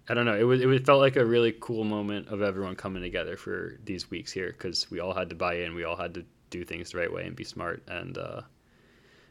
I 0.09 0.15
don't 0.15 0.27
know. 0.27 0.37
It 0.37 0.45
was 0.45 0.61
it 0.61 0.87
felt 0.87 1.01
like 1.01 1.17
a 1.17 1.25
really 1.25 1.57
cool 1.59 1.85
moment 1.85 2.29
of 2.29 2.43
everyone 2.43 2.77
coming 2.77 3.03
together 3.03 3.39
for 3.39 3.79
these 3.83 4.11
weeks 4.11 4.31
here 4.31 4.49
because 4.49 4.91
we 4.91 5.01
all 5.01 5.15
had 5.15 5.31
to 5.31 5.35
buy 5.35 5.55
in. 5.55 5.75
We 5.75 5.85
all 5.85 5.97
had 5.97 6.13
to 6.15 6.25
do 6.51 6.65
things 6.65 6.91
the 6.93 6.99
right 6.99 7.11
way 7.11 7.25
and 7.27 7.35
be 7.35 7.45
smart. 7.45 7.83
And 7.89 8.19
uh, 8.19 8.43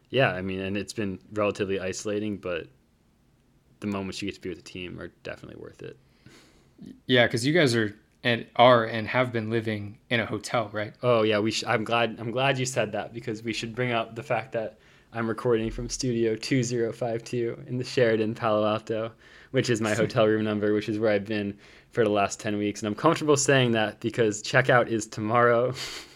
yeah, 0.09 0.31
I 0.31 0.41
mean, 0.41 0.59
and 0.59 0.75
it's 0.75 0.91
been 0.91 1.19
relatively 1.33 1.79
isolating, 1.79 2.37
but 2.37 2.65
the 3.79 3.87
moments 3.87 4.19
you 4.23 4.27
get 4.27 4.35
to 4.35 4.41
be 4.41 4.49
with 4.49 4.57
the 4.57 4.63
team 4.63 4.99
are 4.99 5.09
definitely 5.21 5.61
worth 5.61 5.83
it. 5.83 5.97
Yeah, 7.05 7.27
because 7.27 7.45
you 7.45 7.53
guys 7.53 7.75
are 7.75 7.95
and 8.23 8.47
are 8.55 8.85
and 8.85 9.07
have 9.07 9.31
been 9.31 9.51
living 9.51 9.99
in 10.09 10.19
a 10.19 10.25
hotel, 10.25 10.71
right? 10.73 10.93
Oh 11.03 11.21
yeah, 11.21 11.37
we. 11.37 11.51
Sh- 11.51 11.63
I'm 11.67 11.83
glad. 11.83 12.17
I'm 12.19 12.31
glad 12.31 12.57
you 12.57 12.65
said 12.65 12.93
that 12.93 13.13
because 13.13 13.43
we 13.43 13.53
should 13.53 13.75
bring 13.75 13.91
up 13.91 14.15
the 14.15 14.23
fact 14.23 14.53
that 14.53 14.79
I'm 15.15 15.29
recording 15.29 15.71
from 15.71 15.87
Studio 15.87 16.35
2052 16.35 17.63
in 17.67 17.77
the 17.77 17.85
Sheraton, 17.85 18.35
Palo 18.35 18.67
Alto, 18.67 19.13
which 19.51 19.69
is 19.69 19.79
my 19.79 19.93
hotel 19.95 20.27
room 20.27 20.43
number, 20.43 20.73
which 20.73 20.89
is 20.89 20.99
where 20.99 21.09
I've 21.09 21.23
been 21.23 21.57
for 21.91 22.03
the 22.03 22.09
last 22.09 22.37
10 22.41 22.57
weeks. 22.57 22.81
And 22.81 22.87
I'm 22.89 22.95
comfortable 22.95 23.37
saying 23.37 23.71
that 23.71 24.01
because 24.01 24.43
checkout 24.43 24.89
is 24.89 25.07
tomorrow. 25.07 25.73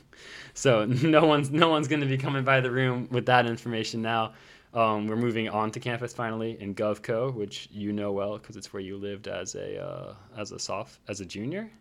so 0.54 0.84
no 1.02 1.24
one's 1.24 1.50
no 1.50 1.70
one's 1.70 1.88
going 1.88 2.02
to 2.02 2.08
be 2.08 2.18
coming 2.18 2.43
by 2.43 2.60
the 2.60 2.70
room 2.70 3.08
with 3.10 3.26
that 3.28 3.45
information 3.45 4.02
now. 4.02 4.34
Um, 4.74 5.08
we're 5.08 5.16
moving 5.16 5.47
on 5.47 5.72
to 5.72 5.80
campus 5.80 6.12
finally 6.12 6.62
in 6.62 6.76
GovCo, 6.76 7.34
which 7.34 7.70
you 7.72 7.93
know 7.93 8.12
well 8.12 8.38
because 8.38 8.58
it's 8.58 8.74
where 8.74 8.82
you 8.82 8.97
lived 8.97 9.30
as 9.30 9.56
a 9.56 9.82
uh, 9.82 10.14
as 10.36 10.52
a 10.52 10.60
soft 10.60 11.00
as 11.08 11.22
a 11.22 11.26
junior 11.26 11.72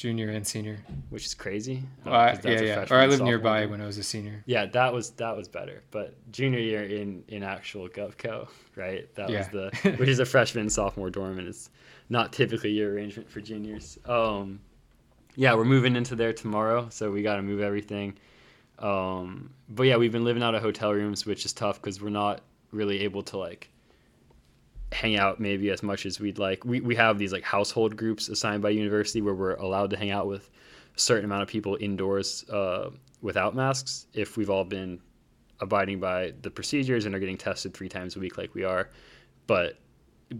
junior 0.00 0.30
and 0.30 0.46
senior, 0.46 0.78
which 1.10 1.26
is 1.26 1.34
crazy. 1.34 1.82
Uh, 2.06 2.34
well, 2.42 2.54
yeah, 2.54 2.60
yeah. 2.60 2.86
Or 2.90 2.96
I 2.96 3.06
lived 3.06 3.22
nearby 3.22 3.66
when 3.66 3.82
I 3.82 3.86
was 3.86 3.98
a 3.98 4.02
senior. 4.02 4.42
Yeah, 4.46 4.64
that 4.66 4.92
was 4.92 5.10
that 5.12 5.36
was 5.36 5.46
better. 5.46 5.82
But 5.90 6.14
junior 6.32 6.58
year 6.58 6.84
in 6.84 7.22
in 7.28 7.42
actual 7.42 7.88
GovCo, 7.88 8.48
right? 8.76 9.14
That 9.14 9.28
yeah. 9.28 9.38
was 9.38 9.48
the 9.48 9.90
which 9.98 10.08
is 10.08 10.18
a 10.18 10.24
freshman 10.24 10.62
and 10.62 10.72
sophomore 10.72 11.10
dorm, 11.10 11.38
and 11.38 11.46
it's 11.46 11.70
not 12.08 12.32
typically 12.32 12.70
your 12.70 12.92
arrangement 12.92 13.30
for 13.30 13.40
juniors. 13.40 13.98
Um, 14.06 14.60
yeah, 15.36 15.54
we're 15.54 15.64
moving 15.64 15.94
into 15.94 16.16
there 16.16 16.32
tomorrow, 16.32 16.88
so 16.90 17.10
we 17.10 17.22
got 17.22 17.36
to 17.36 17.42
move 17.42 17.60
everything. 17.60 18.16
Um, 18.78 19.50
but 19.68 19.82
yeah, 19.82 19.96
we've 19.96 20.12
been 20.12 20.24
living 20.24 20.42
out 20.42 20.54
of 20.54 20.62
hotel 20.62 20.92
rooms, 20.92 21.26
which 21.26 21.44
is 21.44 21.52
tough 21.52 21.80
because 21.80 22.00
we're 22.00 22.08
not 22.08 22.40
really 22.72 23.00
able 23.00 23.22
to 23.24 23.36
like 23.36 23.68
hang 24.92 25.16
out 25.16 25.38
maybe 25.40 25.70
as 25.70 25.82
much 25.82 26.06
as 26.06 26.20
we'd 26.20 26.38
like. 26.38 26.64
We 26.64 26.80
we 26.80 26.94
have 26.96 27.18
these 27.18 27.32
like 27.32 27.44
household 27.44 27.96
groups 27.96 28.28
assigned 28.28 28.62
by 28.62 28.70
university 28.70 29.22
where 29.22 29.34
we're 29.34 29.54
allowed 29.54 29.90
to 29.90 29.96
hang 29.96 30.10
out 30.10 30.26
with 30.26 30.50
a 30.96 31.00
certain 31.00 31.24
amount 31.24 31.42
of 31.42 31.48
people 31.48 31.76
indoors 31.80 32.48
uh, 32.50 32.90
without 33.22 33.54
masks 33.54 34.06
if 34.12 34.36
we've 34.36 34.50
all 34.50 34.64
been 34.64 35.00
abiding 35.60 36.00
by 36.00 36.32
the 36.42 36.50
procedures 36.50 37.04
and 37.04 37.14
are 37.14 37.18
getting 37.18 37.36
tested 37.36 37.74
three 37.74 37.88
times 37.88 38.16
a 38.16 38.18
week 38.20 38.38
like 38.38 38.54
we 38.54 38.64
are. 38.64 38.90
But 39.46 39.78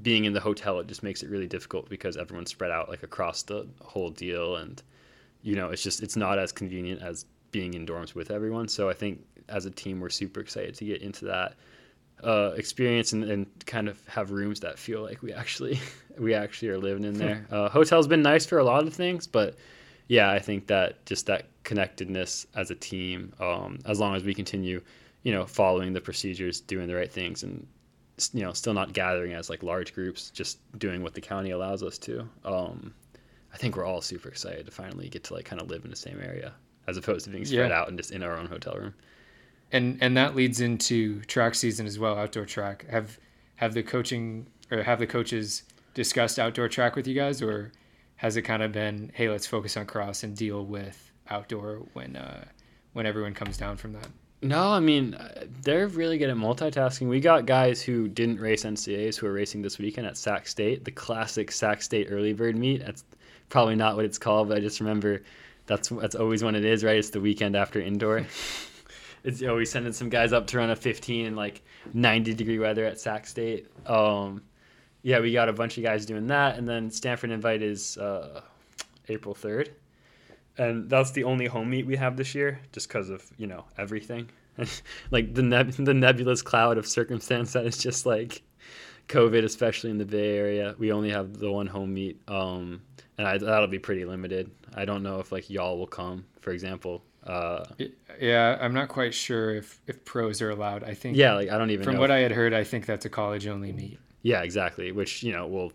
being 0.03 0.25
in 0.25 0.33
the 0.33 0.41
hotel 0.41 0.79
it 0.79 0.87
just 0.87 1.03
makes 1.03 1.23
it 1.25 1.31
really 1.31 1.49
difficult 1.49 1.89
because 1.89 2.17
everyone's 2.17 2.51
spread 2.51 2.71
out 2.71 2.89
like 2.89 3.03
across 3.03 3.43
the 3.43 3.67
whole 3.83 4.09
deal 4.09 4.55
and 4.57 4.81
you 5.43 5.57
know 5.57 5.71
it's 5.71 5.83
just 5.83 6.01
it's 6.01 6.15
not 6.15 6.39
as 6.39 6.53
convenient 6.53 7.03
as 7.03 7.27
being 7.51 7.75
in 7.75 7.87
dorms 7.87 8.15
with 8.15 8.31
everyone. 8.31 8.69
So 8.69 8.89
I 8.89 8.95
think 8.95 9.25
as 9.49 9.67
a 9.67 9.71
team 9.71 10.01
we're 10.01 10.11
super 10.11 10.41
excited 10.41 10.75
to 10.77 10.85
get 10.85 11.03
into 11.03 11.25
that 11.27 11.55
uh, 12.23 12.53
experience 12.57 13.13
and, 13.13 13.25
and, 13.25 13.47
kind 13.67 13.89
of 13.89 14.05
have 14.09 14.31
rooms 14.31 14.61
that 14.61 14.79
feel 14.79 15.03
like 15.03 15.23
we 15.23 15.33
actually 15.33 15.79
we 16.19 16.35
actually 16.35 16.69
are 16.69 16.79
living 16.79 17.05
in 17.05 17.15
there. 17.15 17.47
Uh, 17.51 17.69
hotel's 17.69 18.07
been 18.07 18.23
nice 18.23 18.45
for 18.45 18.59
a 18.59 18.65
lot 18.65 18.87
of 18.87 18.93
things, 18.93 19.27
but 19.27 19.57
yeah, 20.09 20.31
I 20.31 20.39
think 20.39 20.67
that 20.67 21.05
just 21.07 21.27
that 21.27 21.47
connectedness 21.63 22.47
as 22.55 22.71
a 22.71 22.75
team, 22.75 23.33
um, 23.39 23.79
as 23.87 24.01
long 24.01 24.17
as 24.17 24.25
we 24.25 24.35
continue, 24.35 24.83
you 25.23 25.33
know, 25.33 25.47
following 25.47 25.93
the 25.93 26.01
procedures, 26.01 26.61
doing 26.61 26.89
the 26.89 26.95
right 26.95 27.11
things, 27.11 27.43
and 27.43 27.67
you 28.33 28.43
know, 28.43 28.53
still 28.53 28.75
not 28.75 28.93
gathering 28.93 29.33
as 29.33 29.49
like 29.49 29.63
large 29.63 29.95
groups, 29.95 30.31
just 30.31 30.59
doing 30.79 31.03
what 31.03 31.15
the 31.15 31.21
county 31.21 31.53
allows 31.53 31.83
us 31.83 31.97
to. 31.99 32.29
Um, 32.45 32.93
I 33.53 33.57
think 33.57 33.77
we're 33.77 33.85
all 33.85 34.01
super 34.01 34.29
excited 34.29 34.67
to 34.67 34.73
finally 34.73 35.09
get 35.09 35.25
to 35.25 35.35
like 35.35 35.45
kind 35.45 35.61
of 35.61 35.71
live 35.71 35.85
in 35.85 35.91
the 35.91 35.97
same 35.97 36.21
area 36.23 36.53
as 36.87 36.97
opposed 36.97 37.25
to 37.25 37.31
being 37.31 37.45
spread 37.45 37.71
yeah. 37.71 37.81
out 37.81 37.89
and 37.89 37.97
just 37.97 38.11
in 38.11 38.23
our 38.23 38.37
own 38.37 38.47
hotel 38.47 38.75
room 38.75 38.95
and 39.73 39.99
and 40.01 40.17
that 40.17 40.35
leads 40.35 40.61
into 40.61 41.21
track 41.23 41.55
season 41.55 41.87
as 41.87 41.99
well 41.99 42.17
outdoor 42.17 42.47
track. 42.47 42.87
Have 42.91 43.19
have 43.57 43.75
the 43.75 43.83
coaching 43.83 44.47
or 44.71 44.83
have 44.83 44.99
the 44.99 45.07
coaches 45.07 45.65
discussed 45.95 46.39
outdoor 46.39 46.69
track 46.69 46.97
with 46.97 47.07
you 47.07 47.15
guys 47.15 47.43
or 47.43 47.73
has 48.17 48.37
it 48.37 48.43
kind 48.43 48.63
of 48.63 48.73
been 48.73 49.11
hey 49.15 49.29
let's 49.29 49.47
focus 49.47 49.77
on 49.77 49.87
cross 49.87 50.23
and 50.23 50.37
deal 50.37 50.65
with 50.65 51.13
outdoor 51.29 51.83
when 51.95 52.17
uh 52.17 52.45
when 52.93 53.07
everyone 53.07 53.35
comes 53.35 53.57
down 53.57 53.77
from 53.77 53.93
that? 53.93 54.09
No 54.43 54.73
i 54.73 54.81
mean 54.81 55.17
they're 55.63 55.89
really 55.89 56.19
good 56.19 56.31
at 56.31 56.37
multitasking. 56.37 57.09
We 57.09 57.21
got 57.21 57.47
guys 57.47 57.83
who 57.83 58.09
didn't 58.09 58.41
race 58.41 58.65
NCAAs 58.65 59.17
who 59.17 59.27
are 59.27 59.33
racing 59.33 59.63
this 59.63 59.79
weekend 59.79 60.07
at 60.07 60.17
sac 60.17 60.49
state 60.49 60.85
the 60.85 60.91
classic 60.91 61.53
sac 61.53 61.83
state 61.83 62.09
early 62.11 62.33
bird 62.33 62.57
meet. 62.57 62.85
That's 62.85 63.05
probably 63.49 63.77
not 63.77 63.97
what 63.97 64.05
it's 64.05 64.19
called 64.19 64.49
but 64.49 64.57
i 64.57 64.61
just 64.61 64.81
remember 64.81 65.23
that's 65.67 65.89
that's 65.89 66.17
always 66.17 66.43
when 66.43 66.55
it 66.55 66.65
is 66.65 66.83
right? 66.83 66.97
It's 66.97 67.11
the 67.11 67.21
weekend 67.21 67.55
after 67.55 67.81
indoor 67.81 68.27
it's 69.25 69.41
you 69.41 69.47
know 69.47 69.63
sending 69.65 69.93
some 69.93 70.09
guys 70.09 70.33
up 70.33 70.47
to 70.49 70.59
run 70.59 70.71
a 70.71 70.77
15 70.77 71.27
in 71.27 71.37
like 71.37 71.63
90 71.93 72.35
degree 72.35 72.59
weather 72.59 72.85
at 72.85 73.01
Sac 73.01 73.27
State. 73.27 73.67
Um, 73.87 74.43
yeah, 75.03 75.21
we 75.21 75.33
got 75.33 75.49
a 75.49 75.53
bunch 75.53 75.79
of 75.79 75.85
guys 75.85 76.05
doing 76.05 76.27
that, 76.27 76.59
and 76.59 76.69
then 76.69 76.91
Stanford 76.91 77.31
Invite 77.31 77.63
is 77.63 77.97
uh, 77.97 78.43
April 79.09 79.35
3rd, 79.35 79.69
and 80.59 80.91
that's 80.91 81.11
the 81.13 81.25
only 81.25 81.47
home 81.47 81.71
meet 81.71 81.87
we 81.87 81.97
have 81.97 82.17
this 82.17 82.35
year, 82.35 82.61
just 82.73 82.89
because 82.89 83.09
of 83.09 83.25
you 83.39 83.47
know 83.47 83.65
everything, 83.79 84.29
like 85.11 85.35
the 85.35 85.43
neb- 85.43 85.73
the 85.73 85.95
nebulous 85.95 86.43
cloud 86.43 86.79
of 86.79 86.87
circumstance 86.87 87.53
that 87.53 87.65
is 87.65 87.79
just 87.79 88.05
like 88.07 88.43
COVID, 89.09 89.45
especially 89.45 89.91
in 89.91 89.99
the 89.99 90.05
Bay 90.05 90.37
Area. 90.37 90.75
We 90.79 90.93
only 90.93 91.11
have 91.11 91.39
the 91.39 91.51
one 91.51 91.67
home 91.67 91.95
meet, 91.95 92.21
um, 92.29 92.83
and 93.19 93.27
I, 93.27 93.39
that'll 93.39 93.69
be 93.69 93.79
pretty 93.79 94.05
limited. 94.05 94.51
I 94.75 94.85
don't 94.85 95.03
know 95.03 95.19
if 95.19 95.33
like 95.33 95.51
y'all 95.51 95.79
will 95.79 95.87
come, 95.87 96.27
for 96.41 96.53
example. 96.53 97.03
Uh, 97.25 97.65
yeah, 98.21 98.57
I'm 98.61 98.73
not 98.73 98.89
quite 98.89 99.13
sure 99.13 99.55
if 99.55 99.81
if 99.87 100.05
pros 100.05 100.41
are 100.41 100.51
allowed. 100.51 100.85
I 100.85 100.95
think. 100.95 101.17
Yeah, 101.17 101.35
like 101.35 101.51
I 101.51 101.59
don't 101.59 101.71
even. 101.71 101.85
From 101.85 101.99
what 101.99 102.11
I 102.11 102.19
had 102.19 102.33
heard, 102.33 102.55
I 102.55 102.65
think 102.65 102.87
that's 102.87 103.05
a 103.05 103.11
college 103.11 103.47
only 103.47 103.73
meet. 103.73 103.99
Yeah, 104.23 104.43
exactly. 104.43 104.93
Which 104.93 105.23
you 105.23 105.33
know, 105.33 105.47
well, 105.47 105.73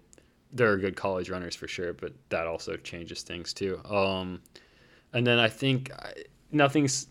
there 0.52 0.72
are 0.72 0.78
good 0.78 0.96
college 0.96 1.30
runners 1.30 1.56
for 1.56 1.68
sure, 1.68 1.94
but 1.94 2.14
that 2.30 2.48
also 2.48 2.78
changes 2.78 3.22
things 3.22 3.54
too. 3.54 3.80
Um, 3.86 4.42
and 5.14 5.26
then 5.26 5.38
I 5.38 5.48
think 5.50 5.92
nothing's, 6.52 7.08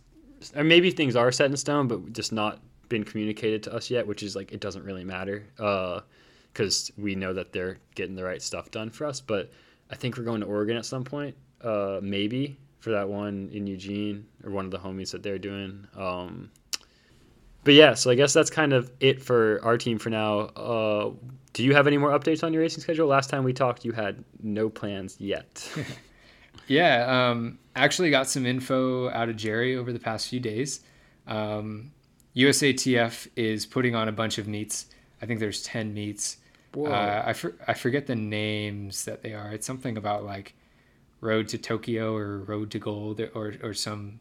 or 0.56 0.64
maybe 0.64 0.90
things 0.90 1.14
are 1.14 1.30
set 1.30 1.50
in 1.50 1.56
stone, 1.56 1.86
but 1.86 2.12
just 2.12 2.32
not 2.32 2.60
been 2.88 3.04
communicated 3.04 3.62
to 3.64 3.74
us 3.74 3.88
yet. 3.88 4.04
Which 4.04 4.24
is 4.24 4.34
like 4.34 4.50
it 4.50 4.60
doesn't 4.60 4.84
really 4.84 5.04
matter, 5.04 5.44
because 5.56 6.90
uh, 6.90 7.00
we 7.00 7.14
know 7.14 7.32
that 7.32 7.52
they're 7.52 7.78
getting 7.94 8.16
the 8.16 8.24
right 8.24 8.42
stuff 8.42 8.72
done 8.72 8.90
for 8.90 9.06
us. 9.06 9.20
But 9.20 9.52
I 9.90 9.94
think 9.94 10.16
we're 10.16 10.24
going 10.24 10.40
to 10.40 10.46
Oregon 10.46 10.76
at 10.76 10.86
some 10.86 11.04
point, 11.04 11.36
uh, 11.62 12.00
maybe 12.02 12.58
for 12.84 12.90
that 12.90 13.08
one 13.08 13.48
in 13.50 13.66
Eugene 13.66 14.26
or 14.44 14.50
one 14.50 14.66
of 14.66 14.70
the 14.70 14.78
homies 14.78 15.10
that 15.12 15.22
they're 15.22 15.38
doing. 15.38 15.88
Um, 15.96 16.50
but 17.64 17.72
yeah, 17.72 17.94
so 17.94 18.10
I 18.10 18.14
guess 18.14 18.34
that's 18.34 18.50
kind 18.50 18.74
of 18.74 18.92
it 19.00 19.22
for 19.22 19.58
our 19.64 19.78
team 19.78 19.98
for 19.98 20.10
now. 20.10 20.40
Uh, 20.40 21.12
do 21.54 21.64
you 21.64 21.74
have 21.74 21.86
any 21.86 21.96
more 21.96 22.10
updates 22.10 22.44
on 22.44 22.52
your 22.52 22.60
racing 22.60 22.82
schedule? 22.82 23.08
Last 23.08 23.30
time 23.30 23.42
we 23.42 23.54
talked, 23.54 23.86
you 23.86 23.92
had 23.92 24.22
no 24.42 24.68
plans 24.68 25.16
yet. 25.18 25.66
yeah, 26.68 27.30
um, 27.30 27.58
actually 27.74 28.10
got 28.10 28.28
some 28.28 28.44
info 28.44 29.08
out 29.10 29.30
of 29.30 29.36
Jerry 29.36 29.76
over 29.76 29.90
the 29.90 29.98
past 29.98 30.28
few 30.28 30.40
days. 30.40 30.80
Um, 31.26 31.90
USATF 32.36 33.28
is 33.34 33.64
putting 33.64 33.94
on 33.94 34.08
a 34.08 34.12
bunch 34.12 34.36
of 34.36 34.46
meets. 34.46 34.86
I 35.22 35.26
think 35.26 35.40
there's 35.40 35.62
10 35.62 35.94
meets. 35.94 36.36
Uh, 36.76 37.22
I, 37.24 37.32
for, 37.32 37.54
I 37.66 37.72
forget 37.72 38.06
the 38.06 38.16
names 38.16 39.06
that 39.06 39.22
they 39.22 39.32
are. 39.32 39.52
It's 39.52 39.66
something 39.66 39.96
about 39.96 40.24
like 40.24 40.54
Road 41.24 41.48
to 41.48 41.58
Tokyo 41.58 42.14
or 42.14 42.38
Road 42.38 42.70
to 42.72 42.78
Gold 42.78 43.20
or 43.34 43.54
or 43.62 43.74
some 43.74 44.18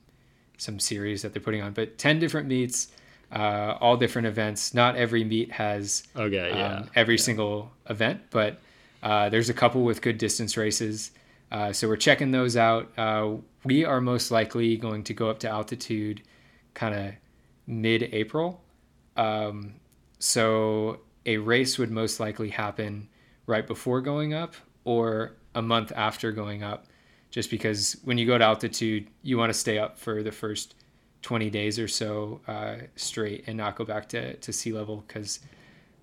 some 0.57 0.79
series 0.79 1.21
that 1.21 1.33
they're 1.33 1.41
putting 1.41 1.61
on. 1.61 1.73
But 1.73 1.97
ten 1.97 2.19
different 2.19 2.47
meets, 2.47 2.87
uh, 3.31 3.77
all 3.81 3.97
different 3.97 4.27
events. 4.27 4.73
Not 4.73 4.95
every 4.95 5.23
meet 5.23 5.51
has 5.51 6.03
okay, 6.15 6.51
yeah. 6.55 6.77
um, 6.77 6.89
every 6.95 7.15
yeah. 7.15 7.21
single 7.21 7.71
event, 7.89 8.21
but 8.29 8.59
uh, 9.03 9.29
there's 9.29 9.49
a 9.49 9.53
couple 9.53 9.83
with 9.83 10.01
good 10.01 10.17
distance 10.17 10.55
races. 10.55 11.11
Uh, 11.51 11.71
so 11.71 11.87
we're 11.87 11.97
checking 11.97 12.31
those 12.31 12.57
out. 12.57 12.91
Uh, 12.97 13.35
we 13.63 13.85
are 13.85 14.01
most 14.01 14.31
likely 14.31 14.75
going 14.77 15.03
to 15.03 15.13
go 15.13 15.29
up 15.29 15.39
to 15.39 15.49
altitude, 15.49 16.23
kind 16.73 16.95
of 16.95 17.13
mid-April. 17.67 18.59
Um, 19.15 19.75
so 20.17 20.99
a 21.25 21.37
race 21.37 21.77
would 21.77 21.91
most 21.91 22.19
likely 22.19 22.49
happen 22.49 23.07
right 23.45 23.67
before 23.67 24.01
going 24.01 24.33
up 24.33 24.55
or 24.83 25.33
a 25.53 25.61
month 25.61 25.91
after 25.95 26.31
going 26.31 26.63
up 26.63 26.87
just 27.33 27.49
because 27.49 27.97
when 28.03 28.19
you 28.19 28.27
go 28.27 28.37
to 28.37 28.43
altitude, 28.43 29.07
you 29.23 29.39
want 29.39 29.51
to 29.51 29.57
stay 29.57 29.79
up 29.79 29.97
for 29.97 30.21
the 30.21 30.31
first 30.31 30.75
20 31.23 31.49
days 31.49 31.79
or 31.79 31.87
so 31.87 32.39
uh, 32.47 32.75
straight 32.95 33.43
and 33.47 33.57
not 33.57 33.75
go 33.75 33.83
back 33.83 34.07
to, 34.07 34.35
to 34.35 34.53
sea 34.53 34.71
level 34.71 35.03
because 35.07 35.39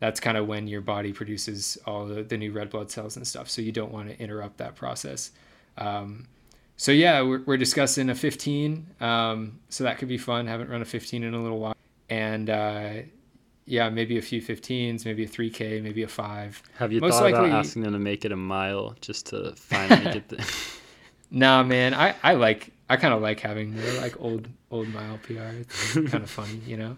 that's 0.01 0.19
kind 0.19 0.37
of 0.37 0.49
when 0.49 0.67
your 0.67 0.81
body 0.81 1.13
produces 1.13 1.79
all 1.87 2.05
the, 2.05 2.25
the 2.25 2.37
new 2.37 2.51
red 2.51 2.69
blood 2.69 2.91
cells 2.91 3.17
and 3.17 3.25
stuff. 3.25 3.49
So 3.49 3.63
you 3.63 3.71
don't 3.71 3.93
want 3.93 4.09
to 4.09 4.21
interrupt 4.21 4.57
that 4.57 4.75
process. 4.75 5.31
Um, 5.79 6.27
so 6.77 6.91
yeah, 6.91 7.23
we're, 7.23 7.43
we're, 7.43 7.57
discussing 7.57 8.11
a 8.11 8.15
15. 8.17 8.89
Um, 9.01 9.61
so 9.69 9.85
that 9.85 9.99
could 9.99 10.09
be 10.09 10.19
fun. 10.19 10.49
Haven't 10.49 10.69
run 10.69 10.83
a 10.83 10.85
15 10.85 11.23
in 11.23 11.33
a 11.33 11.41
little 11.41 11.61
while. 11.61 11.77
And 12.09 12.51
uh, 12.51 12.93
yeah, 13.67 13.89
maybe 13.89 14.19
a 14.19 14.23
few 14.23 14.43
15s, 14.43 15.05
maybe 15.05 15.23
a 15.23 15.29
3K, 15.29 15.81
maybe 15.81 16.03
a 16.03 16.09
five. 16.09 16.61
Have 16.79 16.93
you 16.93 17.01
Most 17.01 17.19
thought 17.19 17.31
likely, 17.31 17.51
about 17.51 17.61
asking 17.61 17.83
them 17.83 17.93
to 17.93 18.01
make 18.01 18.25
it 18.25 18.33
a 18.33 18.37
mile 18.37 18.97
just 19.01 19.27
to 19.27 19.53
finally 19.55 20.13
get 20.13 20.29
the? 20.29 20.45
nah, 21.31 21.63
man. 21.63 21.95
I 21.95 22.15
I 22.23 22.35
like 22.35 22.73
I 22.89 22.97
kind 22.97 23.15
of 23.15 23.23
like 23.23 23.41
having 23.41 23.77
the 23.77 23.93
like 24.01 24.21
old 24.21 24.49
old 24.71 24.89
mile 24.89 25.19
PR. 25.23 25.61
It's 25.61 25.95
kind 25.95 26.15
of 26.15 26.31
funny, 26.31 26.61
you 26.67 26.77
know. 26.77 26.97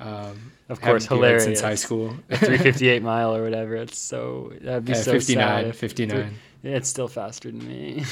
Um, 0.00 0.52
of 0.68 0.80
course, 0.80 1.06
hilarious. 1.06 1.44
Since 1.44 1.60
high 1.60 1.74
school, 1.74 2.16
358 2.28 3.02
mile 3.02 3.34
or 3.34 3.42
whatever. 3.42 3.74
It's 3.76 3.98
so 3.98 4.52
that'd 4.60 4.84
be 4.84 4.92
yeah, 4.92 4.98
so 4.98 5.12
59, 5.12 5.64
sad. 5.64 5.76
59. 5.76 6.34
It's 6.64 6.88
still 6.88 7.08
faster 7.08 7.50
than 7.50 7.66
me. 7.66 8.04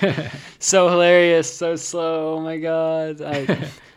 so 0.58 0.88
hilarious, 0.88 1.52
so 1.52 1.76
slow. 1.76 2.34
Oh 2.34 2.40
my 2.40 2.58
god. 2.58 3.22
I, 3.22 3.46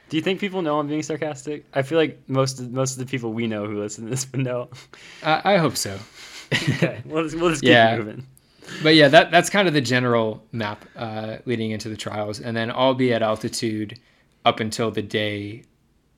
do 0.10 0.18
you 0.18 0.22
think 0.22 0.40
people 0.40 0.62
know 0.62 0.80
I'm 0.80 0.88
being 0.88 1.04
sarcastic? 1.04 1.66
I 1.74 1.82
feel 1.82 1.98
like 1.98 2.20
most 2.28 2.60
of, 2.60 2.72
most 2.72 2.94
of 2.94 3.00
the 3.00 3.06
people 3.06 3.34
we 3.34 3.48
know 3.48 3.66
who 3.66 3.80
listen 3.80 4.06
to 4.06 4.10
this 4.10 4.30
would 4.32 4.42
know. 4.42 4.70
I, 5.24 5.56
I 5.56 5.58
hope 5.58 5.76
so. 5.76 6.00
okay, 6.54 7.02
we'll 7.06 7.24
just, 7.24 7.36
we'll 7.36 7.50
just 7.52 7.62
keep 7.62 7.72
yeah. 7.72 7.98
moving. 7.98 8.26
But 8.82 8.96
yeah, 8.96 9.08
that 9.10 9.32
that's 9.32 9.50
kind 9.50 9.68
of 9.68 9.74
the 9.74 9.82
general 9.82 10.44
map 10.52 10.86
uh, 10.96 11.38
leading 11.46 11.72
into 11.72 11.90
the 11.90 11.98
trials, 11.98 12.40
and 12.40 12.56
then 12.56 12.72
I'll 12.72 12.94
be 12.94 13.14
at 13.14 13.22
altitude 13.22 14.00
up 14.46 14.60
until 14.60 14.90
the 14.92 15.02
day, 15.02 15.64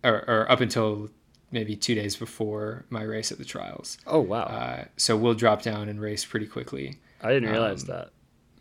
or, 0.04 0.24
or 0.30 0.52
up 0.52 0.62
until 0.62 1.10
maybe 1.52 1.76
two 1.76 1.96
days 1.96 2.16
before 2.16 2.86
my 2.90 3.04
race 3.04 3.32
at 3.32 3.38
the 3.38 3.46
trials. 3.46 3.98
Oh 4.06 4.20
wow! 4.20 4.44
Uh, 4.44 4.86
so 4.98 5.18
we'll 5.18 5.34
drop 5.34 5.62
down 5.62 5.90
and 5.90 6.00
race 6.00 6.24
pretty 6.24 6.48
quickly. 6.48 6.98
I 7.22 7.30
didn't 7.30 7.50
realize 7.50 7.84
um, 7.84 7.88
that. 7.88 8.10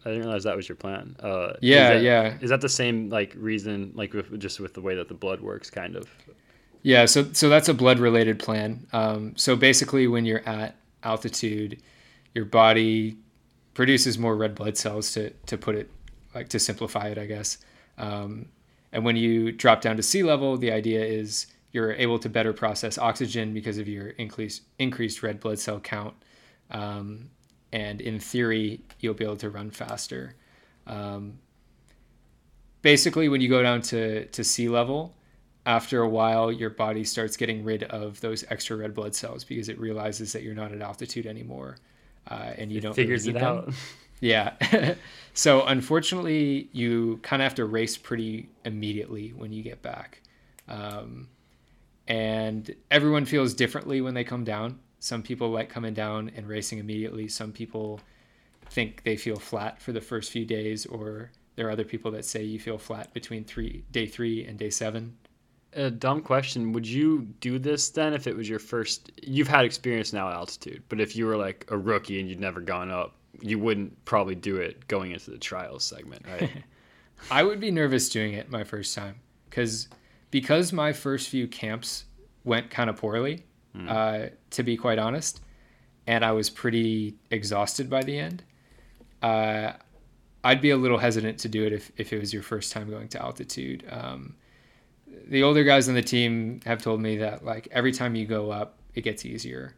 I 0.04 0.08
didn't 0.08 0.24
realize 0.24 0.44
that 0.44 0.56
was 0.56 0.68
your 0.68 0.76
plan. 0.76 1.14
Uh, 1.20 1.52
yeah, 1.60 1.92
is 1.92 1.98
that, 1.98 2.02
yeah. 2.02 2.38
Is 2.40 2.50
that 2.50 2.62
the 2.62 2.68
same 2.70 3.10
like 3.10 3.34
reason, 3.36 3.92
like 3.94 4.14
with, 4.14 4.38
just 4.40 4.58
with 4.58 4.72
the 4.72 4.80
way 4.80 4.94
that 4.94 5.08
the 5.08 5.14
blood 5.14 5.40
works, 5.40 5.68
kind 5.68 5.94
of? 5.94 6.08
Yeah, 6.82 7.04
so 7.04 7.30
so 7.32 7.50
that's 7.50 7.68
a 7.68 7.74
blood 7.74 7.98
related 7.98 8.38
plan. 8.38 8.86
Um, 8.92 9.34
so 9.36 9.56
basically, 9.56 10.06
when 10.06 10.24
you're 10.24 10.46
at 10.48 10.76
altitude, 11.02 11.82
your 12.34 12.46
body 12.46 13.18
produces 13.80 14.18
more 14.18 14.36
red 14.36 14.54
blood 14.54 14.76
cells 14.76 15.10
to 15.10 15.30
to 15.46 15.56
put 15.56 15.74
it 15.74 15.90
like 16.34 16.50
to 16.50 16.58
simplify 16.58 17.08
it, 17.08 17.16
I 17.16 17.24
guess. 17.24 17.56
Um, 17.96 18.50
and 18.92 19.06
when 19.06 19.16
you 19.16 19.52
drop 19.52 19.80
down 19.80 19.96
to 19.96 20.02
sea 20.02 20.22
level, 20.22 20.58
the 20.58 20.70
idea 20.70 21.02
is 21.02 21.46
you're 21.72 21.94
able 21.94 22.18
to 22.18 22.28
better 22.28 22.52
process 22.52 22.98
oxygen 22.98 23.54
because 23.54 23.78
of 23.78 23.88
your 23.88 24.08
increased 24.08 24.64
increased 24.78 25.22
red 25.22 25.40
blood 25.40 25.58
cell 25.58 25.80
count. 25.80 26.12
Um, 26.70 27.30
and 27.72 28.02
in 28.02 28.20
theory, 28.20 28.82
you'll 28.98 29.14
be 29.14 29.24
able 29.24 29.38
to 29.38 29.48
run 29.48 29.70
faster. 29.70 30.34
Um, 30.86 31.38
basically, 32.82 33.30
when 33.30 33.40
you 33.40 33.48
go 33.48 33.62
down 33.62 33.80
to, 33.92 34.26
to 34.26 34.44
sea 34.44 34.68
level, 34.68 35.14
after 35.64 36.02
a 36.02 36.08
while, 36.08 36.52
your 36.52 36.68
body 36.68 37.02
starts 37.02 37.34
getting 37.34 37.64
rid 37.64 37.84
of 37.84 38.20
those 38.20 38.44
extra 38.50 38.76
red 38.76 38.92
blood 38.92 39.14
cells 39.14 39.42
because 39.42 39.70
it 39.70 39.80
realizes 39.80 40.34
that 40.34 40.42
you're 40.42 40.54
not 40.54 40.70
at 40.70 40.82
altitude 40.82 41.24
anymore, 41.24 41.78
uh, 42.30 42.52
and 42.56 42.70
you 42.70 42.78
it 42.78 42.82
don't 42.82 42.94
figures 42.94 43.26
really 43.26 43.38
it 43.38 43.42
out. 43.42 43.66
Them. 43.66 43.74
Yeah. 44.22 44.52
so 45.32 45.64
unfortunately, 45.64 46.68
you 46.72 47.18
kind 47.22 47.40
of 47.40 47.44
have 47.44 47.54
to 47.54 47.64
race 47.64 47.96
pretty 47.96 48.50
immediately 48.66 49.30
when 49.30 49.50
you 49.50 49.62
get 49.62 49.80
back. 49.80 50.20
Um, 50.68 51.28
and 52.06 52.74
everyone 52.90 53.24
feels 53.24 53.54
differently 53.54 54.02
when 54.02 54.12
they 54.12 54.24
come 54.24 54.44
down. 54.44 54.78
Some 54.98 55.22
people 55.22 55.48
like 55.50 55.70
coming 55.70 55.94
down 55.94 56.30
and 56.36 56.46
racing 56.46 56.78
immediately. 56.78 57.28
Some 57.28 57.50
people 57.50 58.00
think 58.66 59.02
they 59.04 59.16
feel 59.16 59.36
flat 59.36 59.80
for 59.80 59.92
the 59.92 60.00
first 60.00 60.30
few 60.30 60.44
days, 60.44 60.84
or 60.84 61.30
there 61.56 61.68
are 61.68 61.70
other 61.70 61.84
people 61.84 62.10
that 62.12 62.24
say 62.24 62.42
you 62.42 62.58
feel 62.58 62.78
flat 62.78 63.12
between 63.14 63.44
three 63.44 63.84
day 63.90 64.06
three 64.06 64.44
and 64.44 64.58
day 64.58 64.70
seven. 64.70 65.16
A 65.74 65.90
dumb 65.90 66.22
question. 66.22 66.72
Would 66.72 66.86
you 66.86 67.28
do 67.40 67.58
this 67.58 67.90
then 67.90 68.12
if 68.12 68.26
it 68.26 68.36
was 68.36 68.48
your 68.48 68.58
first? 68.58 69.12
You've 69.22 69.48
had 69.48 69.64
experience 69.64 70.12
now 70.12 70.28
at 70.28 70.34
altitude, 70.34 70.82
but 70.88 71.00
if 71.00 71.14
you 71.14 71.26
were 71.26 71.36
like 71.36 71.64
a 71.68 71.78
rookie 71.78 72.20
and 72.20 72.28
you'd 72.28 72.40
never 72.40 72.60
gone 72.60 72.90
up, 72.90 73.14
you 73.40 73.58
wouldn't 73.58 74.04
probably 74.04 74.34
do 74.34 74.56
it 74.56 74.86
going 74.88 75.12
into 75.12 75.30
the 75.30 75.38
trials 75.38 75.84
segment, 75.84 76.24
right? 76.26 76.50
I 77.30 77.44
would 77.44 77.60
be 77.60 77.70
nervous 77.70 78.08
doing 78.08 78.32
it 78.32 78.50
my 78.50 78.64
first 78.64 78.94
time 78.94 79.16
because 79.48 79.88
because 80.30 80.72
my 80.72 80.92
first 80.92 81.28
few 81.28 81.46
camps 81.46 82.04
went 82.44 82.70
kind 82.70 82.90
of 82.90 82.96
poorly 82.96 83.44
mm. 83.76 83.88
uh, 83.88 84.30
to 84.50 84.62
be 84.62 84.76
quite 84.76 84.98
honest. 84.98 85.40
And 86.06 86.24
I 86.24 86.32
was 86.32 86.50
pretty 86.50 87.14
exhausted 87.30 87.88
by 87.88 88.02
the 88.02 88.18
end. 88.18 88.42
Uh, 89.22 89.72
I'd 90.42 90.60
be 90.60 90.70
a 90.70 90.76
little 90.76 90.98
hesitant 90.98 91.38
to 91.40 91.48
do 91.48 91.64
it 91.64 91.72
if, 91.72 91.92
if 91.96 92.12
it 92.12 92.18
was 92.18 92.32
your 92.32 92.42
first 92.42 92.72
time 92.72 92.90
going 92.90 93.08
to 93.08 93.22
altitude. 93.22 93.84
Um, 93.90 94.34
the 95.30 95.44
older 95.44 95.62
guys 95.62 95.88
on 95.88 95.94
the 95.94 96.02
team 96.02 96.60
have 96.66 96.82
told 96.82 97.00
me 97.00 97.16
that 97.18 97.44
like 97.44 97.68
every 97.70 97.92
time 97.92 98.14
you 98.14 98.26
go 98.26 98.50
up, 98.50 98.76
it 98.94 99.02
gets 99.02 99.24
easier. 99.24 99.74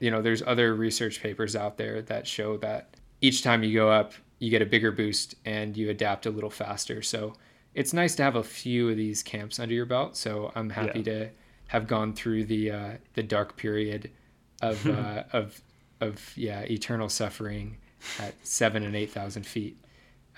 You 0.00 0.10
know, 0.10 0.22
there's 0.22 0.42
other 0.42 0.74
research 0.74 1.22
papers 1.22 1.54
out 1.54 1.76
there 1.76 2.02
that 2.02 2.26
show 2.26 2.56
that 2.58 2.96
each 3.20 3.42
time 3.42 3.62
you 3.62 3.74
go 3.74 3.90
up, 3.90 4.14
you 4.38 4.50
get 4.50 4.62
a 4.62 4.66
bigger 4.66 4.90
boost 4.90 5.34
and 5.44 5.76
you 5.76 5.90
adapt 5.90 6.26
a 6.26 6.30
little 6.30 6.50
faster. 6.50 7.02
So 7.02 7.34
it's 7.74 7.92
nice 7.92 8.14
to 8.16 8.22
have 8.22 8.36
a 8.36 8.42
few 8.42 8.88
of 8.88 8.96
these 8.96 9.22
camps 9.22 9.58
under 9.58 9.74
your 9.74 9.86
belt. 9.86 10.16
So 10.16 10.50
I'm 10.54 10.70
happy 10.70 11.00
yeah. 11.00 11.04
to 11.04 11.30
have 11.68 11.86
gone 11.86 12.14
through 12.14 12.44
the 12.44 12.70
uh, 12.70 12.90
the 13.14 13.22
dark 13.22 13.56
period 13.56 14.10
of 14.62 14.86
uh, 14.88 15.24
of 15.32 15.60
of 16.00 16.32
yeah 16.36 16.60
eternal 16.62 17.10
suffering 17.10 17.76
at 18.18 18.34
seven 18.46 18.82
and 18.82 18.96
eight 18.96 19.10
thousand 19.10 19.46
feet. 19.46 19.76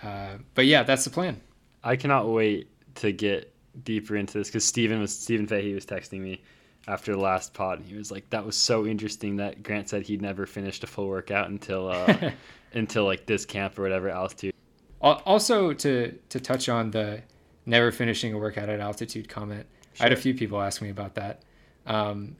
Uh, 0.02 0.38
but 0.54 0.66
yeah, 0.66 0.82
that's 0.82 1.04
the 1.04 1.10
plan. 1.10 1.40
I 1.84 1.94
cannot 1.94 2.28
wait 2.28 2.68
to 2.96 3.12
get 3.12 3.54
deeper 3.84 4.16
into 4.16 4.38
this 4.38 4.48
because 4.48 4.64
Stephen 4.64 5.00
was 5.00 5.16
Stephen 5.16 5.46
Fahey 5.46 5.74
was 5.74 5.86
texting 5.86 6.20
me 6.20 6.42
after 6.86 7.12
the 7.12 7.20
last 7.20 7.54
pod. 7.54 7.78
and 7.80 7.88
He 7.88 7.96
was 7.96 8.10
like, 8.10 8.28
"That 8.30 8.44
was 8.44 8.56
so 8.56 8.86
interesting 8.86 9.36
that 9.36 9.62
Grant 9.62 9.88
said 9.88 10.02
he'd 10.02 10.22
never 10.22 10.46
finished 10.46 10.84
a 10.84 10.86
full 10.86 11.08
workout 11.08 11.48
until 11.48 11.88
uh, 11.88 12.30
until 12.72 13.04
like 13.04 13.26
this 13.26 13.44
camp 13.44 13.78
or 13.78 13.82
whatever 13.82 14.08
altitude." 14.08 14.54
Also, 15.00 15.72
to 15.72 16.18
to 16.28 16.40
touch 16.40 16.68
on 16.68 16.90
the 16.90 17.22
never 17.66 17.92
finishing 17.92 18.32
a 18.32 18.38
workout 18.38 18.68
at 18.68 18.80
altitude 18.80 19.28
comment, 19.28 19.66
Sure. 19.98 20.04
I 20.04 20.08
had 20.10 20.12
a 20.16 20.20
few 20.20 20.32
people 20.34 20.60
ask 20.60 20.80
me 20.80 20.90
about 20.90 21.16
that. 21.16 21.42
Um, 21.86 22.36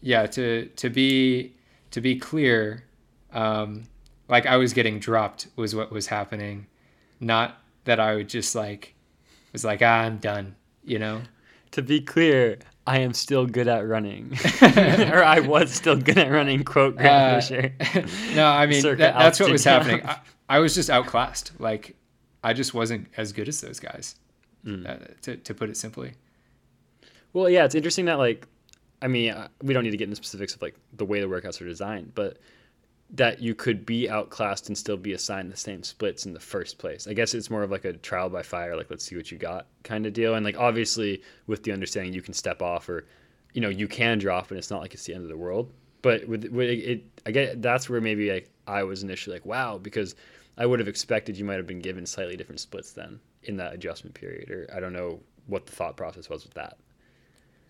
yeah, 0.00 0.26
to 0.26 0.66
to 0.76 0.88
be 0.90 1.54
to 1.90 2.00
be 2.00 2.16
clear, 2.16 2.84
um, 3.32 3.84
like 4.28 4.46
I 4.46 4.56
was 4.56 4.72
getting 4.72 4.98
dropped 5.00 5.48
was 5.56 5.74
what 5.74 5.90
was 5.90 6.06
happening, 6.06 6.66
not 7.18 7.58
that 7.84 7.98
I 7.98 8.14
would 8.14 8.28
just 8.28 8.54
like 8.54 8.94
was 9.52 9.64
like 9.64 9.82
ah, 9.82 10.00
I'm 10.00 10.18
done, 10.18 10.54
you 10.84 10.98
know. 10.98 11.22
To 11.72 11.82
be 11.82 12.00
clear, 12.00 12.58
I 12.86 12.98
am 12.98 13.14
still 13.14 13.46
good 13.46 13.68
at 13.68 13.86
running, 13.86 14.36
or 14.62 15.22
I 15.22 15.40
was 15.40 15.70
still 15.70 15.96
good 15.96 16.18
at 16.18 16.30
running. 16.30 16.64
Quote 16.64 16.96
Grant 16.96 17.36
uh, 17.36 17.40
Fisher. 17.40 17.74
no, 18.34 18.46
I 18.46 18.66
mean 18.66 18.82
that, 18.82 18.96
that's 18.98 19.38
what 19.38 19.50
was 19.50 19.64
happening. 19.64 20.04
I, 20.04 20.18
I, 20.48 20.58
was 20.58 20.74
just 20.74 20.90
outclassed. 20.90 21.52
Like 21.60 21.94
I 22.42 22.52
just 22.52 22.74
wasn't 22.74 23.06
as 23.16 23.32
good 23.32 23.48
as 23.48 23.60
those 23.60 23.78
guys 23.78 24.16
mm. 24.64 24.88
uh, 24.88 25.14
to, 25.22 25.36
to 25.36 25.54
put 25.54 25.70
it 25.70 25.76
simply. 25.76 26.14
Well, 27.32 27.48
yeah, 27.48 27.64
it's 27.64 27.74
interesting 27.74 28.06
that 28.06 28.18
like, 28.18 28.46
I 29.02 29.08
mean, 29.08 29.30
uh, 29.32 29.48
we 29.62 29.74
don't 29.74 29.84
need 29.84 29.92
to 29.92 29.96
get 29.96 30.04
into 30.04 30.16
specifics 30.16 30.54
of 30.54 30.62
like 30.62 30.74
the 30.94 31.04
way 31.04 31.20
the 31.20 31.28
workouts 31.28 31.60
are 31.60 31.66
designed, 31.66 32.14
but 32.14 32.38
that 33.12 33.40
you 33.40 33.54
could 33.54 33.84
be 33.84 34.08
outclassed 34.08 34.68
and 34.68 34.78
still 34.78 34.96
be 34.96 35.12
assigned 35.12 35.50
the 35.50 35.56
same 35.56 35.82
splits 35.82 36.26
in 36.26 36.32
the 36.32 36.40
first 36.40 36.78
place. 36.78 37.08
I 37.08 37.12
guess 37.12 37.34
it's 37.34 37.50
more 37.50 37.62
of 37.62 37.70
like 37.70 37.84
a 37.84 37.94
trial 37.94 38.28
by 38.28 38.42
fire, 38.42 38.76
like 38.76 38.88
let's 38.88 39.04
see 39.04 39.16
what 39.16 39.32
you 39.32 39.38
got 39.38 39.66
kind 39.82 40.06
of 40.06 40.12
deal. 40.12 40.36
And 40.36 40.44
like 40.44 40.58
obviously 40.58 41.22
with 41.46 41.64
the 41.64 41.72
understanding 41.72 42.12
you 42.12 42.22
can 42.22 42.34
step 42.34 42.62
off 42.62 42.88
or, 42.88 43.06
you 43.52 43.60
know, 43.60 43.68
you 43.68 43.88
can 43.88 44.18
drop 44.18 44.50
and 44.50 44.58
it's 44.58 44.70
not 44.70 44.80
like 44.80 44.94
it's 44.94 45.04
the 45.04 45.14
end 45.14 45.24
of 45.24 45.28
the 45.28 45.36
world. 45.36 45.72
But 46.02 46.26
with, 46.28 46.44
with 46.46 46.68
it, 46.70 47.04
I 47.26 47.32
get 47.32 47.60
that's 47.60 47.90
where 47.90 48.00
maybe 48.00 48.30
like 48.30 48.48
I 48.66 48.84
was 48.84 49.02
initially 49.02 49.36
like, 49.36 49.44
wow, 49.44 49.76
because 49.76 50.14
I 50.56 50.64
would 50.64 50.78
have 50.78 50.88
expected 50.88 51.36
you 51.36 51.44
might 51.44 51.56
have 51.56 51.66
been 51.66 51.80
given 51.80 52.06
slightly 52.06 52.36
different 52.36 52.60
splits 52.60 52.92
then 52.92 53.18
in 53.42 53.56
that 53.56 53.74
adjustment 53.74 54.14
period, 54.14 54.50
or 54.50 54.68
I 54.74 54.78
don't 54.78 54.92
know 54.92 55.20
what 55.46 55.66
the 55.66 55.72
thought 55.72 55.96
process 55.96 56.28
was 56.28 56.44
with 56.44 56.54
that. 56.54 56.76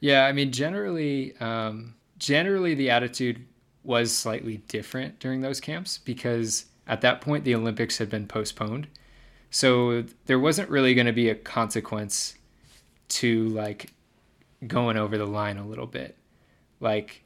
Yeah, 0.00 0.26
I 0.26 0.32
mean, 0.32 0.50
generally, 0.52 1.36
um, 1.38 1.94
generally 2.18 2.74
the 2.74 2.90
attitude 2.90 3.46
was 3.84 4.14
slightly 4.14 4.58
different 4.68 5.18
during 5.18 5.40
those 5.40 5.60
camps 5.60 5.98
because 5.98 6.66
at 6.86 7.00
that 7.00 7.20
point 7.20 7.44
the 7.44 7.54
Olympics 7.54 7.98
had 7.98 8.10
been 8.10 8.26
postponed, 8.26 8.86
so 9.50 10.04
there 10.26 10.38
wasn't 10.38 10.68
really 10.68 10.94
going 10.94 11.06
to 11.06 11.12
be 11.12 11.28
a 11.28 11.34
consequence 11.34 12.36
to 13.08 13.48
like 13.48 13.92
going 14.66 14.96
over 14.96 15.16
the 15.18 15.26
line 15.26 15.56
a 15.56 15.66
little 15.66 15.86
bit, 15.86 16.16
like. 16.80 17.22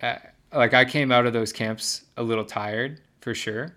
Uh, 0.00 0.16
like 0.52 0.74
I 0.74 0.84
came 0.84 1.12
out 1.12 1.26
of 1.26 1.32
those 1.32 1.52
camps 1.52 2.04
a 2.16 2.22
little 2.22 2.44
tired 2.44 3.00
for 3.20 3.34
sure, 3.34 3.74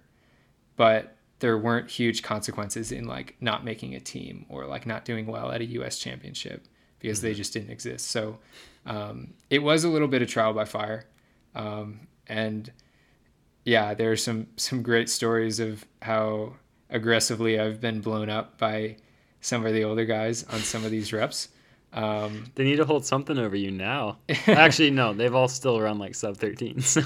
but 0.77 1.15
there 1.39 1.57
weren't 1.57 1.89
huge 1.89 2.21
consequences 2.21 2.91
in 2.91 3.05
like 3.05 3.35
not 3.41 3.65
making 3.65 3.95
a 3.95 3.99
team 3.99 4.45
or 4.47 4.65
like 4.65 4.85
not 4.85 5.05
doing 5.05 5.25
well 5.25 5.51
at 5.51 5.61
a 5.61 5.65
US 5.65 5.97
championship 5.97 6.65
because 6.99 7.19
mm-hmm. 7.19 7.27
they 7.27 7.33
just 7.33 7.53
didn't 7.53 7.71
exist. 7.71 8.07
So 8.07 8.37
um, 8.85 9.33
it 9.49 9.59
was 9.59 9.83
a 9.83 9.89
little 9.89 10.07
bit 10.07 10.21
of 10.21 10.29
trial 10.29 10.53
by 10.53 10.65
fire. 10.65 11.05
Um, 11.55 12.07
and 12.27 12.71
yeah, 13.65 13.93
there 13.93 14.11
are 14.11 14.17
some, 14.17 14.47
some 14.57 14.81
great 14.81 15.09
stories 15.09 15.59
of 15.59 15.85
how 16.01 16.53
aggressively 16.89 17.59
I've 17.59 17.79
been 17.79 18.01
blown 18.01 18.29
up 18.29 18.57
by 18.57 18.97
some 19.39 19.65
of 19.65 19.73
the 19.73 19.83
older 19.83 20.05
guys 20.05 20.43
on 20.45 20.59
some 20.59 20.83
of 20.85 20.91
these 20.91 21.11
reps. 21.13 21.49
Um, 21.93 22.45
They 22.55 22.63
need 22.63 22.77
to 22.77 22.85
hold 22.85 23.05
something 23.05 23.37
over 23.37 23.55
you 23.55 23.69
now. 23.71 24.19
Actually, 24.47 24.91
no, 24.91 25.13
they've 25.13 25.33
all 25.35 25.49
still 25.49 25.81
run 25.81 25.99
like 25.99 26.15
sub 26.15 26.37
13. 26.37 26.81
So, 26.81 27.01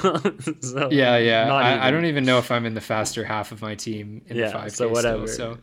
so 0.61 0.89
yeah, 0.91 1.17
yeah. 1.17 1.51
I, 1.51 1.87
I 1.87 1.91
don't 1.91 2.05
even 2.05 2.23
know 2.23 2.37
if 2.37 2.51
I'm 2.51 2.65
in 2.65 2.75
the 2.75 2.81
faster 2.81 3.23
half 3.23 3.51
of 3.51 3.61
my 3.61 3.73
team 3.75 4.21
in 4.27 4.37
Yeah, 4.37 4.49
the 4.51 4.57
5K 4.57 4.71
so 4.71 4.89
whatever. 4.89 5.27
Still, 5.27 5.57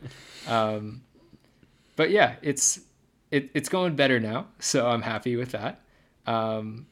so, 0.45 0.53
um, 0.53 1.01
but 1.95 2.09
yeah, 2.09 2.35
it's 2.41 2.81
it, 3.31 3.49
it's 3.53 3.69
going 3.69 3.95
better 3.95 4.19
now, 4.19 4.47
so 4.59 4.87
I'm 4.87 5.01
happy 5.01 5.35
with 5.37 5.51
that. 5.51 5.81
Um, 6.27 6.85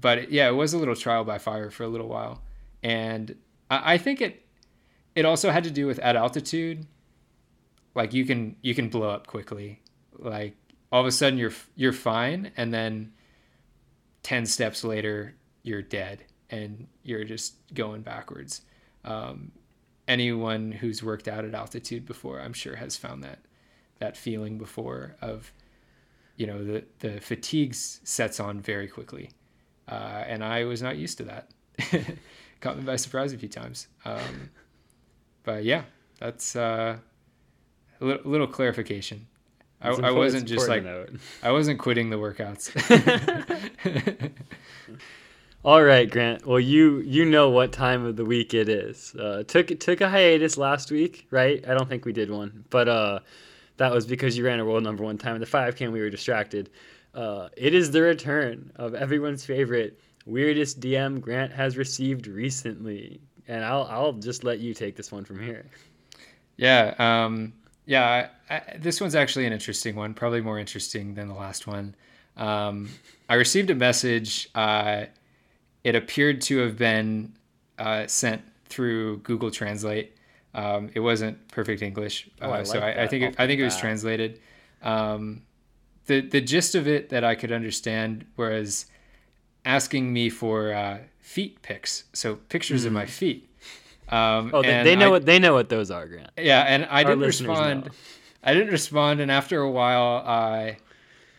but 0.00 0.18
it- 0.18 0.30
yeah, 0.30 0.48
it 0.48 0.52
was 0.52 0.72
a 0.72 0.78
little 0.78 0.96
trial 0.96 1.24
by 1.24 1.38
fire 1.38 1.70
for 1.70 1.84
a 1.84 1.88
little 1.88 2.08
while, 2.08 2.42
and 2.82 3.34
I, 3.70 3.94
I 3.94 3.98
think 3.98 4.20
it 4.20 4.46
it 5.14 5.24
also 5.24 5.50
had 5.50 5.64
to 5.64 5.70
do 5.70 5.86
with 5.86 5.98
at 6.00 6.16
altitude. 6.16 6.86
Like 7.94 8.14
you 8.14 8.24
can 8.24 8.56
you 8.62 8.74
can 8.74 8.88
blow 8.88 9.10
up 9.10 9.26
quickly, 9.26 9.80
like 10.18 10.56
all 10.92 11.00
of 11.00 11.06
a 11.06 11.12
sudden 11.12 11.38
you're 11.38 11.52
you're 11.74 11.92
fine, 11.92 12.52
and 12.56 12.72
then 12.72 13.12
ten 14.22 14.46
steps 14.46 14.84
later 14.84 15.34
you're 15.62 15.82
dead 15.82 16.24
and 16.48 16.86
you're 17.02 17.24
just 17.24 17.54
going 17.74 18.02
backwards. 18.02 18.62
Um, 19.04 19.52
anyone 20.08 20.72
who's 20.72 21.02
worked 21.02 21.28
out 21.28 21.44
at 21.44 21.54
altitude 21.54 22.06
before, 22.06 22.40
I'm 22.40 22.52
sure, 22.52 22.76
has 22.76 22.96
found 22.96 23.22
that 23.24 23.40
that 23.98 24.16
feeling 24.16 24.56
before 24.58 25.16
of 25.20 25.52
you 26.36 26.46
know 26.46 26.64
the 26.64 26.84
the 27.00 27.20
fatigue 27.20 27.74
sets 27.74 28.40
on 28.40 28.60
very 28.60 28.88
quickly, 28.88 29.30
uh, 29.90 30.24
and 30.26 30.44
I 30.44 30.64
was 30.64 30.82
not 30.82 30.96
used 30.96 31.18
to 31.18 31.24
that. 31.24 31.50
Caught 32.60 32.78
me 32.78 32.84
by 32.84 32.96
surprise 32.96 33.32
a 33.32 33.38
few 33.38 33.48
times. 33.48 33.88
Um, 34.04 34.50
but 35.42 35.64
yeah, 35.64 35.82
that's 36.18 36.54
uh, 36.54 36.98
a 38.00 38.04
little, 38.04 38.30
little 38.30 38.46
clarification. 38.46 39.26
I, 39.82 39.88
I 39.88 40.10
wasn't 40.10 40.46
just 40.46 40.68
like 40.68 40.82
important 40.82 41.06
to 41.06 41.12
note. 41.14 41.20
I 41.42 41.52
wasn't 41.52 41.78
quitting 41.78 42.10
the 42.10 42.16
workouts. 42.16 42.70
All 45.64 45.82
right, 45.82 46.10
Grant. 46.10 46.46
Well, 46.46 46.60
you 46.60 46.98
you 47.00 47.24
know 47.24 47.48
what 47.48 47.72
time 47.72 48.04
of 48.04 48.16
the 48.16 48.24
week 48.24 48.52
it 48.52 48.68
is. 48.68 49.14
Uh, 49.14 49.42
took 49.46 49.78
took 49.80 50.02
a 50.02 50.08
hiatus 50.08 50.58
last 50.58 50.90
week, 50.90 51.26
right? 51.30 51.66
I 51.66 51.74
don't 51.74 51.88
think 51.88 52.04
we 52.04 52.12
did 52.12 52.30
one, 52.30 52.64
but 52.68 52.88
uh, 52.88 53.20
that 53.78 53.92
was 53.92 54.04
because 54.04 54.36
you 54.36 54.44
ran 54.44 54.60
a 54.60 54.64
world 54.64 54.84
number 54.84 55.02
one 55.02 55.16
time 55.16 55.34
in 55.34 55.40
the 55.40 55.46
5K 55.46 55.80
and 55.80 55.92
we 55.92 56.00
were 56.00 56.10
distracted. 56.10 56.68
Uh, 57.14 57.48
it 57.56 57.74
is 57.74 57.90
the 57.90 58.02
return 58.02 58.70
of 58.76 58.94
everyone's 58.94 59.44
favorite 59.44 59.98
weirdest 60.26 60.80
DM 60.80 61.20
Grant 61.20 61.52
has 61.52 61.76
received 61.76 62.26
recently, 62.26 63.20
and 63.48 63.64
I'll 63.64 63.84
I'll 63.90 64.12
just 64.12 64.44
let 64.44 64.60
you 64.60 64.74
take 64.74 64.96
this 64.96 65.10
one 65.10 65.24
from 65.24 65.40
here. 65.40 65.66
Yeah, 66.56 66.94
um, 66.98 67.52
yeah. 67.86 68.28
I, 68.48 68.54
I, 68.54 68.76
this 68.78 69.00
one's 69.00 69.14
actually 69.14 69.46
an 69.46 69.52
interesting 69.52 69.96
one, 69.96 70.14
probably 70.14 70.40
more 70.40 70.58
interesting 70.58 71.14
than 71.14 71.28
the 71.28 71.34
last 71.34 71.66
one. 71.66 71.94
Um, 72.36 72.88
I 73.28 73.34
received 73.34 73.70
a 73.70 73.74
message. 73.74 74.48
Uh, 74.54 75.06
it 75.84 75.94
appeared 75.94 76.40
to 76.42 76.58
have 76.58 76.76
been 76.76 77.32
uh, 77.78 78.06
sent 78.06 78.42
through 78.66 79.18
Google 79.18 79.50
Translate. 79.50 80.14
Um, 80.54 80.90
it 80.94 81.00
wasn't 81.00 81.48
perfect 81.48 81.80
English, 81.82 82.28
uh, 82.40 82.46
Oh, 82.46 82.50
I 82.52 82.62
so 82.64 82.78
like 82.78 82.96
I, 82.96 83.04
I 83.04 83.06
think 83.06 83.24
it, 83.24 83.36
I 83.38 83.46
think 83.46 83.60
it 83.60 83.64
was 83.64 83.76
translated. 83.76 84.40
Um, 84.82 85.42
the 86.10 86.20
the 86.20 86.40
gist 86.40 86.74
of 86.74 86.86
it 86.88 87.08
that 87.10 87.22
I 87.24 87.34
could 87.34 87.52
understand 87.52 88.24
was 88.36 88.86
asking 89.64 90.12
me 90.12 90.28
for 90.30 90.72
uh, 90.72 90.98
feet 91.20 91.62
pics, 91.62 92.04
so 92.12 92.36
pictures 92.48 92.84
of 92.84 92.92
my 92.92 93.06
feet. 93.06 93.48
Um, 94.08 94.48
Hmm. 94.50 94.54
Oh, 94.56 94.62
they, 94.62 94.72
and 94.74 94.86
they 94.86 94.96
know 94.96 95.06
I- 95.06 95.10
what 95.10 95.24
they 95.26 95.38
know 95.38 95.54
what 95.54 95.68
those 95.68 95.90
are, 95.90 96.06
Grant. 96.08 96.30
yeah, 96.36 96.62
and 96.62 96.84
I 96.90 97.04
Our 97.04 97.10
didn't 97.10 97.20
respond. 97.20 97.84
know. 97.84 97.90
I 98.42 98.54
didn't 98.54 98.72
respond, 98.72 99.20
and 99.20 99.30
after 99.30 99.60
a 99.60 99.70
while, 99.70 100.22
I 100.26 100.78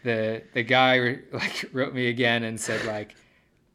the 0.04 0.42
the 0.54 0.64
guy 0.64 1.20
like 1.34 1.66
wrote 1.74 1.94
me 1.94 2.08
again 2.08 2.44
and 2.44 2.60
said 2.60 2.86
like, 2.86 3.16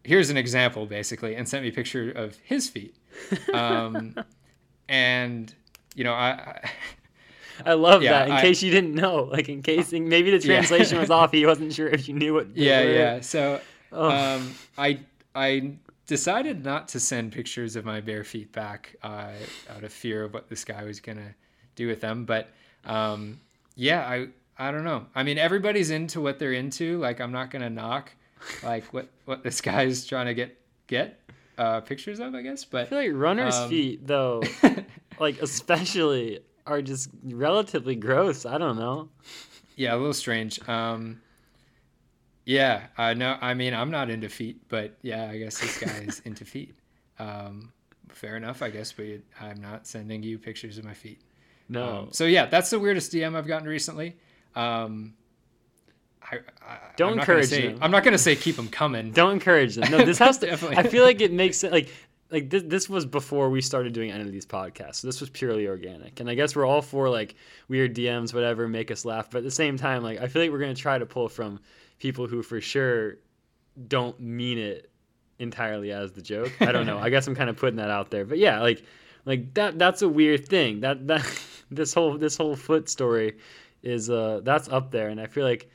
"Here's 0.03 0.31
an 0.31 0.37
example," 0.39 0.87
basically, 0.87 1.35
and 1.37 1.47
sent 1.49 1.63
me 1.63 1.69
a 1.69 1.73
picture 1.73 2.11
of 2.11 2.37
his 2.43 2.69
feet. 2.71 2.95
Um, 3.53 4.15
and 4.89 5.53
you 5.95 6.05
know, 6.05 6.13
I, 6.15 6.29
I 6.31 6.71
I 7.65 7.75
love 7.75 8.03
Yeah, 8.03 8.13
that. 8.13 8.27
In 8.29 8.33
I- 8.35 8.41
case 8.41 8.63
you 8.63 8.71
didn't 8.71 8.95
know, 8.95 9.25
like 9.25 9.49
in 9.49 9.63
case 9.63 9.93
maybe 9.93 10.31
the 10.37 10.39
Yeah. 10.47 10.57
translation 10.57 10.99
was 10.99 11.11
off, 11.11 11.33
he 11.33 11.47
wasn't 11.53 11.73
sure 11.73 11.89
if 11.89 12.09
you 12.09 12.15
knew 12.15 12.35
what. 12.35 12.49
yeah, 12.57 12.83
were. 12.85 12.91
yeah. 12.93 13.21
So 13.21 13.61
Oh. 13.93 14.11
um, 14.11 14.55
I 14.77 15.01
I 15.35 15.73
decided 16.07 16.65
not 16.65 16.89
to 16.89 17.01
send 17.01 17.33
pictures 17.33 17.77
of 17.77 17.85
my 17.85 18.01
bare 18.01 18.25
feet 18.25 18.53
back 18.53 18.97
uh, 19.03 19.31
out 19.75 19.85
of 19.85 19.93
fear 19.93 20.25
of 20.25 20.35
what 20.35 20.49
this 20.49 20.65
guy 20.65 20.85
was 20.85 21.01
gonna 21.01 21.35
do 21.77 21.87
with 21.87 22.01
them. 22.01 22.25
But 22.25 22.49
um, 22.85 23.41
yeah, 23.77 24.01
I 24.07 24.29
I 24.59 24.71
don't 24.73 24.85
know. 24.85 25.07
I 25.15 25.23
mean, 25.23 25.39
everybody's 25.39 25.91
into 25.91 26.21
what 26.21 26.39
they're 26.39 26.53
into. 26.55 26.99
Like, 26.99 27.21
I'm 27.21 27.33
not 27.33 27.51
gonna 27.51 27.71
knock 27.71 28.13
like 28.63 28.85
what 28.93 29.09
what 29.25 29.43
this 29.43 29.61
guy's 29.61 30.05
trying 30.07 30.27
to 30.27 30.35
get 30.35 30.59
get 30.89 31.21
uh, 31.59 31.81
pictures 31.81 32.21
of, 32.21 32.35
I 32.35 32.43
guess. 32.43 32.65
But 32.65 32.83
I 32.83 32.85
feel 32.87 32.99
like 32.99 33.11
runners' 33.15 33.55
Um, 33.57 33.71
feet, 33.71 34.07
though, 34.07 34.43
like 35.21 35.41
especially, 35.43 36.41
are 36.67 36.83
just 36.83 37.11
relatively 37.25 37.95
gross. 37.95 38.45
I 38.47 38.59
don't 38.59 38.77
know. 38.77 39.09
yeah, 39.77 39.95
a 39.95 39.97
little 39.97 40.13
strange. 40.15 40.67
Um, 40.69 41.21
yeah, 42.45 42.87
I 42.97 43.15
know. 43.15 43.37
I 43.41 43.55
mean, 43.55 43.75
I'm 43.75 43.91
not 43.91 44.11
into 44.11 44.29
feet, 44.29 44.61
but 44.69 44.97
yeah, 45.03 45.29
I 45.31 45.39
guess 45.39 45.59
this 45.59 45.79
guy 45.79 46.05
is 46.07 46.21
into 46.25 46.45
feet. 46.55 46.75
Um, 47.19 47.73
fair 48.11 48.37
enough, 48.37 48.63
I 48.63 48.71
guess. 48.71 48.93
But 48.93 49.21
I'm 49.41 49.61
not 49.61 49.87
sending 49.87 50.23
you 50.23 50.39
pictures 50.39 50.79
of 50.79 50.85
my 50.85 50.95
feet. 50.95 51.21
No. 51.69 51.99
Um, 51.99 52.09
so 52.13 52.25
yeah, 52.25 52.47
that's 52.47 52.71
the 52.71 52.79
weirdest 52.79 53.13
DM 53.13 53.37
I've 53.37 53.47
gotten 53.47 53.69
recently. 53.69 54.17
Um, 54.55 55.15
I, 56.23 56.39
I, 56.67 56.79
Don't 56.97 57.13
I'm 57.13 57.17
not 57.19 57.27
gonna 57.27 57.39
encourage 57.39 57.49
say, 57.49 57.69
them. 57.69 57.79
I'm 57.83 57.91
not 57.91 58.05
gonna 58.05 58.19
say 58.19 58.35
keep 58.37 58.57
them 58.57 58.69
coming. 58.69 59.13
don't 59.13 59.33
encourage 59.33 59.77
them. 59.77 59.91
No, 59.91 60.05
this 60.05 60.19
has 60.21 60.39
to. 60.39 60.53
I 60.53 60.83
feel 60.85 61.05
like 61.05 61.21
it 61.21 61.33
makes 61.33 61.63
it 61.63 61.73
like 61.73 61.89
like 62.31 62.51
this, 62.51 62.63
this 62.67 62.89
was 62.89 63.07
before 63.07 63.51
we 63.51 63.61
started 63.61 63.93
doing 63.93 64.11
any 64.11 64.23
of 64.23 64.33
these 64.33 64.47
podcasts. 64.47 64.97
So 64.97 65.09
this 65.09 65.21
was 65.21 65.31
purely 65.31 65.69
organic, 65.69 66.21
and 66.21 66.29
I 66.29 66.35
guess 66.35 66.57
we're 66.57 66.67
all 66.67 66.83
for 66.83 67.09
like 67.09 67.35
weird 67.69 67.95
DMs, 67.95 68.35
whatever, 68.35 68.69
make 68.69 68.91
us 68.91 69.05
laugh. 69.05 69.31
But 69.31 69.39
at 69.39 69.45
the 69.45 69.51
same 69.51 69.77
time, 69.77 70.03
like 70.03 70.21
I 70.21 70.29
feel 70.29 70.43
like 70.43 70.51
we're 70.51 70.59
gonna 70.59 70.75
try 70.75 70.99
to 70.99 71.07
pull 71.07 71.29
from 71.29 71.61
people 71.99 72.27
who 72.27 72.43
for 72.43 72.61
sure 72.61 73.17
don't 73.89 74.19
mean 74.21 74.59
it 74.59 74.91
entirely 75.39 75.93
as 75.93 76.13
the 76.13 76.23
joke. 76.23 76.53
I 76.61 76.73
don't 76.73 76.87
know. 76.87 76.99
I 76.99 77.11
guess 77.11 77.27
I'm 77.27 77.35
kind 77.35 77.51
of 77.51 77.57
putting 77.57 77.77
that 77.77 77.91
out 77.91 78.11
there. 78.11 78.25
But 78.25 78.39
yeah, 78.39 78.61
like 78.61 78.83
like 79.25 79.55
that 79.55 79.79
that's 79.79 80.03
a 80.03 80.09
weird 80.09 80.49
thing. 80.49 80.81
That 80.81 81.07
that 81.07 81.25
this 81.71 81.95
whole 81.95 82.19
this 82.19 82.37
whole 82.37 82.57
foot 82.57 82.89
story 82.89 83.37
is 83.83 84.11
uh 84.11 84.41
that's 84.43 84.69
up 84.69 84.91
there 84.91 85.09
and 85.09 85.21
I 85.21 85.27
feel 85.27 85.45
like 85.45 85.71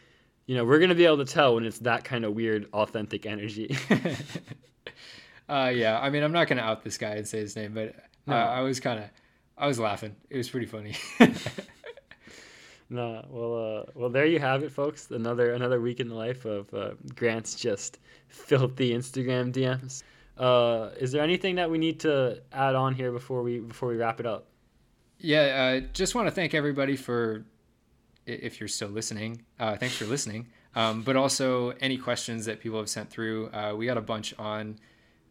you 0.52 0.58
know, 0.58 0.66
we're 0.66 0.80
going 0.80 0.90
to 0.90 0.96
be 0.96 1.06
able 1.06 1.18
to 1.18 1.26
tell 1.26 1.56
when 1.56 1.66
it's 1.66 1.80
that 1.80 2.04
kind 2.04 2.26
of 2.26 2.34
weird 2.34 2.68
authentic 2.74 3.26
energy. 3.26 3.74
uh, 5.52 5.70
yeah, 5.70 6.00
I 6.00 6.10
mean, 6.10 6.24
I'm 6.24 6.32
not 6.32 6.48
gonna 6.48 6.62
out 6.62 6.84
this 6.84 6.98
guy 6.98 7.12
and 7.16 7.28
say 7.28 7.40
his 7.40 7.56
name, 7.56 7.74
but 7.74 7.96
No. 8.28 8.36
uh, 8.36 8.38
I 8.38 8.62
was 8.62 8.80
kind 8.80 9.00
of, 9.00 9.06
I 9.58 9.68
was 9.68 9.80
laughing. 9.80 10.16
It 10.30 10.38
was 10.38 10.50
pretty 10.50 10.66
funny. 10.68 10.96
no, 12.90 13.26
well 13.30 13.54
uh 13.80 13.92
well 13.96 14.10
there 14.10 14.26
you 14.26 14.40
have 14.40 14.64
it 14.64 14.72
folks. 14.72 15.10
Another 15.12 15.54
another 15.54 15.80
week 15.80 16.00
in 16.00 16.08
the 16.10 16.16
life 16.16 16.46
of 16.46 16.74
uh, 16.74 16.92
Grant's 17.16 17.56
just 17.56 18.00
filthy 18.28 18.92
Instagram 18.94 19.52
DMs. 19.54 20.04
Uh 20.38 20.90
is 21.00 21.12
there 21.12 21.22
anything 21.24 21.56
that 21.56 21.70
we 21.70 21.78
need 21.78 22.00
to 22.02 22.42
add 22.52 22.76
on 22.76 22.94
here 22.94 23.12
before 23.12 23.44
we 23.44 23.60
before 23.60 23.90
we 23.90 23.96
wrap 23.98 24.20
it 24.20 24.26
up? 24.26 24.48
Yeah, 25.20 25.82
uh, 25.84 25.88
just 25.94 26.16
want 26.16 26.28
to 26.28 26.32
thank 26.32 26.56
everybody 26.56 26.96
for, 26.96 27.46
if 28.26 28.60
you're 28.60 28.68
still 28.68 28.88
listening, 28.90 29.44
uh, 29.60 29.78
thanks 29.78 29.96
for 29.96 30.06
listening. 30.06 30.48
Um, 30.76 31.04
but 31.04 31.16
also 31.16 31.70
any 31.80 31.98
questions 32.00 32.46
that 32.46 32.60
people 32.60 32.80
have 32.80 32.90
sent 32.90 33.12
through. 33.12 33.50
Uh, 33.52 33.76
we 33.78 33.86
got 33.86 33.98
a 33.98 34.02
bunch 34.02 34.34
on 34.40 34.80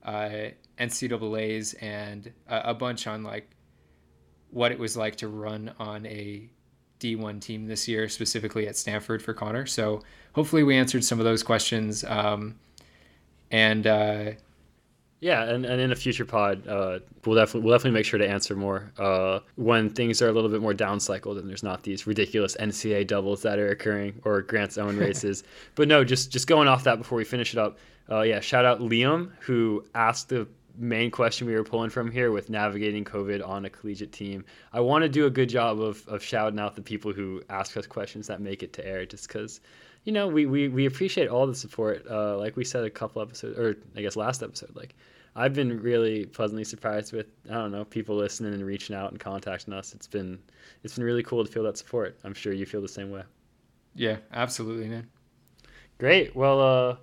uh, 0.05 0.51
NCAA's 0.79 1.75
and 1.75 2.33
a, 2.49 2.71
a 2.71 2.75
bunch 2.75 3.07
on 3.07 3.23
like 3.23 3.51
what 4.51 4.73
it 4.73 4.79
was 4.79 4.97
like 4.97 5.17
to 5.17 5.29
run 5.29 5.73
on 5.79 6.07
a 6.07 6.51
D1 6.99 7.41
team 7.41 7.67
this 7.67 7.89
year, 7.89 8.09
specifically 8.09 8.69
at 8.69 8.77
Stanford 8.77 9.23
for 9.23 9.33
Connor. 9.33 9.67
So 9.67 10.03
hopefully 10.35 10.63
we 10.63 10.77
answered 10.77 11.05
some 11.05 11.19
of 11.19 11.25
those 11.25 11.43
questions. 11.43 12.05
Um, 12.05 12.59
and 13.51 13.87
uh, 13.87 14.33
Yeah, 15.21 15.45
and, 15.45 15.67
and 15.67 15.81
in 15.81 15.93
a 15.93 15.97
future 15.97 16.25
pod, 16.25 16.67
uh, 16.67 17.01
we'll 17.27 17.37
definitely 17.37 17.61
we'll 17.61 17.75
definitely 17.75 17.99
make 17.99 18.07
sure 18.07 18.19
to 18.19 18.27
answer 18.29 18.57
more 18.57 18.91
uh, 18.99 19.41
when 19.57 19.91
things 19.91 20.23
are 20.23 20.29
a 20.29 20.33
little 20.33 20.49
bit 20.49 20.63
more 20.63 20.73
down 20.73 20.99
cycled 20.99 21.37
and 21.37 21.49
there's 21.49 21.63
not 21.63 21.83
these 21.83 22.07
ridiculous 22.07 22.57
NCAA 22.57 23.07
doubles 23.07 23.43
that 23.43 23.59
are 23.59 23.69
occurring 23.69 24.21
or 24.25 24.41
Grant's 24.41 24.79
own 24.79 24.97
races. 25.07 25.45
but 25.75 25.89
no, 25.89 26.05
just 26.05 26.31
just 26.33 26.47
going 26.47 26.69
off 26.69 26.85
that 26.85 26.97
before 26.97 27.17
we 27.17 27.25
finish 27.25 27.53
it 27.53 27.59
up. 27.59 27.79
Uh, 28.11 28.23
yeah, 28.23 28.41
shout 28.41 28.65
out 28.65 28.81
Liam 28.81 29.31
who 29.41 29.85
asked 29.95 30.31
the 30.31 30.49
main 30.79 31.11
question 31.11 31.47
we 31.47 31.55
were 31.55 31.65
pulling 31.65 31.91
from 31.91 32.11
here 32.11 32.33
with 32.33 32.49
navigating 32.49 33.05
COVID 33.05 33.47
on 33.47 33.67
a 33.67 33.71
collegiate 33.71 34.13
team. 34.13 34.43
I 34.73 34.81
want 34.81 35.03
to 35.03 35.09
do 35.09 35.27
a 35.27 35.31
good 35.31 35.51
job 35.51 35.81
of 35.81 36.03
of 36.09 36.23
shouting 36.23 36.59
out 36.59 36.75
the 36.77 36.83
people 36.83 37.13
who 37.13 37.43
ask 37.51 37.77
us 37.77 37.87
questions 37.87 38.27
that 38.29 38.41
make 38.41 38.63
it 38.63 38.73
to 38.75 38.87
air, 38.87 39.05
just 39.05 39.29
because 39.29 39.61
you 40.05 40.13
know, 40.13 40.27
we, 40.29 40.47
we, 40.47 40.69
we 40.69 40.87
appreciate 40.87 41.29
all 41.29 41.47
the 41.47 41.55
support. 41.55 42.07
Uh, 42.09 42.37
like 42.39 42.57
we 42.57 42.65
said 42.65 42.85
a 42.85 42.91
couple 42.91 43.21
episodes, 43.21 43.59
or 43.59 43.77
I 43.97 44.03
guess 44.03 44.17
last 44.17 44.43
episode, 44.43 44.75
like 44.75 44.95
I've 45.37 45.55
been 45.55 45.81
really 45.81 46.27
pleasantly 46.27 46.65
surprised 46.65 47.13
with 47.13 47.27
I 47.49 47.55
don't 47.55 47.73
know 47.73 47.85
people 47.85 48.17
listening 48.17 48.55
and 48.55 48.65
reaching 48.65 48.97
out 48.97 49.11
and 49.11 49.21
contacting 49.21 49.75
us. 49.75 49.95
It's 49.95 50.07
been 50.07 50.39
it's 50.83 50.95
been 50.97 51.05
really 51.05 51.23
cool 51.23 51.45
to 51.45 51.51
feel 51.51 51.63
that 51.65 51.79
support. 51.79 52.19
I'm 52.25 52.35
sure 52.35 52.53
you 52.53 52.67
feel 52.67 52.83
the 52.83 52.89
same 52.89 53.11
way. 53.11 53.23
yeah, 53.95 54.17
absolutely, 54.33 54.89
man. 54.89 55.09
Great. 55.99 56.35
Well, 56.35 56.61
uh, 56.61 56.97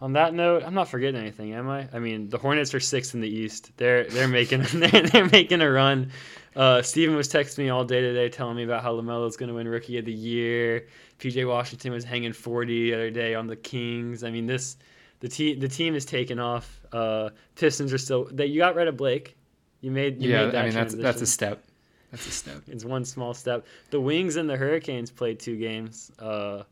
on 0.00 0.12
that 0.12 0.34
note, 0.34 0.62
I'm 0.64 0.74
not 0.74 0.88
forgetting 0.88 1.20
anything, 1.20 1.54
am 1.54 1.68
I? 1.68 1.88
I 1.92 1.98
mean, 1.98 2.28
the 2.28 2.38
Hornets 2.38 2.74
are 2.74 2.80
sixth 2.80 3.14
in 3.14 3.20
the 3.20 3.28
East. 3.28 3.72
They're 3.76 4.04
they're 4.04 4.28
making 4.28 4.62
they're, 4.74 5.02
they're 5.02 5.28
making 5.28 5.60
a 5.60 5.70
run. 5.70 6.10
Uh, 6.56 6.82
Steven 6.82 7.16
was 7.16 7.28
texting 7.28 7.58
me 7.58 7.68
all 7.68 7.84
day 7.84 8.00
today, 8.00 8.28
telling 8.28 8.56
me 8.56 8.62
about 8.62 8.82
how 8.82 8.92
LaMelo's 8.92 9.36
going 9.36 9.48
to 9.48 9.54
win 9.54 9.66
Rookie 9.66 9.98
of 9.98 10.04
the 10.04 10.12
Year. 10.12 10.86
PJ 11.18 11.46
Washington 11.48 11.92
was 11.92 12.04
hanging 12.04 12.32
40 12.32 12.90
the 12.90 12.94
other 12.94 13.10
day 13.10 13.34
on 13.34 13.46
the 13.46 13.56
Kings. 13.56 14.22
I 14.22 14.30
mean, 14.30 14.46
this 14.46 14.76
the 15.20 15.28
team 15.28 15.58
the 15.58 15.68
team 15.68 15.94
is 15.94 16.04
taking 16.04 16.38
off. 16.38 16.80
Uh, 16.92 17.30
Pistons 17.56 17.92
are 17.92 17.98
still. 17.98 18.28
That 18.32 18.48
you 18.48 18.58
got 18.58 18.74
rid 18.74 18.88
of 18.88 18.96
Blake. 18.96 19.36
You 19.80 19.90
made 19.90 20.22
you 20.22 20.30
yeah. 20.30 20.44
made 20.44 20.52
that 20.52 20.60
I 20.60 20.64
mean, 20.66 20.74
that's 20.74 20.94
transition. 20.94 21.02
that's 21.02 21.22
a 21.22 21.26
step. 21.26 21.64
That's 22.10 22.26
a 22.26 22.30
step. 22.30 22.62
It's 22.68 22.84
one 22.84 23.04
small 23.04 23.34
step. 23.34 23.66
The 23.90 24.00
Wings 24.00 24.36
and 24.36 24.48
the 24.48 24.56
Hurricanes 24.56 25.10
played 25.10 25.40
two 25.40 25.56
games. 25.56 26.12
Uh, 26.18 26.62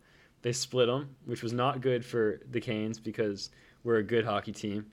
they 0.43 0.53
split 0.53 0.87
them, 0.87 1.15
which 1.25 1.43
was 1.43 1.53
not 1.53 1.81
good 1.81 2.05
for 2.05 2.41
the 2.51 2.61
Canes 2.61 2.99
because 2.99 3.51
we're 3.85 3.97
a 3.97 4.03
good 4.03 4.25
hockey 4.25 4.53
team, 4.53 4.87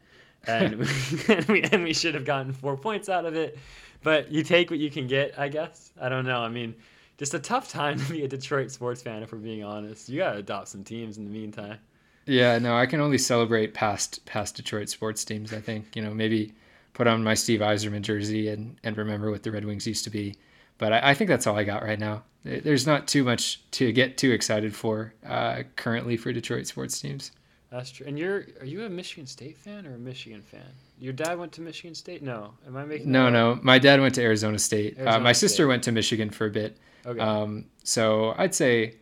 and 0.48 0.76
we, 0.80 0.88
and 1.28 1.46
we, 1.46 1.62
and 1.64 1.84
we 1.84 1.94
should 1.94 2.16
have 2.16 2.26
gotten 2.26 2.52
four 2.52 2.78
points 2.78 3.10
out 3.10 3.26
of 3.26 3.36
it. 3.36 3.60
But 4.04 4.32
you 4.32 4.44
take 4.44 4.70
what 4.70 4.80
you 4.80 4.90
can 4.90 5.08
get, 5.08 5.38
I 5.38 5.50
guess. 5.50 5.92
I 6.00 6.10
don't 6.10 6.26
know. 6.26 6.40
I 6.40 6.50
mean, 6.50 6.76
just 7.18 7.34
a 7.34 7.40
tough 7.40 7.70
time 7.70 8.00
to 8.00 8.12
be 8.12 8.24
a 8.24 8.28
Detroit 8.28 8.72
sports 8.72 9.02
fan, 9.02 9.24
if 9.24 9.32
we're 9.32 9.40
being 9.40 9.64
honest. 9.64 10.10
You 10.10 10.20
gotta 10.20 10.40
adopt 10.40 10.70
some 10.70 10.84
teams 10.84 11.18
in 11.18 11.26
the 11.26 11.32
meantime. 11.32 11.80
Yeah, 12.26 12.60
no, 12.60 12.76
I 12.76 12.86
can 12.86 13.02
only 13.02 13.18
celebrate 13.18 13.74
past 13.74 14.26
past 14.26 14.56
Detroit 14.56 14.90
sports 14.90 15.26
teams. 15.26 15.54
I 15.54 15.60
think 15.60 15.96
you 15.96 16.02
know 16.02 16.14
maybe 16.14 16.54
put 16.94 17.08
on 17.08 17.24
my 17.24 17.34
Steve 17.34 17.60
Yzerman 17.60 18.02
jersey 18.02 18.50
and 18.50 18.78
and 18.84 18.98
remember 18.98 19.32
what 19.32 19.44
the 19.44 19.52
Red 19.52 19.66
Wings 19.66 19.88
used 19.88 20.04
to 20.06 20.10
be. 20.10 20.36
But 20.78 20.94
I, 20.94 21.10
I 21.10 21.14
think 21.14 21.28
that's 21.28 21.48
all 21.48 21.58
I 21.58 21.64
got 21.64 21.84
right 21.84 22.00
now. 22.00 22.24
There's 22.44 22.88
not 22.88 23.08
too 23.08 23.26
much 23.26 23.62
to 23.72 23.92
get 23.92 24.18
too 24.18 24.32
excited 24.32 24.74
for 24.74 25.14
uh, 25.28 25.64
currently 25.76 26.16
for 26.16 26.32
Detroit 26.32 26.68
sports 26.68 27.02
teams. 27.02 27.32
That's 27.72 27.92
true. 27.92 28.08
And 28.08 28.18
you're 28.18 28.46
are 28.60 28.66
you 28.66 28.84
a 28.86 28.90
Michigan 28.90 29.28
State 29.28 29.58
fan 29.58 29.86
or 29.86 29.96
a 29.96 29.98
Michigan 29.98 30.42
fan? 30.42 30.66
Your 31.00 31.14
dad 31.14 31.38
went 31.38 31.52
to 31.54 31.62
Michigan 31.62 31.94
State? 31.96 32.24
No. 32.24 32.54
Am 32.68 32.76
I 32.76 32.86
making 32.86 33.12
No, 33.12 33.30
no. 33.30 33.60
My 33.62 33.80
dad 33.80 34.02
went 34.02 34.16
to 34.16 34.22
Arizona 34.24 34.58
State. 34.60 34.98
uh, 34.98 35.02
Arizona 35.02 35.24
my 35.24 35.32
sister 35.34 35.68
went 35.68 35.84
to 35.84 35.92
Michigan 35.92 36.30
for 36.30 36.48
a 36.48 36.50
bit. 36.50 36.78
Okay. 37.06 37.20
Um, 37.20 37.66
so 37.84 38.34
I'd 38.38 38.56
say 38.56 38.96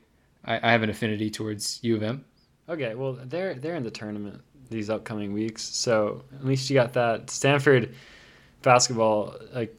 I, 0.46 0.58
I 0.58 0.72
have 0.72 0.84
an 0.84 0.90
affinity 0.90 1.30
towards 1.30 1.80
U 1.84 1.96
of 1.96 2.04
M. 2.04 2.26
Okay, 2.70 2.96
well 2.96 3.14
they're 3.14 3.54
they're 3.56 3.76
in 3.76 3.84
the 3.84 3.92
tournament 3.92 4.42
these 4.70 4.90
upcoming 4.90 5.32
weeks, 5.32 5.64
so 5.64 6.24
at 6.36 6.46
least 6.46 6.70
you 6.70 6.74
got 6.74 6.92
that. 6.94 7.30
Stanford 7.30 7.96
basketball, 8.62 9.34
like, 9.54 9.74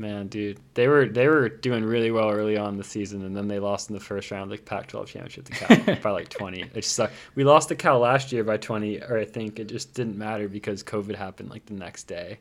man, 0.00 0.26
dude, 0.28 0.58
they 0.74 0.88
were 0.88 1.06
they 1.06 1.28
were 1.28 1.48
doing 1.48 1.84
really 1.84 2.10
well 2.10 2.30
early 2.30 2.56
on 2.56 2.70
in 2.70 2.78
the 2.78 2.84
season, 2.84 3.24
and 3.24 3.36
then 3.36 3.46
they 3.46 3.58
lost 3.58 3.90
in 3.90 3.94
the 3.94 4.00
first 4.00 4.30
round, 4.30 4.50
like 4.50 4.64
Pac-12 4.64 5.06
championship 5.06 5.44
to 5.44 5.52
Cal 5.52 5.96
by 6.02 6.10
like 6.10 6.28
20. 6.28 6.62
It 6.62 6.74
just 6.74 6.94
sucked. 6.94 7.14
We 7.34 7.44
lost 7.44 7.68
to 7.68 7.76
Cal 7.76 8.00
last 8.00 8.32
year 8.32 8.42
by 8.42 8.56
20, 8.56 9.02
or 9.02 9.18
I 9.18 9.24
think 9.24 9.60
it 9.60 9.68
just 9.68 9.94
didn't 9.94 10.16
matter 10.16 10.48
because 10.48 10.82
COVID 10.82 11.14
happened 11.14 11.50
like 11.50 11.66
the 11.66 11.74
next 11.74 12.04
day. 12.04 12.38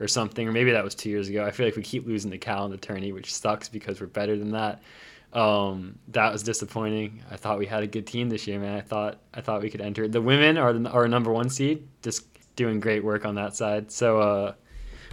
Or 0.00 0.08
something, 0.08 0.48
or 0.48 0.50
maybe 0.50 0.72
that 0.72 0.82
was 0.82 0.96
two 0.96 1.08
years 1.08 1.28
ago. 1.28 1.46
I 1.46 1.52
feel 1.52 1.66
like 1.66 1.76
we 1.76 1.82
keep 1.82 2.04
losing 2.04 2.32
to 2.32 2.36
Cal 2.36 2.64
in 2.64 2.72
the 2.72 2.76
tourney, 2.76 3.12
which 3.12 3.32
sucks 3.32 3.68
because 3.68 4.00
we're 4.00 4.08
better 4.08 4.36
than 4.36 4.50
that. 4.50 4.82
Um, 5.32 5.98
that 6.08 6.32
was 6.32 6.42
disappointing. 6.42 7.22
I 7.30 7.36
thought 7.36 7.60
we 7.60 7.66
had 7.66 7.84
a 7.84 7.86
good 7.86 8.04
team 8.04 8.28
this 8.28 8.44
year, 8.48 8.58
man. 8.58 8.76
I 8.76 8.80
thought 8.80 9.18
I 9.32 9.40
thought 9.40 9.62
we 9.62 9.70
could 9.70 9.80
enter. 9.80 10.08
The 10.08 10.20
women 10.20 10.58
are 10.58 10.72
the, 10.72 10.90
are 10.90 11.06
number 11.06 11.32
one 11.32 11.48
seed, 11.48 11.86
just 12.02 12.26
doing 12.56 12.80
great 12.80 13.04
work 13.04 13.24
on 13.24 13.36
that 13.36 13.54
side. 13.54 13.92
So 13.92 14.18
uh, 14.18 14.54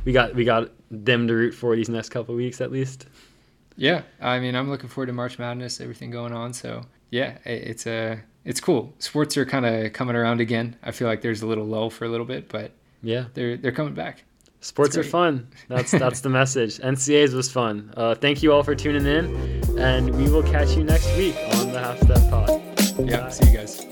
we 0.06 0.14
got 0.14 0.36
we 0.36 0.46
got 0.46 0.72
them 0.92 1.28
to 1.28 1.34
root 1.34 1.54
for 1.54 1.76
these 1.76 1.90
next 1.90 2.10
couple 2.10 2.36
of 2.36 2.38
weeks 2.38 2.62
at 2.62 2.72
least. 2.72 3.08
Yeah, 3.78 4.02
I 4.20 4.40
mean, 4.40 4.56
I'm 4.56 4.70
looking 4.70 4.90
forward 4.90 5.08
to 5.08 5.14
March 5.14 5.40
Madness, 5.40 5.80
everything 5.82 6.12
going 6.12 6.34
on. 6.34 6.54
So 6.54 6.84
yeah, 7.10 7.38
it's 7.46 7.88
a 7.88 8.20
it's 8.46 8.60
cool. 8.60 8.94
Sports 9.00 9.38
are 9.38 9.46
kind 9.46 9.66
of 9.66 9.94
coming 9.94 10.16
around 10.16 10.42
again. 10.42 10.76
I 10.84 10.92
feel 10.92 11.08
like 11.08 11.22
there's 11.22 11.42
a 11.42 11.48
little 11.48 11.66
lull 11.66 11.90
for 11.90 12.06
a 12.06 12.10
little 12.10 12.26
bit, 12.26 12.50
but 12.50 12.72
Yeah, 13.02 13.26
they're 13.34 13.58
they're 13.58 13.72
coming 13.72 13.94
back. 13.94 14.24
sports 14.60 14.98
are 14.98 15.04
fun. 15.04 15.48
That's 15.70 15.92
that's 15.92 16.22
the 16.22 16.30
message. 16.30 16.78
NCAA's 16.84 17.34
was 17.34 17.52
fun. 17.52 17.94
Uh, 17.96 18.14
thank 18.16 18.44
you 18.44 18.52
all 18.54 18.62
for 18.64 18.76
tuning 18.76 19.06
in, 19.06 19.80
and 19.80 20.14
we 20.16 20.30
will 20.30 20.44
catch 20.44 20.76
you 20.76 20.84
next 20.84 21.08
week 21.18 21.36
on 21.56 21.72
the 21.72 21.80
Halfstep 21.80 22.30
Pod. 22.30 23.10
Yeah, 23.10 23.30
see 23.30 23.50
you 23.50 23.58
guys. 23.58 23.91